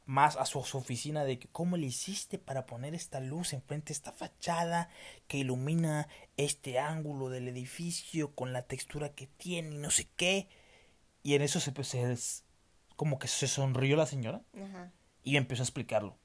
más 0.04 0.36
a 0.36 0.46
su, 0.46 0.62
su 0.64 0.78
oficina 0.78 1.24
de 1.24 1.38
que 1.38 1.48
cómo 1.48 1.76
le 1.76 1.86
hiciste 1.86 2.38
para 2.38 2.66
poner 2.66 2.94
esta 2.94 3.20
luz 3.20 3.52
enfrente 3.52 3.88
de 3.88 3.92
esta 3.94 4.12
fachada 4.12 4.88
que 5.28 5.38
ilumina 5.38 6.08
este 6.36 6.80
ángulo 6.80 7.28
del 7.28 7.46
edificio 7.46 8.34
con 8.34 8.52
la 8.52 8.62
textura 8.62 9.10
que 9.14 9.28
tiene 9.28 9.76
y 9.76 9.78
no 9.78 9.90
sé 9.90 10.08
qué. 10.16 10.48
Y 11.22 11.34
en 11.34 11.42
eso 11.42 11.60
se, 11.60 11.70
pues, 11.72 11.88
se- 11.88 12.42
como 12.96 13.18
que 13.18 13.28
se 13.28 13.46
sonrió 13.48 13.96
la 13.96 14.06
señora 14.06 14.42
Ajá. 14.54 14.92
y 15.22 15.36
empezó 15.36 15.62
a 15.62 15.64
explicarlo. 15.64 16.16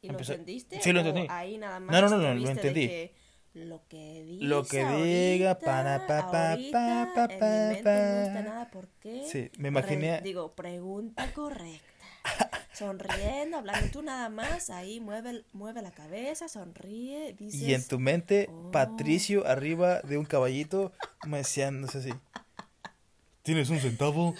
¿Y 0.00 0.08
lo 0.08 0.14
Empezó- 0.14 0.32
entendiste? 0.32 0.80
Sí, 0.80 0.92
lo 0.92 1.00
entendí. 1.00 1.26
Ahí 1.30 1.58
nada 1.58 1.78
más. 1.80 1.90
No, 1.92 2.00
no, 2.02 2.16
no, 2.16 2.16
no, 2.18 2.34
lo 2.34 2.48
entendí. 2.50 2.88
que 2.88 3.14
Lo 3.54 3.86
que 3.86 4.24
diga. 4.24 4.46
Lo 4.46 4.64
que 4.64 4.84
diga, 4.84 5.58
para, 5.58 6.06
pa, 6.06 6.30
pa, 6.30 6.56
pa, 6.72 7.12
pa, 7.14 7.28
pa, 7.28 7.36
no 7.36 7.70
está 7.72 8.42
nada, 8.42 8.70
¿por 8.70 8.88
qué? 9.00 9.24
Sí, 9.30 9.50
me 9.58 9.68
imaginé- 9.68 10.22
digo, 10.22 10.54
pregunta 10.54 11.30
correcta. 11.34 11.86
Sonriendo, 12.72 13.58
hablando 13.58 13.90
tú 13.92 14.00
nada 14.02 14.28
más, 14.30 14.70
ahí 14.70 15.00
mueve, 15.00 15.44
mueve 15.52 15.82
la 15.82 15.90
cabeza, 15.90 16.48
sonríe, 16.48 17.34
dices... 17.34 17.60
Y 17.60 17.74
en 17.74 17.86
tu 17.86 17.98
mente, 17.98 18.48
"Oh". 18.50 18.70
Patricio 18.70 19.46
arriba 19.46 20.00
de 20.00 20.16
un 20.16 20.24
caballito, 20.24 20.92
me 21.26 21.38
decían, 21.38 21.80
no 21.82 21.88
sé 21.88 22.02
si. 22.02 22.10
¿Tienes 23.42 23.68
un 23.70 23.78
centavo? 23.80 24.34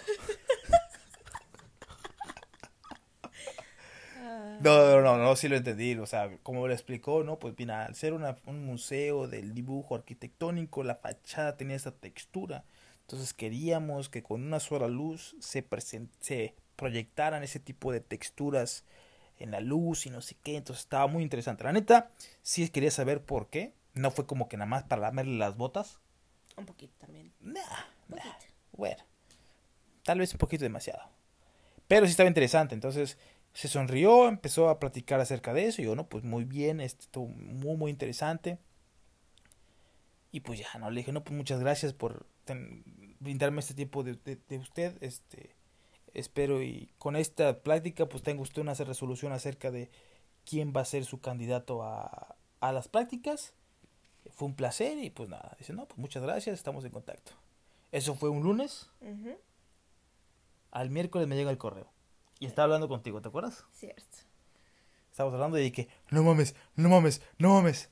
No, 4.60 4.90
no, 4.90 5.00
no, 5.02 5.16
no, 5.18 5.36
sí 5.36 5.48
lo 5.48 5.56
entendí. 5.56 5.94
O 5.96 6.06
sea, 6.06 6.36
como 6.42 6.66
lo 6.66 6.72
explicó, 6.72 7.24
¿no? 7.24 7.38
Pues 7.38 7.54
mira, 7.58 7.86
al 7.86 7.94
ser 7.94 8.12
una- 8.12 8.36
un 8.46 8.64
museo 8.64 9.26
del 9.26 9.54
dibujo 9.54 9.94
arquitectónico, 9.94 10.82
la 10.84 10.96
fachada 10.96 11.56
tenía 11.56 11.76
esa 11.76 11.92
textura. 11.92 12.64
Entonces 13.02 13.34
queríamos 13.34 14.08
que 14.08 14.22
con 14.22 14.42
una 14.42 14.60
sola 14.60 14.88
luz 14.88 15.36
se, 15.40 15.66
se 16.20 16.54
proyectaran 16.76 17.42
ese 17.42 17.60
tipo 17.60 17.92
de 17.92 18.00
texturas 18.00 18.84
en 19.38 19.50
la 19.50 19.60
luz 19.60 20.06
y 20.06 20.10
no 20.10 20.20
sé 20.20 20.36
qué. 20.42 20.56
Entonces 20.56 20.84
estaba 20.84 21.06
muy 21.08 21.22
interesante. 21.22 21.64
La 21.64 21.72
neta, 21.72 22.10
sí 22.42 22.68
quería 22.68 22.90
saber 22.90 23.22
por 23.24 23.48
qué. 23.48 23.74
No 23.94 24.10
fue 24.10 24.26
como 24.26 24.48
que 24.48 24.56
nada 24.56 24.68
más 24.68 24.84
para 24.84 25.02
lamerle 25.02 25.36
las 25.38 25.56
botas. 25.56 25.98
Un 26.56 26.66
poquito 26.66 26.94
también. 26.98 27.32
Nah, 27.40 27.60
Un 28.08 28.16
nah. 28.16 28.22
poquito. 28.22 28.52
Bueno, 28.72 29.04
tal 30.04 30.18
vez 30.18 30.32
un 30.32 30.38
poquito 30.38 30.64
demasiado. 30.64 31.02
Pero 31.88 32.06
sí 32.06 32.10
estaba 32.12 32.28
interesante. 32.28 32.74
Entonces 32.74 33.18
se 33.54 33.68
sonrió, 33.68 34.28
empezó 34.28 34.68
a 34.68 34.78
platicar 34.80 35.20
acerca 35.20 35.52
de 35.54 35.66
eso. 35.66 35.82
Y 35.82 35.86
yo, 35.86 35.94
no, 35.96 36.06
pues 36.08 36.24
muy 36.24 36.44
bien, 36.44 36.80
esto 36.80 37.20
muy, 37.22 37.76
muy 37.76 37.90
interesante. 37.90 38.58
Y 40.30 40.40
pues 40.40 40.58
ya, 40.58 40.78
no, 40.78 40.90
le 40.90 41.00
dije, 41.00 41.12
no, 41.12 41.22
pues 41.24 41.36
muchas 41.36 41.60
gracias 41.60 41.92
por 41.92 42.26
ten- 42.44 42.82
brindarme 43.20 43.60
este 43.60 43.74
tiempo 43.74 44.02
de, 44.02 44.14
de- 44.24 44.38
de 44.48 44.58
usted. 44.58 44.96
Este, 45.02 45.54
Espero 46.14 46.62
y 46.62 46.90
con 46.98 47.16
esta 47.16 47.62
práctica 47.62 48.04
pues 48.06 48.22
tenga 48.22 48.42
usted 48.42 48.60
una 48.60 48.74
resolución 48.74 49.32
acerca 49.32 49.70
de 49.70 49.90
quién 50.44 50.72
va 50.76 50.82
a 50.82 50.84
ser 50.84 51.06
su 51.06 51.20
candidato 51.22 51.82
a, 51.84 52.36
a 52.60 52.72
las 52.72 52.86
prácticas. 52.88 53.54
Fue 54.30 54.46
un 54.48 54.54
placer 54.54 54.98
y 54.98 55.08
pues 55.10 55.30
nada, 55.30 55.56
dice, 55.58 55.72
no, 55.72 55.86
pues 55.86 55.98
muchas 55.98 56.22
gracias, 56.22 56.54
estamos 56.58 56.84
en 56.84 56.90
contacto. 56.92 57.32
Eso 57.92 58.14
fue 58.14 58.28
un 58.28 58.42
lunes. 58.42 58.90
Al 60.70 60.90
miércoles 60.90 61.28
me 61.28 61.36
llega 61.36 61.50
el 61.50 61.58
correo. 61.58 61.86
Y 62.42 62.46
estaba 62.46 62.64
hablando 62.64 62.88
contigo, 62.88 63.22
¿te 63.22 63.28
acuerdas? 63.28 63.64
Cierto. 63.72 64.02
Estábamos 65.12 65.34
hablando 65.34 65.60
y 65.60 65.70
que, 65.70 65.86
no 66.10 66.24
mames, 66.24 66.56
no 66.74 66.88
mames, 66.88 67.22
no 67.38 67.50
mames. 67.50 67.88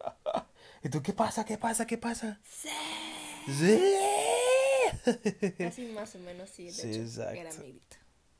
¿Y 0.82 0.88
tú 0.88 1.00
qué 1.00 1.12
pasa? 1.12 1.44
¿Qué 1.44 1.58
pasa? 1.58 1.86
¿Qué 1.86 1.96
pasa? 1.96 2.40
Sí. 2.42 2.68
Sí. 3.56 3.80
Así 5.64 5.86
más 5.94 6.12
o 6.16 6.18
menos, 6.18 6.50
sí. 6.50 6.64
De 6.64 6.72
Sí, 6.72 6.90
hecho, 6.90 7.02
exacto. 7.02 7.34
era 7.40 7.52
mi 7.52 7.68
grito. 7.68 7.96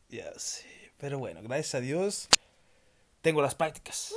Ya 0.09 0.37
sé. 0.37 0.67
Pero 0.99 1.21
bueno, 1.21 1.41
gracias 1.45 1.77
a 1.77 1.81
Dios 1.81 2.29
tengo 3.21 3.41
las 3.41 3.55
prácticas. 3.55 4.13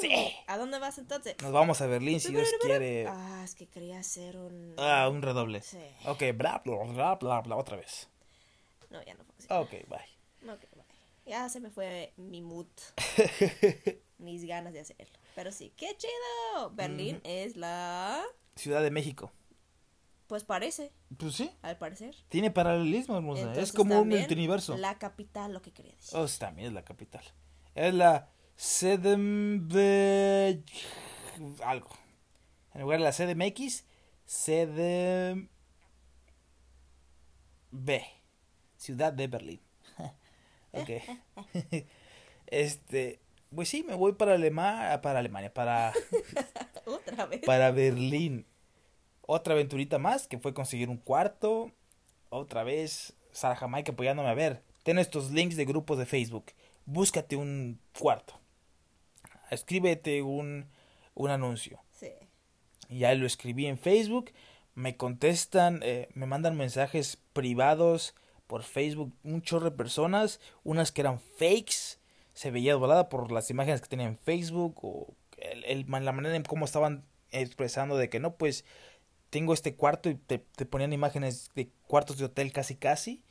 Sí. 0.00 0.34
¿A 0.48 0.58
dónde 0.58 0.80
vas 0.80 0.98
entonces? 0.98 1.36
Nos 1.42 1.52
vamos 1.52 1.80
a 1.80 1.86
Berlín 1.86 2.18
si 2.18 2.32
Dios 2.32 2.48
quiere. 2.60 3.06
Ah, 3.06 3.42
es 3.44 3.54
que 3.54 3.68
quería 3.68 4.00
hacer 4.00 4.36
un... 4.36 4.74
Ah, 4.78 5.08
un 5.08 5.22
redoble. 5.22 5.62
Sí. 5.62 5.78
Ok, 6.06 6.24
bla, 6.34 6.60
bla, 6.64 6.82
bla, 6.92 7.14
bla, 7.14 7.40
bla, 7.42 7.54
otra 7.56 7.76
vez. 7.76 8.08
No, 8.90 9.00
ya 9.04 9.14
no 9.14 9.24
así. 9.38 9.46
Ok, 9.48 9.88
bye. 9.88 10.15
No, 10.46 10.54
ok, 10.54 10.60
bye. 10.74 10.84
Ya 11.26 11.48
se 11.48 11.58
me 11.58 11.70
fue 11.70 12.12
mi 12.16 12.40
mood, 12.40 12.68
mis 14.18 14.44
ganas 14.44 14.72
de 14.72 14.80
hacerlo. 14.80 15.18
Pero 15.34 15.50
sí, 15.50 15.72
¡qué 15.76 15.96
chido! 15.98 16.70
Berlín 16.70 17.20
es 17.24 17.56
la... 17.56 18.22
Ciudad 18.54 18.80
de 18.80 18.92
México. 18.92 19.32
Pues 20.28 20.44
parece, 20.44 20.92
Pues 21.16 21.34
sí. 21.34 21.50
al 21.62 21.78
parecer. 21.78 22.14
Tiene 22.28 22.50
paralelismo, 22.52 23.16
hermosa. 23.16 23.42
Entonces, 23.42 23.64
es 23.64 23.72
como 23.72 24.00
un 24.00 24.08
multiverso. 24.08 24.76
La 24.76 24.98
capital, 24.98 25.52
lo 25.52 25.62
que 25.62 25.72
quería 25.72 25.94
decir. 25.94 26.16
Oh, 26.18 26.26
también 26.38 26.68
es 26.68 26.74
la 26.74 26.84
capital. 26.84 27.24
Es 27.74 27.92
la 27.92 28.28
CDMX. 28.56 29.74
Algo. 31.64 31.90
En 32.72 32.80
lugar 32.82 32.98
de 33.00 33.04
la 33.04 33.12
CDMX, 33.12 33.84
CDB. 34.26 35.48
Ciudad 38.76 39.12
de 39.12 39.26
Berlín. 39.26 39.60
Ok. 40.76 40.90
este. 42.46 43.20
Pues 43.54 43.68
sí, 43.68 43.82
me 43.82 43.94
voy 43.94 44.12
para 44.12 44.34
Alemania. 44.34 45.00
Para 45.00 45.20
Alemania. 45.20 45.52
Para, 45.52 45.92
Otra 46.84 47.26
vez. 47.26 47.40
para 47.44 47.70
Berlín. 47.70 48.46
Otra 49.22 49.54
aventurita 49.54 49.98
más 49.98 50.28
que 50.28 50.38
fue 50.38 50.54
conseguir 50.54 50.88
un 50.88 50.98
cuarto. 50.98 51.72
Otra 52.28 52.64
vez 52.64 53.14
Sara 53.32 53.56
Jamaica 53.56 53.92
apoyándome 53.92 54.28
a 54.28 54.34
ver. 54.34 54.62
Ten 54.82 54.98
estos 54.98 55.30
links 55.30 55.56
de 55.56 55.64
grupos 55.64 55.98
de 55.98 56.06
Facebook. 56.06 56.46
Búscate 56.84 57.36
un 57.36 57.80
cuarto. 57.98 58.38
Escríbete 59.50 60.22
un, 60.22 60.66
un 61.14 61.30
anuncio. 61.30 61.80
Sí. 61.92 62.10
Ya 62.88 63.14
lo 63.14 63.26
escribí 63.26 63.66
en 63.66 63.78
Facebook. 63.78 64.32
Me 64.74 64.96
contestan, 64.96 65.80
eh, 65.82 66.08
me 66.14 66.26
mandan 66.26 66.56
mensajes 66.56 67.18
privados 67.32 68.14
por 68.46 68.62
Facebook. 68.62 69.12
Un 69.24 69.42
chorro 69.42 69.66
de 69.70 69.76
personas. 69.76 70.40
Unas 70.64 70.92
que 70.92 71.00
eran 71.02 71.20
fakes. 71.20 71.98
Se 72.34 72.50
veía 72.50 72.74
doblada 72.74 73.08
por 73.08 73.32
las 73.32 73.50
imágenes 73.50 73.80
que 73.80 73.88
tenía 73.88 74.06
en 74.06 74.16
Facebook. 74.16 74.78
O 74.82 75.14
el, 75.38 75.64
el- 75.64 75.86
la 76.04 76.12
manera 76.12 76.34
en 76.36 76.42
cómo 76.42 76.64
estaban 76.64 77.04
expresando 77.30 77.96
de 77.96 78.08
que 78.08 78.20
no, 78.20 78.36
pues 78.36 78.64
tengo 79.30 79.52
este 79.52 79.74
cuarto 79.74 80.08
y 80.08 80.14
te, 80.14 80.38
te 80.38 80.64
ponían 80.66 80.92
imágenes 80.92 81.50
de 81.54 81.68
cuartos 81.86 82.18
de 82.18 82.26
hotel 82.26 82.52
casi 82.52 82.76
casi. 82.76 83.22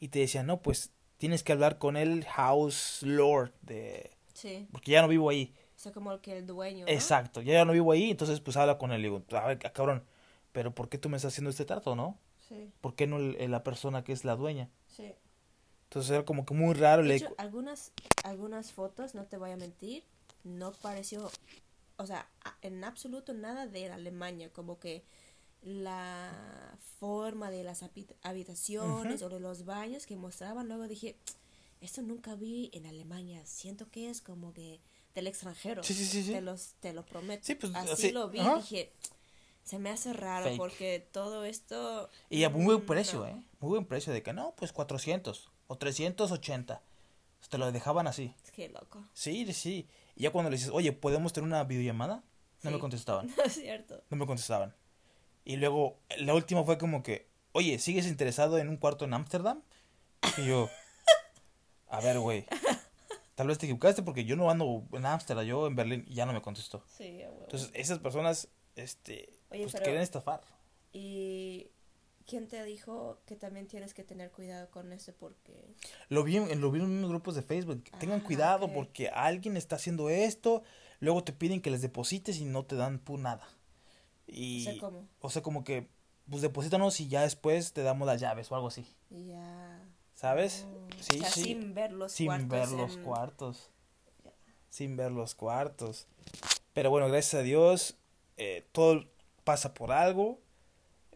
Y 0.00 0.08
te 0.08 0.18
decían, 0.20 0.46
no, 0.46 0.60
pues 0.62 0.92
tienes 1.16 1.42
que 1.42 1.52
hablar 1.52 1.78
con 1.78 1.96
el 1.96 2.24
house 2.26 3.02
lord 3.02 3.52
de... 3.62 4.12
Sí. 4.34 4.68
Porque 4.70 4.92
ya 4.92 5.02
no 5.02 5.08
vivo 5.08 5.30
ahí. 5.30 5.52
O 5.76 5.80
sea, 5.80 5.90
como 5.92 6.12
el 6.12 6.20
que 6.20 6.36
el 6.38 6.46
dueño. 6.46 6.86
¿no? 6.86 6.92
Exacto, 6.92 7.40
ya 7.40 7.64
no 7.64 7.72
vivo 7.72 7.90
ahí, 7.92 8.10
entonces 8.10 8.40
pues 8.40 8.56
habla 8.56 8.78
con 8.78 8.92
él. 8.92 9.00
Y 9.00 9.04
digo, 9.04 9.22
a 9.32 9.46
ver, 9.48 9.58
cabrón, 9.58 10.04
pero 10.52 10.72
¿por 10.74 10.88
qué 10.88 10.98
tú 10.98 11.08
me 11.08 11.16
estás 11.16 11.32
haciendo 11.32 11.50
este 11.50 11.64
trato, 11.64 11.96
no? 11.96 12.18
Sí, 12.48 12.72
¿Por 12.80 12.94
qué 12.94 13.06
no 13.06 13.18
el- 13.18 13.50
la 13.50 13.62
persona 13.62 14.04
que 14.04 14.12
es 14.12 14.24
la 14.24 14.36
dueña? 14.36 14.70
sí. 14.86 15.14
Entonces 15.84 16.10
era 16.10 16.24
como 16.24 16.44
que 16.44 16.52
muy 16.54 16.74
raro. 16.74 17.02
De 17.02 17.08
Le... 17.08 17.14
hecho, 17.16 17.32
algunas, 17.38 17.92
algunas 18.22 18.72
fotos, 18.72 19.14
no 19.14 19.24
te 19.24 19.38
voy 19.38 19.50
a 19.52 19.56
mentir, 19.56 20.04
no 20.44 20.72
pareció, 20.72 21.30
o 21.96 22.06
sea, 22.06 22.28
en 22.60 22.84
absoluto 22.84 23.32
nada 23.32 23.66
de 23.66 23.90
Alemania, 23.90 24.52
como 24.52 24.78
que 24.78 25.02
la 25.62 26.76
forma 27.00 27.50
de 27.50 27.64
las 27.64 27.82
habi- 27.82 28.14
habitaciones 28.22 29.22
o 29.22 29.28
de 29.28 29.40
los 29.40 29.64
baños 29.64 30.06
que 30.06 30.16
mostraban, 30.16 30.68
luego 30.68 30.86
dije, 30.88 31.16
esto 31.80 32.02
nunca 32.02 32.34
vi 32.34 32.70
en 32.74 32.86
Alemania, 32.86 33.44
siento 33.46 33.90
que 33.90 34.10
es 34.10 34.20
como 34.20 34.52
que 34.52 34.80
del 35.14 35.26
extranjero, 35.26 35.82
Sí, 35.82 35.94
sí, 35.94 36.04
sí. 36.04 36.32
Te, 36.32 36.40
los, 36.42 36.74
te 36.80 36.92
lo 36.92 37.04
prometo. 37.04 37.44
Sí, 37.44 37.54
pues, 37.54 37.74
así, 37.74 37.88
así, 37.90 38.12
lo 38.12 38.28
vi, 38.28 38.40
ajá. 38.40 38.56
dije, 38.56 38.92
se 39.68 39.78
me 39.78 39.90
hace 39.90 40.14
raro 40.14 40.46
Fake. 40.46 40.56
porque 40.56 41.06
todo 41.12 41.44
esto... 41.44 42.08
Y 42.30 42.44
a 42.44 42.48
muy 42.48 42.64
buen 42.64 42.78
mm, 42.78 42.86
precio, 42.86 43.18
no. 43.18 43.26
¿eh? 43.26 43.42
Muy 43.60 43.68
buen 43.68 43.84
precio 43.84 44.14
de 44.14 44.22
que 44.22 44.32
no, 44.32 44.54
pues 44.56 44.72
400 44.72 45.50
o 45.66 45.76
380. 45.76 46.82
Te 47.50 47.58
lo 47.58 47.70
dejaban 47.70 48.06
así. 48.06 48.34
Es 48.42 48.50
que 48.50 48.70
loco. 48.70 49.04
Sí, 49.12 49.52
sí. 49.52 49.86
Y 50.16 50.22
ya 50.22 50.30
cuando 50.30 50.48
le 50.48 50.56
dices, 50.56 50.70
oye, 50.72 50.92
¿podemos 50.92 51.34
tener 51.34 51.46
una 51.46 51.64
videollamada? 51.64 52.24
No 52.62 52.70
me 52.70 52.78
contestaban. 52.80 53.30
No 53.36 53.42
es 53.42 53.52
cierto. 53.52 54.02
No 54.08 54.16
me 54.16 54.26
contestaban. 54.26 54.74
Y 55.44 55.56
luego, 55.56 55.98
la 56.16 56.32
última 56.32 56.64
fue 56.64 56.78
como 56.78 57.02
que, 57.02 57.28
oye, 57.52 57.78
¿sigues 57.78 58.06
interesado 58.06 58.56
en 58.56 58.70
un 58.70 58.78
cuarto 58.78 59.04
en 59.04 59.12
Ámsterdam? 59.12 59.60
Y 60.38 60.46
yo, 60.46 60.70
a 61.88 62.00
ver, 62.00 62.18
güey, 62.20 62.46
tal 63.34 63.48
vez 63.48 63.58
te 63.58 63.66
equivocaste 63.66 64.02
porque 64.02 64.24
yo 64.24 64.34
no 64.34 64.50
ando 64.50 64.84
en 64.92 65.04
Ámsterdam, 65.04 65.44
yo 65.44 65.66
en 65.66 65.76
Berlín, 65.76 66.04
y 66.08 66.14
ya 66.14 66.24
no 66.24 66.32
me 66.32 66.40
contestó. 66.40 66.82
Sí. 66.86 67.20
Entonces, 67.42 67.70
esas 67.74 67.98
personas, 67.98 68.48
este, 68.74 69.37
Oye, 69.50 69.62
pues 69.62 69.72
pero- 69.72 69.84
quieren 69.84 70.02
estafar. 70.02 70.40
¿Y 70.92 71.70
quién 72.26 72.48
te 72.48 72.62
dijo 72.64 73.20
que 73.26 73.36
también 73.36 73.66
tienes 73.66 73.94
que 73.94 74.04
tener 74.04 74.30
cuidado 74.30 74.70
con 74.70 74.92
eso? 74.92 75.12
Porque. 75.18 75.74
Lo 76.08 76.24
vi, 76.24 76.36
en, 76.36 76.60
lo 76.60 76.70
vi 76.70 76.80
en 76.80 76.86
unos 76.86 77.10
grupos 77.10 77.34
de 77.34 77.42
Facebook. 77.42 77.84
Tengan 77.98 78.20
Ah, 78.20 78.24
cuidado 78.24 78.72
porque 78.72 79.08
alguien 79.08 79.56
está 79.56 79.76
haciendo 79.76 80.08
esto, 80.10 80.62
luego 81.00 81.24
te 81.24 81.32
piden 81.32 81.60
que 81.60 81.70
les 81.70 81.82
deposites 81.82 82.38
y 82.38 82.44
no 82.44 82.64
te 82.64 82.76
dan 82.76 82.98
pu 82.98 83.18
nada. 83.18 83.46
Y, 84.26 84.66
O 84.66 84.70
sea, 84.70 84.80
¿cómo? 84.80 85.08
o 85.20 85.30
sea, 85.30 85.42
como 85.42 85.64
que, 85.64 85.88
pues 86.28 86.42
deposítanos 86.42 87.00
y 87.00 87.08
ya 87.08 87.22
después 87.22 87.72
te 87.72 87.82
damos 87.82 88.06
las 88.06 88.20
llaves 88.20 88.50
o 88.52 88.54
algo 88.54 88.68
así. 88.68 88.86
Ya. 89.10 89.82
¿Sabes? 90.14 90.66
Sí, 91.00 91.18
o 91.18 91.20
sea, 91.22 91.30
sí. 91.30 91.42
sin 91.44 91.74
ver 91.74 91.92
los 91.92 92.12
sin 92.12 92.26
cuartos. 92.26 92.48
ver 92.50 92.68
los 92.72 92.96
en- 92.96 93.02
cuartos. 93.04 93.70
Ya. 94.24 94.32
Sin 94.68 94.96
ver 94.96 95.12
los 95.12 95.34
cuartos. 95.34 96.06
Pero 96.74 96.90
bueno, 96.90 97.08
gracias 97.08 97.34
a 97.40 97.42
Dios, 97.42 97.96
eh, 98.36 98.66
todo 98.72 99.04
pasa 99.48 99.72
por 99.72 99.92
algo. 99.92 100.40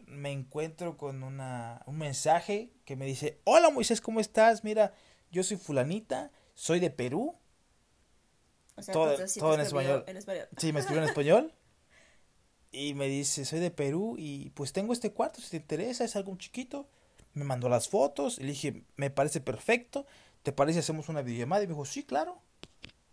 Me 0.07 0.31
encuentro 0.33 0.97
con 0.97 1.23
una, 1.23 1.83
un 1.87 1.99
mensaje 1.99 2.71
que 2.87 2.97
me 2.97 3.05
dice, 3.05 3.39
hola 3.45 3.69
Moisés, 3.69 4.01
¿cómo 4.01 4.21
estás? 4.21 4.65
Mira, 4.65 4.95
yo 5.31 5.43
soy 5.43 5.59
fulanita, 5.59 6.31
soy 6.55 6.81
de 6.81 6.89
Perú. 6.91 7.35
O 8.77 8.83
sea, 8.83 8.95
todo- 8.95 9.29
sí 9.29 9.39
todo 9.39 9.55
en 9.55 9.61
español. 9.61 10.05
En 10.07 10.17
español. 10.17 10.49
Sí, 10.57 10.73
me 10.73 10.81
escribió 10.81 11.03
en 11.03 11.09
español. 11.11 11.53
Y 12.71 12.95
me 12.95 13.07
dice, 13.07 13.45
soy 13.45 13.61
de 13.61 13.71
Perú 13.71 14.17
y 14.19 14.49
pues 14.51 14.73
tengo 14.73 14.95
este 14.95 15.13
cuarto, 15.13 15.43
si 15.43 15.51
te 15.51 15.57
interesa, 15.59 16.05
es 16.05 16.17
algo 16.17 16.35
chiquito. 16.37 16.89
Me 17.35 17.45
mandó 17.45 17.69
las 17.69 17.89
fotos 17.91 18.39
y 18.39 18.43
le 18.45 18.49
dije, 18.53 18.85
me 18.97 19.11
parece 19.11 19.41
perfecto. 19.43 20.07
¿Te 20.43 20.53
parece 20.53 20.79
hacemos 20.79 21.11
una 21.11 21.21
videollamada? 21.21 21.63
Y 21.65 21.67
me 21.67 21.75
dijo, 21.75 21.85
sí, 21.85 22.03
claro. 22.03 22.39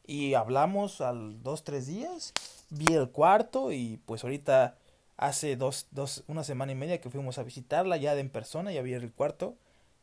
Y 0.08 0.34
hablamos 0.34 1.02
al 1.02 1.44
dos, 1.44 1.66
tres 1.66 1.88
días. 1.88 2.34
Vi 2.70 2.94
el 2.94 3.10
cuarto 3.10 3.72
y 3.74 3.98
pues 4.06 4.24
ahorita 4.24 4.78
hace 5.20 5.56
dos, 5.56 5.88
dos, 5.92 6.24
una 6.28 6.44
semana 6.44 6.72
y 6.72 6.76
media 6.76 7.00
que 7.02 7.10
fuimos 7.10 7.38
a 7.38 7.44
visitarla 7.44 7.98
ya 7.98 8.16
de 8.16 8.22
en 8.22 8.30
persona, 8.30 8.72
ya 8.72 8.82
vi 8.82 8.94
el 8.94 9.12
cuarto. 9.14 9.58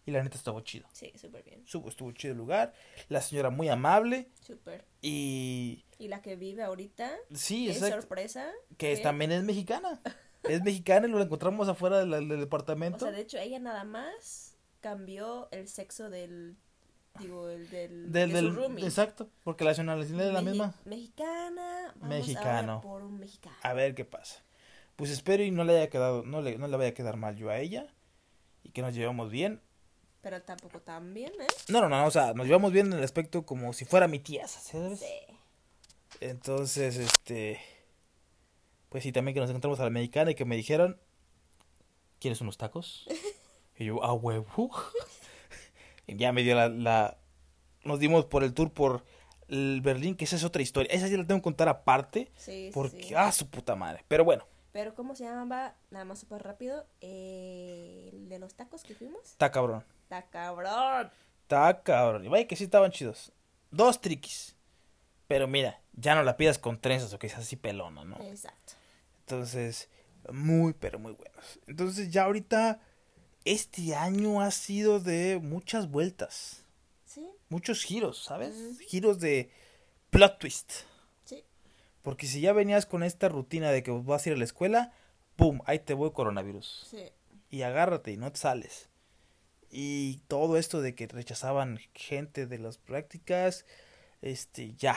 Y 0.09 0.13
la 0.13 0.23
neta 0.23 0.37
estuvo 0.37 0.61
chido. 0.61 0.87
Sí, 0.93 1.13
súper 1.21 1.43
bien. 1.43 1.63
Estuvo, 1.65 1.89
estuvo 1.89 2.13
chido 2.13 2.31
el 2.31 2.39
lugar. 2.39 2.73
La 3.09 3.21
señora 3.21 3.51
muy 3.51 3.69
amable. 3.69 4.29
Súper. 4.41 4.85
Y 5.03 5.85
Y 5.99 6.07
la 6.07 6.23
que 6.23 6.37
vive 6.37 6.63
ahorita. 6.63 7.11
sí, 7.35 7.69
exacto. 7.69 7.97
sorpresa. 8.03 8.49
Que 8.79 8.93
es- 8.93 8.99
¿qué? 8.99 9.03
también 9.03 9.33
es 9.33 9.43
mexicana. 9.43 10.01
Es 10.45 10.63
mexicana 10.63 11.09
y 11.09 11.11
lo 11.11 11.21
encontramos 11.21 11.69
afuera 11.69 11.99
del, 11.99 12.11
del 12.11 12.31
O 12.31 12.37
departamento. 12.37 13.01
sea, 13.01 13.11
de 13.11 13.21
hecho, 13.21 13.37
ella 13.37 13.59
nada 13.59 13.83
más 13.83 14.55
cambió 14.81 15.49
el 15.51 15.67
sexo 15.67 16.09
del. 16.09 16.57
Digo, 17.19 17.49
el 17.49 17.69
del. 17.69 18.13
del, 18.13 18.31
de 18.33 18.43
del- 18.43 18.85
exacto, 18.85 19.29
porque 19.43 19.65
la 19.65 19.71
nacionalidad 19.71 20.29
es 20.29 20.33
la 20.33 20.41
Meji- 20.43 20.45
misma. 20.51 20.75
Mexicana. 20.85 21.93
Vamos 21.97 22.09
Mexicano. 22.17 22.73
ahora 22.75 22.81
por 22.81 23.03
un 23.03 23.19
mexicano. 23.19 23.57
A 23.61 23.73
ver 23.73 23.97
qué 23.97 24.05
pasa. 24.05 24.45
Pues 24.97 25.11
espero 25.11 25.43
y 25.43 25.51
no 25.51 25.65
le 25.65 25.77
haya 25.77 25.91
quedado, 25.91 26.23
no 26.25 26.41
le, 26.41 26.57
no 26.59 26.69
le 26.69 26.77
vaya 26.77 26.91
a 26.91 26.95
quedar 26.95 27.17
mal 27.17 27.37
yo 27.37 27.51
a 27.51 27.59
ella. 27.59 27.87
Y 28.63 28.71
que 28.71 28.83
nos 28.83 28.95
llevemos 28.95 29.31
bien. 29.31 29.61
Pero 30.23 30.43
tampoco 30.43 30.81
tan 30.81 31.15
bien, 31.15 31.33
¿eh? 31.41 31.47
No, 31.69 31.81
no, 31.81 31.89
no, 31.89 32.05
o 32.07 32.11
sea, 32.11 32.35
nos 32.35 32.47
llevamos 32.47 32.73
bien 32.73 32.87
en 32.87 32.95
el 32.95 33.05
aspecto 33.05 33.45
como 33.47 33.73
si 33.73 33.85
fuera 33.85 34.09
mi 34.09 34.19
tía, 34.19 34.49
¿sabes? 34.49 35.01
Sí. 35.01 35.37
Entonces, 36.21 36.97
este. 36.97 37.61
Pues 38.89 39.03
sí, 39.05 39.13
también 39.13 39.35
que 39.35 39.41
nos 39.41 39.51
encontramos 39.51 39.79
a 39.81 39.85
la 39.85 39.91
mexicana 39.91 40.31
y 40.31 40.35
que 40.35 40.45
me 40.45 40.57
dijeron, 40.57 40.99
¿quieres 42.19 42.41
unos 42.41 42.57
tacos? 42.59 43.07
Y 43.79 43.85
yo, 43.85 44.03
a 44.03 44.13
huevo. 44.15 44.71
Ya 46.09 46.33
me 46.33 46.43
dio 46.43 46.55
la, 46.55 46.69
la... 46.69 47.19
Nos 47.85 47.99
dimos 47.99 48.25
por 48.27 48.43
el 48.45 48.55
tour 48.55 48.73
por 48.73 49.05
el 49.49 49.81
Berlín, 49.83 50.17
que 50.17 50.25
esa 50.25 50.37
es 50.37 50.45
otra 50.45 50.63
historia. 50.63 50.91
Esa 50.93 51.09
sí 51.09 51.17
la 51.17 51.27
tengo 51.27 51.41
que 51.41 51.45
contar 51.45 51.69
aparte. 51.69 52.31
Sí, 52.37 52.67
sí, 52.67 52.71
Porque, 52.73 53.03
sí. 53.03 53.15
ah, 53.15 53.33
su 53.33 53.51
puta 53.51 53.75
madre. 53.75 54.05
Pero 54.09 54.25
bueno, 54.25 54.47
Pero 54.77 54.95
¿cómo 54.95 55.15
se 55.15 55.25
llamaba? 55.25 55.75
Nada 55.91 56.05
más 56.05 56.19
súper 56.19 56.43
rápido. 56.43 56.87
Eh, 57.01 58.11
el 58.13 58.29
de 58.29 58.39
los 58.39 58.53
tacos 58.53 58.83
que 58.83 58.95
fuimos. 58.95 59.23
está 59.25 59.51
cabrón. 59.51 59.83
Está 60.03 60.29
cabrón. 60.29 61.11
Está 61.41 61.83
cabrón. 61.83 62.27
Y 62.27 62.29
vaya 62.29 62.47
que 62.47 62.57
sí 62.57 62.65
estaban 62.65 62.91
chidos. 62.91 63.33
Dos 63.71 64.03
triquis. 64.03 64.55
Pero 65.29 65.49
mira, 65.49 65.81
ya 65.95 66.15
no 66.15 66.23
la 66.23 66.37
pidas 66.37 66.59
con 66.59 66.79
trenzas 66.79 67.11
o 67.15 67.19
que 67.19 67.27
es 67.27 67.39
así 67.39 67.57
pelona, 67.57 68.05
¿no? 68.05 68.21
Exacto. 68.21 68.75
Entonces, 69.21 69.89
muy, 70.31 70.75
pero 70.75 70.99
muy 70.99 71.13
buenos. 71.13 71.59
Entonces, 71.67 72.11
ya 72.11 72.25
ahorita, 72.25 72.79
este 73.47 73.95
año 73.95 74.43
ha 74.43 74.51
sido 74.51 75.01
de 75.01 75.41
muchas 75.43 75.91
vueltas. 75.91 76.67
Sí, 77.07 77.27
Muchos 77.49 77.83
giros, 77.83 78.23
¿sabes? 78.23 78.79
Giros 78.81 79.21
de 79.21 79.51
plot 80.11 80.39
twist. 80.39 80.71
Porque 82.07 82.29
si 82.29 82.41
ya 82.41 82.53
venías 82.53 82.87
con 82.87 83.03
esta 83.03 83.29
rutina 83.29 83.73
de 83.73 83.83
que 83.83 83.91
vas 83.91 84.25
a 84.25 84.29
ir 84.29 84.37
a 84.37 84.39
la 84.39 84.45
escuela, 84.45 84.93
¡pum! 85.35 85.59
Ahí 85.65 85.81
te 85.81 85.93
voy 85.93 86.13
coronavirus. 86.13 86.87
Sí. 86.89 87.11
Y 87.51 87.63
agárrate 87.63 88.13
y 88.13 88.17
no 88.17 88.31
te 88.31 88.39
sales. 88.39 88.91
Y 89.73 90.19
todo 90.29 90.57
esto 90.57 90.83
de 90.83 90.95
que 90.95 91.09
rechazaban 91.09 91.81
gente 91.95 92.47
de 92.47 92.61
las 92.61 92.79
prácticas, 92.79 93.67
este, 94.23 94.77
ya. 94.77 94.97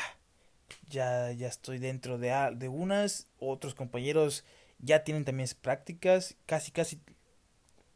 Ya, 0.88 1.32
ya 1.32 1.48
estoy 1.48 1.80
dentro 1.80 2.20
de, 2.20 2.30
de 2.56 2.70
unas. 2.70 3.26
Otros 3.40 3.74
compañeros 3.74 4.46
ya 4.78 5.04
tienen 5.04 5.26
también 5.26 5.50
prácticas. 5.64 6.38
Casi, 6.46 6.72
casi 6.72 7.02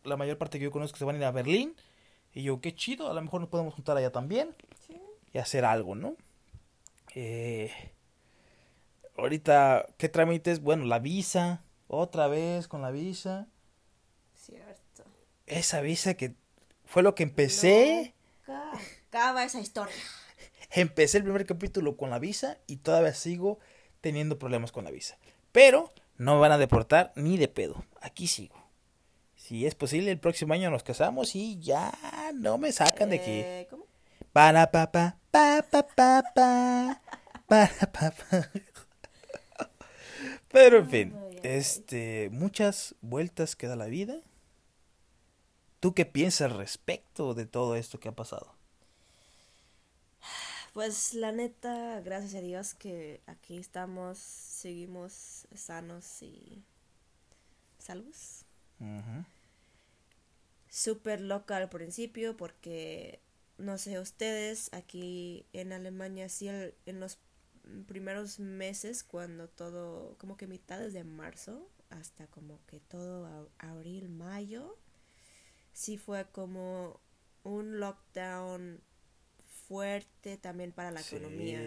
la 0.03 0.17
mayor 0.17 0.39
parte 0.39 0.57
que 0.57 0.63
yo 0.65 0.71
conozco 0.71 0.97
se 0.97 1.05
van 1.05 1.17
a 1.17 1.19
ir 1.19 1.25
a 1.25 1.31
Berlín. 1.31 1.75
Y 2.33 2.41
yo, 2.41 2.61
qué 2.61 2.73
chido, 2.73 3.11
a 3.11 3.13
lo 3.13 3.21
mejor 3.21 3.41
nos 3.41 3.51
podemos 3.51 3.75
juntar 3.75 3.95
allá 3.95 4.11
también 4.11 4.55
Sí. 4.87 4.99
y 5.33 5.37
hacer 5.37 5.65
algo, 5.65 5.93
¿no? 5.93 6.15
Eh, 7.13 7.71
ahorita, 9.17 9.87
¿qué 9.97 10.09
trámites? 10.09 10.61
Bueno, 10.61 10.85
la 10.85 10.99
visa, 10.99 11.63
otra 11.87 12.27
vez 12.27 12.67
con 12.67 12.81
la 12.81 12.91
visa. 12.91 13.47
Cierto. 14.35 15.03
Esa 15.45 15.81
visa 15.81 16.15
que 16.15 16.35
fue 16.85 17.03
lo 17.03 17.15
que 17.15 17.23
empecé. 17.23 18.13
Nunca 18.47 18.71
acaba 19.07 19.43
esa 19.43 19.59
historia. 19.59 19.95
Empecé 20.71 21.19
el 21.19 21.23
primer 21.23 21.45
capítulo 21.45 21.97
con 21.97 22.09
la 22.09 22.19
visa 22.19 22.57
y 22.67 22.77
todavía 22.77 23.13
sigo 23.13 23.59
teniendo 24.01 24.39
problemas 24.39 24.71
con 24.71 24.85
la 24.85 24.91
visa. 24.91 25.17
Pero 25.51 25.93
no 26.17 26.35
me 26.35 26.41
van 26.41 26.51
a 26.51 26.57
deportar 26.57 27.13
ni 27.15 27.37
de 27.37 27.47
pedo. 27.47 27.85
Aquí 28.01 28.27
sigo. 28.27 28.55
Si 29.35 29.65
es 29.67 29.75
posible, 29.75 30.09
el 30.09 30.19
próximo 30.19 30.53
año 30.53 30.71
nos 30.71 30.83
casamos 30.83 31.35
y 31.35 31.59
ya 31.59 31.91
no 32.33 32.57
me 32.57 32.71
sacan 32.71 33.09
de 33.09 33.15
aquí. 33.17 33.31
Eh, 33.31 33.67
¿Cómo? 33.69 33.85
Para 34.31 34.71
pa 34.71 34.91
pa 34.91 35.17
pa 35.29 35.61
pa 35.69 35.83
pa 35.83 36.23
pa 36.33 37.01
para 37.47 37.91
pa 37.91 38.11
pa. 38.11 38.51
Pero 40.53 40.77
en 40.77 40.89
fin, 40.89 41.15
este 41.43 42.29
muchas 42.31 42.95
vueltas 43.01 43.55
que 43.57 43.67
da 43.67 43.75
la 43.75 43.87
vida. 43.87 44.21
¿Tú 45.79 45.93
qué 45.93 46.05
piensas 46.07 46.51
respecto 46.53 47.35
de 47.35 47.45
todo 47.45 47.75
esto 47.75 47.99
que 47.99 48.09
ha 48.09 48.15
pasado? 48.15 48.55
Pues 50.73 51.13
la 51.13 51.31
neta, 51.31 52.01
gracias 52.01 52.35
a 52.35 52.41
Dios 52.41 52.73
que 52.73 53.21
aquí 53.27 53.57
estamos, 53.57 54.17
seguimos 54.19 55.47
sanos 55.55 56.21
y 56.21 56.63
salvos. 57.79 58.45
Ujú. 58.79 59.25
Súper 60.69 61.21
loca 61.21 61.57
al 61.57 61.69
principio 61.69 62.35
porque, 62.35 63.19
no 63.57 63.77
sé, 63.77 63.99
ustedes 63.99 64.69
aquí 64.73 65.45
en 65.53 65.71
Alemania, 65.73 66.29
sí, 66.29 66.47
el- 66.47 66.73
en 66.85 66.99
los 66.99 67.17
primeros 67.87 68.39
meses, 68.39 69.03
cuando 69.03 69.47
todo, 69.49 70.15
como 70.17 70.37
que 70.37 70.47
mitades 70.47 70.93
de 70.93 71.03
marzo, 71.03 71.69
hasta 71.89 72.27
como 72.27 72.59
que 72.67 72.79
todo 72.79 73.49
abril, 73.59 74.09
mayo, 74.09 74.77
sí 75.73 75.97
fue 75.97 76.25
como 76.31 76.99
un 77.43 77.79
lockdown 77.79 78.81
fuerte 79.67 80.37
también 80.37 80.71
para 80.71 80.91
la 80.91 81.01
Sí. 81.01 81.15
economía. 81.15 81.61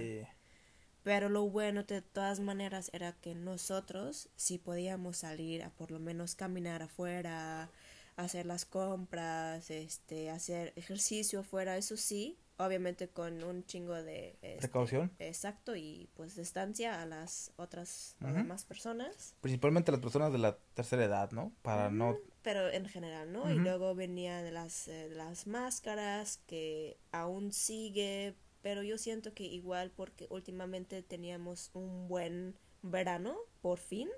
Pero 1.05 1.29
lo 1.29 1.49
bueno 1.49 1.85
de 1.85 2.03
todas 2.03 2.41
maneras 2.41 2.91
era 2.93 3.13
que 3.13 3.35
nosotros 3.35 4.29
sí 4.37 4.59
podíamos 4.59 5.19
salir 5.19 5.63
a 5.63 5.71
por 5.71 5.91
lo 5.93 6.01
menos 6.01 6.35
caminar 6.35 6.83
afuera, 6.83 7.71
hacer 8.17 8.47
las 8.47 8.65
compras, 8.65 9.71
este, 9.71 10.31
hacer 10.31 10.73
ejercicio 10.77 11.41
afuera, 11.41 11.77
eso 11.77 11.97
sí, 11.97 12.39
obviamente 12.59 13.09
con 13.09 13.43
un 13.45 13.65
chingo 13.67 13.95
de 13.95 14.39
este, 14.43 14.57
Precaución. 14.59 15.11
Exacto, 15.19 15.77
y 15.77 16.09
pues 16.15 16.37
distancia 16.37 17.03
a 17.03 17.07
las 17.07 17.53
otras 17.57 18.17
a 18.21 18.27
Ujú. 18.27 18.37
demás 18.37 18.65
personas. 18.65 19.35
Principalmente 19.41 19.93
las 19.93 20.01
personas 20.01 20.33
de 20.33 20.39
la 20.39 20.57
tercera 20.75 21.05
edad, 21.05 21.31
¿no? 21.33 21.53
Para 21.63 21.91
no 21.91 22.17
Pero 22.43 22.69
en 22.71 22.87
general, 22.87 23.33
¿no? 23.33 23.51
Y 23.51 23.59
luego 23.59 23.95
venían 23.95 24.53
las, 24.55 24.89
eh, 24.89 25.09
las 25.11 25.47
máscaras 25.47 26.39
que 26.47 26.97
aún 27.13 27.53
sigue, 27.53 28.35
pero 28.63 28.83
yo 28.83 28.99
siento 28.99 29.35
que 29.35 29.45
igual 29.45 29.91
porque 29.91 30.27
últimamente 30.31 31.03
teníamos 31.03 31.71
un 31.75 32.09
buen 32.09 32.57
verano, 32.83 33.37
por 33.63 33.79
fin, 33.79 34.09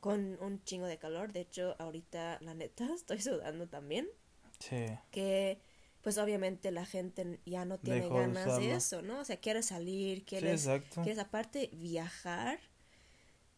con 0.00 0.36
un 0.42 0.62
chingo 0.64 0.86
de 0.86 0.98
calor. 0.98 1.32
De 1.32 1.40
hecho, 1.40 1.76
ahorita, 1.78 2.38
la 2.40 2.54
neta, 2.54 2.88
estoy 2.94 3.20
sudando 3.20 3.68
también. 3.68 4.08
Sí. 4.58 4.86
Que, 5.10 5.60
pues 6.02 6.18
obviamente 6.18 6.70
la 6.70 6.84
gente 6.86 7.40
ya 7.46 7.64
no 7.64 7.78
tiene 7.78 8.08
ganas 8.08 8.58
de 8.58 8.72
eso, 8.72 9.02
¿no? 9.02 9.20
O 9.20 9.24
sea, 9.24 9.36
quiere 9.38 9.62
salir, 9.62 10.18
Sí, 10.18 10.24
quiere, 10.24 10.52
exacto. 10.52 11.02
quieres 11.02 11.18
aparte 11.18 11.70
viajar 11.74 12.58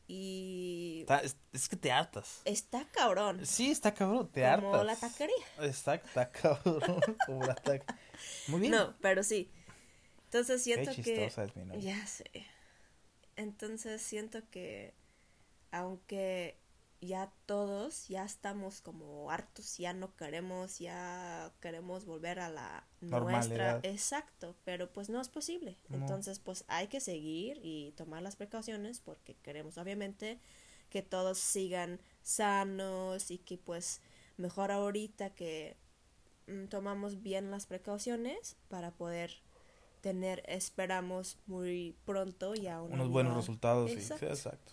y 0.09 0.99
Está- 1.03 1.21
es, 1.21 1.37
es 1.53 1.69
que 1.69 1.77
te 1.77 1.91
hartas. 1.93 2.43
está 2.45 2.87
cabrón. 2.91 3.45
Sí, 3.47 3.71
está 3.71 3.95
cabrón, 3.95 4.29
te 4.31 4.43
Como 4.43 4.75
hartas. 4.75 4.87
la 4.87 4.97
taquería. 4.97 5.35
Exacto, 5.61 6.07
está 6.09 6.31
cabrón. 6.31 7.01
Como 7.27 7.45
la 7.45 7.55
taca- 7.55 7.97
Muy 8.49 8.61
bien. 8.61 8.73
No, 8.73 8.95
pero 9.01 9.23
sí. 9.23 9.51
Entonces 10.25 10.63
Qué 10.65 10.75
siento 10.75 10.91
que... 10.95 11.03
chistosa 11.03 11.45
es 11.45 11.57
mi. 11.57 11.81
Ya 11.81 12.07
sé. 12.07 12.31
Entonces 13.37 14.03
siento 14.03 14.41
que 14.51 14.95
aunque 15.73 16.57
ya 17.01 17.33
todos 17.47 18.07
ya 18.07 18.25
estamos 18.25 18.81
como 18.81 19.31
hartos, 19.31 19.77
ya 19.77 19.93
no 19.93 20.15
queremos, 20.15 20.79
ya 20.79 21.53
queremos 21.61 22.07
volver 22.07 22.39
a 22.39 22.49
la 22.49 22.87
nuestra, 23.01 23.81
exacto, 23.83 24.55
pero 24.65 24.93
pues 24.93 25.11
no 25.11 25.21
es 25.21 25.29
posible. 25.29 25.77
No. 25.89 25.97
Entonces 25.97 26.39
pues 26.39 26.65
hay 26.69 26.87
que 26.87 27.01
seguir 27.01 27.59
y 27.63 27.93
tomar 27.97 28.23
las 28.23 28.37
precauciones 28.37 29.01
porque 29.01 29.35
queremos 29.35 29.79
obviamente 29.79 30.39
que 30.91 31.03
todos 31.03 31.39
sigan 31.39 32.01
sanos 32.23 33.31
y 33.33 33.39
que 33.39 33.59
pues 33.59 34.01
mejor 34.37 34.71
ahorita 34.71 35.31
que 35.31 35.77
mm, 36.47 36.67
tomamos 36.67 37.23
bien 37.23 37.51
las 37.51 37.67
precauciones 37.67 38.57
para 38.69 38.93
poder 38.93 39.43
tener, 40.03 40.45
esperamos 40.47 41.39
muy 41.47 41.97
pronto 42.05 42.55
ya 42.55 42.81
una 42.81 42.95
Unos 42.95 43.09
buenos 43.09 43.35
resultados. 43.35 43.91
sí, 43.91 44.01
Sí, 44.01 44.25
Exacto. 44.25 44.73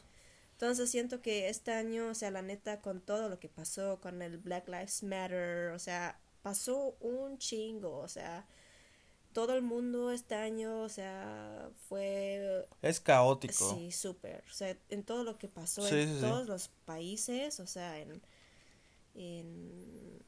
Entonces 0.60 0.89
siento 0.91 1.22
que 1.22 1.47
este 1.47 1.72
año, 1.72 2.10
o 2.10 2.14
sea, 2.14 2.32
la 2.32 2.41
neta, 2.41 2.82
con 2.82 2.99
todo 2.99 3.30
lo 3.30 3.39
que 3.39 3.47
pasó 3.47 4.01
con 4.01 4.22
el 4.22 4.38
Black 4.38 4.68
Lives 4.68 5.03
Matter, 5.03 5.72
o 5.72 5.80
sea, 5.80 6.20
pasó 6.41 6.97
un 6.99 7.38
chingo, 7.38 7.97
o 7.99 8.10
sea, 8.10 8.45
todo 9.32 9.53
el 9.55 9.62
mundo 9.62 10.12
este 10.12 10.36
año, 10.36 10.82
o 10.82 10.89
sea, 10.89 11.70
fue 11.88 12.68
Es 12.82 12.99
caótico. 12.99 13.74
Sí, 13.74 13.91
súper. 13.93 14.43
O 14.49 14.53
sea, 14.53 14.76
en 14.89 15.03
todo 15.03 15.24
lo 15.24 15.38
que 15.38 15.47
pasó 15.47 15.82
Sí, 15.84 15.95
en 15.95 16.10
sí, 16.10 16.16
sí. 16.16 16.22
todos 16.22 16.47
los 16.47 16.68
países, 16.86 17.62
o 17.62 17.68
sea, 17.68 17.97
en, 17.99 18.22
en, 19.16 20.20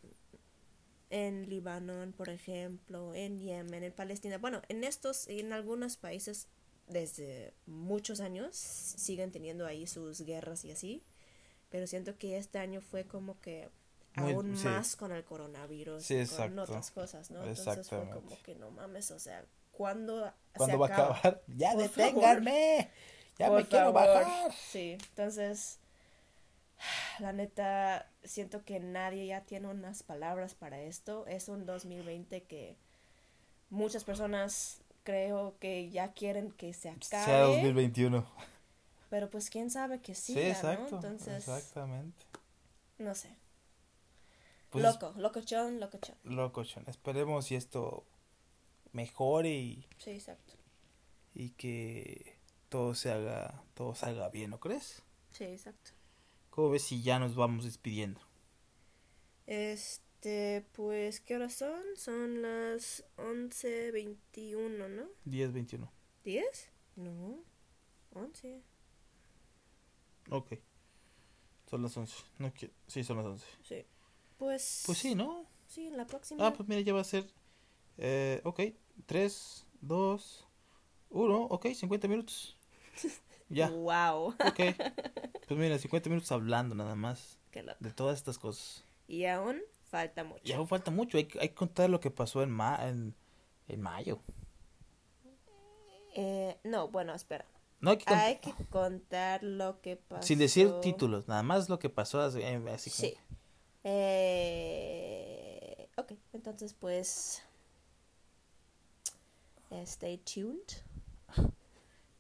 en 1.10 1.50
Líbano, 1.50 2.10
por 2.16 2.30
ejemplo, 2.30 3.14
en 3.14 3.38
Yemen, 3.40 3.84
en 3.84 3.92
Palestina. 3.94 4.38
Bueno, 4.38 4.62
en 4.70 4.84
estos, 4.86 5.28
en 5.28 5.52
algunos 5.52 5.98
países 5.98 6.48
desde 6.92 7.54
muchos 7.66 8.20
años 8.20 8.56
siguen 8.56 9.32
teniendo 9.32 9.66
ahí 9.66 9.88
sus 9.88 10.22
guerras 10.22 10.66
y 10.66 10.72
así. 10.72 11.04
Pero 11.70 11.88
siento 11.88 12.18
que 12.18 12.38
este 12.38 12.60
año 12.60 12.82
fue 12.82 13.06
como 13.06 13.40
que 13.40 13.70
Muy- 14.16 14.34
aún 14.34 14.58
sí. 14.58 14.66
más 14.66 14.96
con 14.96 15.12
el 15.14 15.24
coronavirus 15.24 16.04
Sí, 16.04 16.16
y 16.20 16.28
con 16.28 16.60
otras 16.60 16.92
cosas, 16.92 17.32
¿no? 17.32 17.44
Entonces 17.46 17.88
fue 17.88 18.10
como 18.10 18.38
que 18.44 18.56
no 18.56 18.72
mames, 18.72 19.10
o 19.12 19.20
sea, 19.20 19.46
¿cuándo, 19.72 20.34
¿Cuándo 20.58 20.74
se 20.74 20.78
va 20.80 20.86
acaba? 20.88 21.16
a 21.16 21.18
acabar? 21.20 21.42
Ya 21.56 21.72
Por 21.74 21.82
deténganme. 21.84 22.92
Ya 23.40 23.48
Por 23.48 23.62
me 23.62 23.68
quiero 23.68 23.94
bajar. 23.94 24.52
Sí, 24.54 24.98
entonces, 25.10 25.80
la 27.20 27.32
neta, 27.34 28.12
siento 28.24 28.64
que 28.66 28.80
nadie 28.82 29.28
ya 29.28 29.42
tiene 29.46 29.68
unas 29.70 30.04
palabras 30.04 30.56
para 30.56 30.82
esto. 30.82 31.26
Es 31.28 31.48
un 31.48 31.66
2020 31.66 32.44
que 32.44 32.76
muchas 33.70 34.04
personas 34.04 34.82
creo 35.04 35.56
que 35.60 35.90
ya 35.90 36.14
quieren 36.14 36.52
que 36.52 36.74
se 36.74 36.90
acabe. 36.90 37.26
Sea 37.26 37.42
2021. 37.42 38.26
Pero 39.10 39.30
pues 39.30 39.50
quién 39.50 39.70
sabe 39.70 40.02
que 40.02 40.16
Sí, 40.16 40.34
siga, 40.34 40.48
exacto. 40.50 40.92
¿no? 40.92 40.96
Entonces, 40.98 41.48
Exactamente. 41.48 42.26
no 42.98 43.14
sé. 43.16 43.36
Pues 44.70 44.84
loco, 44.86 45.14
locochón, 45.18 45.80
locochón. 45.82 46.16
Locochón. 46.24 46.86
Esperemos 46.88 47.46
si 47.46 47.56
esto 47.56 48.06
mejore 48.94 49.50
y, 49.50 49.88
Sí, 49.98 50.12
exacto. 50.12 50.54
y 51.34 51.50
que 51.52 52.38
todo 52.70 52.96
se 52.96 53.12
haga, 53.12 53.64
todo 53.74 53.96
salga 53.96 54.30
bien, 54.30 54.50
¿no 54.52 54.60
crees? 54.62 55.04
Sí, 55.32 55.44
exacto. 55.44 55.92
¿Cómo 56.50 56.70
ves 56.70 56.84
si 56.84 57.02
ya 57.02 57.20
nos 57.20 57.36
vamos 57.36 57.66
despidiendo? 57.66 58.22
Este, 59.48 60.06
pues, 60.74 61.20
¿qué 61.22 61.36
horas 61.36 61.54
son? 61.54 61.82
Son 61.96 62.42
las 62.42 63.04
11.21, 63.18 64.88
¿no? 64.90 65.04
10, 65.26 65.54
21. 65.54 65.92
¿10? 66.26 66.44
No, 66.96 67.44
11. 68.14 68.62
Ok. 70.30 70.54
Son 71.70 71.82
las 71.82 71.96
11. 71.98 72.16
No, 72.38 72.54
qui- 72.54 72.72
sí, 72.88 73.04
son 73.04 73.18
las 73.18 73.26
11. 73.26 73.46
Sí. 73.64 73.86
Pues, 74.38 74.84
Pues 74.86 74.98
sí, 74.98 75.16
¿no? 75.16 75.46
sí, 75.68 75.88
en 75.88 75.98
la 75.98 76.06
próxima. 76.06 76.46
Ah, 76.48 76.54
pues 76.54 76.68
mira, 76.68 76.82
ya 76.82 76.94
va 76.94 77.02
a 77.02 77.06
ser. 77.06 77.26
Eh, 77.98 78.42
ok, 78.44 78.60
3, 79.06 79.66
2, 79.82 80.48
1, 81.10 81.44
ok, 81.46 81.68
50 81.74 82.08
minutos. 82.08 82.58
Ya, 83.54 83.70
Wow. 83.70 84.28
ok. 84.28 84.60
Pues 85.46 85.60
mira, 85.60 85.78
50 85.78 86.10
minutos 86.10 86.32
hablando 86.32 86.74
nada 86.74 86.96
más 86.96 87.38
Qué 87.52 87.64
loco. 87.64 87.78
de 87.82 87.92
todas 87.92 88.18
estas 88.18 88.40
cosas. 88.40 88.86
Y 89.10 89.26
aún 89.26 89.62
falta 89.92 90.24
mucho. 90.24 90.42
Y 90.44 90.54
aún 90.54 90.68
falta 90.68 90.90
mucho, 90.90 91.18
hay, 91.18 91.26
que- 91.26 91.40
hay 91.40 91.50
que 91.50 91.56
contar 91.56 91.90
lo 91.90 92.00
que 92.00 92.10
pasó 92.10 92.42
en, 92.42 92.50
ma 92.50 92.80
en, 92.88 93.14
en 93.68 93.82
mayo. 93.82 94.20
Eh, 96.16 96.58
no, 96.64 96.88
bueno, 96.90 97.14
espera. 97.14 97.46
No 97.80 97.92
hay 97.92 97.98
que 97.98 98.06
contar, 98.06 98.26
Hay 98.26 98.38
que 98.40 98.54
contar 98.70 99.44
lo 99.44 99.82
que 99.82 99.98
pasó. 99.98 100.26
sin 100.28 100.40
decir 100.40 100.72
títulos, 100.82 101.28
nada 101.28 101.44
más 101.44 101.70
lo 101.70 101.78
que 101.80 101.90
pasó 101.90 102.22
así, 102.22 102.42
eh, 102.42 102.62
así 102.74 102.90
como- 102.90 103.10
Sí. 103.10 103.18
Eh, 103.84 105.90
ok, 105.98 106.14
entonces 106.34 106.74
pues... 106.74 107.44
Stay 109.72 110.18
tuned. 110.18 110.68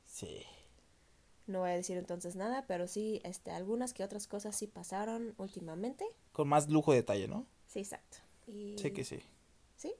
Sí. 0.05 0.43
No 1.47 1.59
voy 1.59 1.71
a 1.71 1.73
decir 1.73 1.97
entonces 1.97 2.37
nada, 2.37 2.65
pero 2.65 2.87
sí, 2.87 3.19
este, 3.25 3.51
algunas 3.51 3.93
que 3.93 4.05
otras 4.05 4.25
cosas 4.27 4.55
sí 4.55 4.67
pasaron 4.67 5.33
últimamente. 5.37 6.05
Con 6.31 6.47
más 6.47 6.69
lujo 6.69 6.91
de 6.91 6.99
detalle, 6.99 7.27
¿no? 7.27 7.45
Sí, 7.71 7.79
exacto. 7.79 8.17
Y... 8.47 8.77
Sé 8.77 8.91
que 8.91 9.05
sí. 9.05 9.19
Sí, 9.77 9.93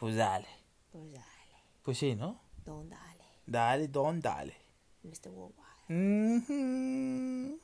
Pues 0.00 0.16
dale. 0.16 0.48
pues 0.90 1.12
dale, 1.12 1.56
Pues 1.84 1.96
sí, 1.98 2.16
¿no? 2.16 2.40
don 2.64 2.88
dale, 2.88 3.24
Dale, 3.46 3.86
don, 3.88 4.20
dale. 4.20 4.56
Mr. 5.04 5.28
Worldwide. 5.30 6.38
Ujú. 6.38 7.60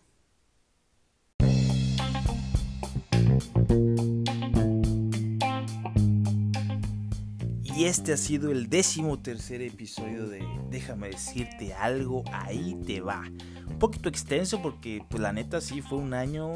Y 7.63 7.85
este 7.85 8.13
ha 8.13 8.17
sido 8.17 8.51
el 8.51 8.69
décimo 8.69 9.21
tercer 9.21 9.63
episodio 9.63 10.27
de 10.29 10.43
Déjame 10.71 11.09
decirte 11.11 11.75
algo, 11.75 12.25
ahí 12.33 12.77
te 12.87 13.01
va. 13.01 13.23
Un 13.69 13.79
poquito 13.79 14.09
extenso 14.09 14.61
porque 14.61 15.05
pues 15.09 15.23
la 15.23 15.33
neta 15.33 15.61
sí 15.61 15.81
fue 15.81 15.99
un 15.99 16.13
año 16.13 16.49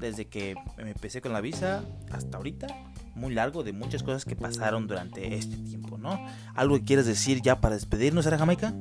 desde 0.00 0.26
que 0.26 0.54
me 0.76 0.90
empecé 0.90 1.20
con 1.20 1.32
la 1.32 1.40
visa 1.40 1.84
hasta 2.10 2.36
ahorita. 2.36 2.66
Muy 3.14 3.34
largo 3.34 3.62
de 3.62 3.72
muchas 3.72 4.02
cosas 4.02 4.24
que 4.24 4.36
pasaron 4.36 4.86
durante 4.86 5.34
este 5.34 5.56
tiempo, 5.56 5.98
¿no? 5.98 6.18
¿Algo 6.54 6.76
que 6.76 6.84
quieres 6.84 7.06
decir 7.06 7.42
ya 7.42 7.60
para 7.60 7.74
despedirnos, 7.74 8.24
Sara 8.24 8.38
Jamaica? 8.38 8.74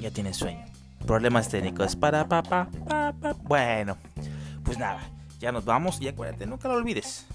Ya 0.00 0.10
tienes 0.10 0.36
sueño. 0.36 0.64
Problemas 1.06 1.48
técnicos. 1.48 1.96
Para 1.96 2.28
pa, 2.28 2.42
pa, 2.42 2.68
pa, 2.88 3.12
pa. 3.12 3.32
Bueno, 3.44 3.96
pues 4.64 4.78
nada, 4.78 5.00
ya 5.38 5.52
nos 5.52 5.64
vamos 5.64 6.00
y 6.00 6.08
acuérdate, 6.08 6.46
nunca 6.46 6.68
lo 6.68 6.74
olvides. 6.74 7.26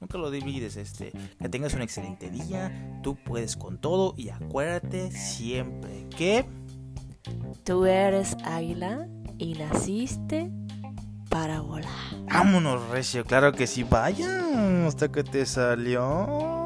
Nunca 0.00 0.16
lo 0.16 0.28
olvides, 0.28 0.76
este, 0.76 1.12
que 1.40 1.48
tengas 1.48 1.74
un 1.74 1.82
excelente 1.82 2.30
día, 2.30 3.00
tú 3.02 3.16
puedes 3.16 3.56
con 3.56 3.78
todo 3.80 4.14
y 4.16 4.28
acuérdate 4.28 5.10
siempre 5.10 6.06
que 6.16 6.46
Tú 7.64 7.84
eres 7.84 8.36
águila 8.44 9.06
y 9.38 9.54
naciste 9.54 10.50
para 11.28 11.60
volar. 11.60 11.88
vámonos, 12.32 12.88
Recio, 12.90 13.24
claro 13.24 13.52
que 13.52 13.66
sí, 13.66 13.84
vaya, 13.84 14.86
hasta 14.86 15.10
que 15.10 15.24
te 15.24 15.46
salió. 15.46 16.57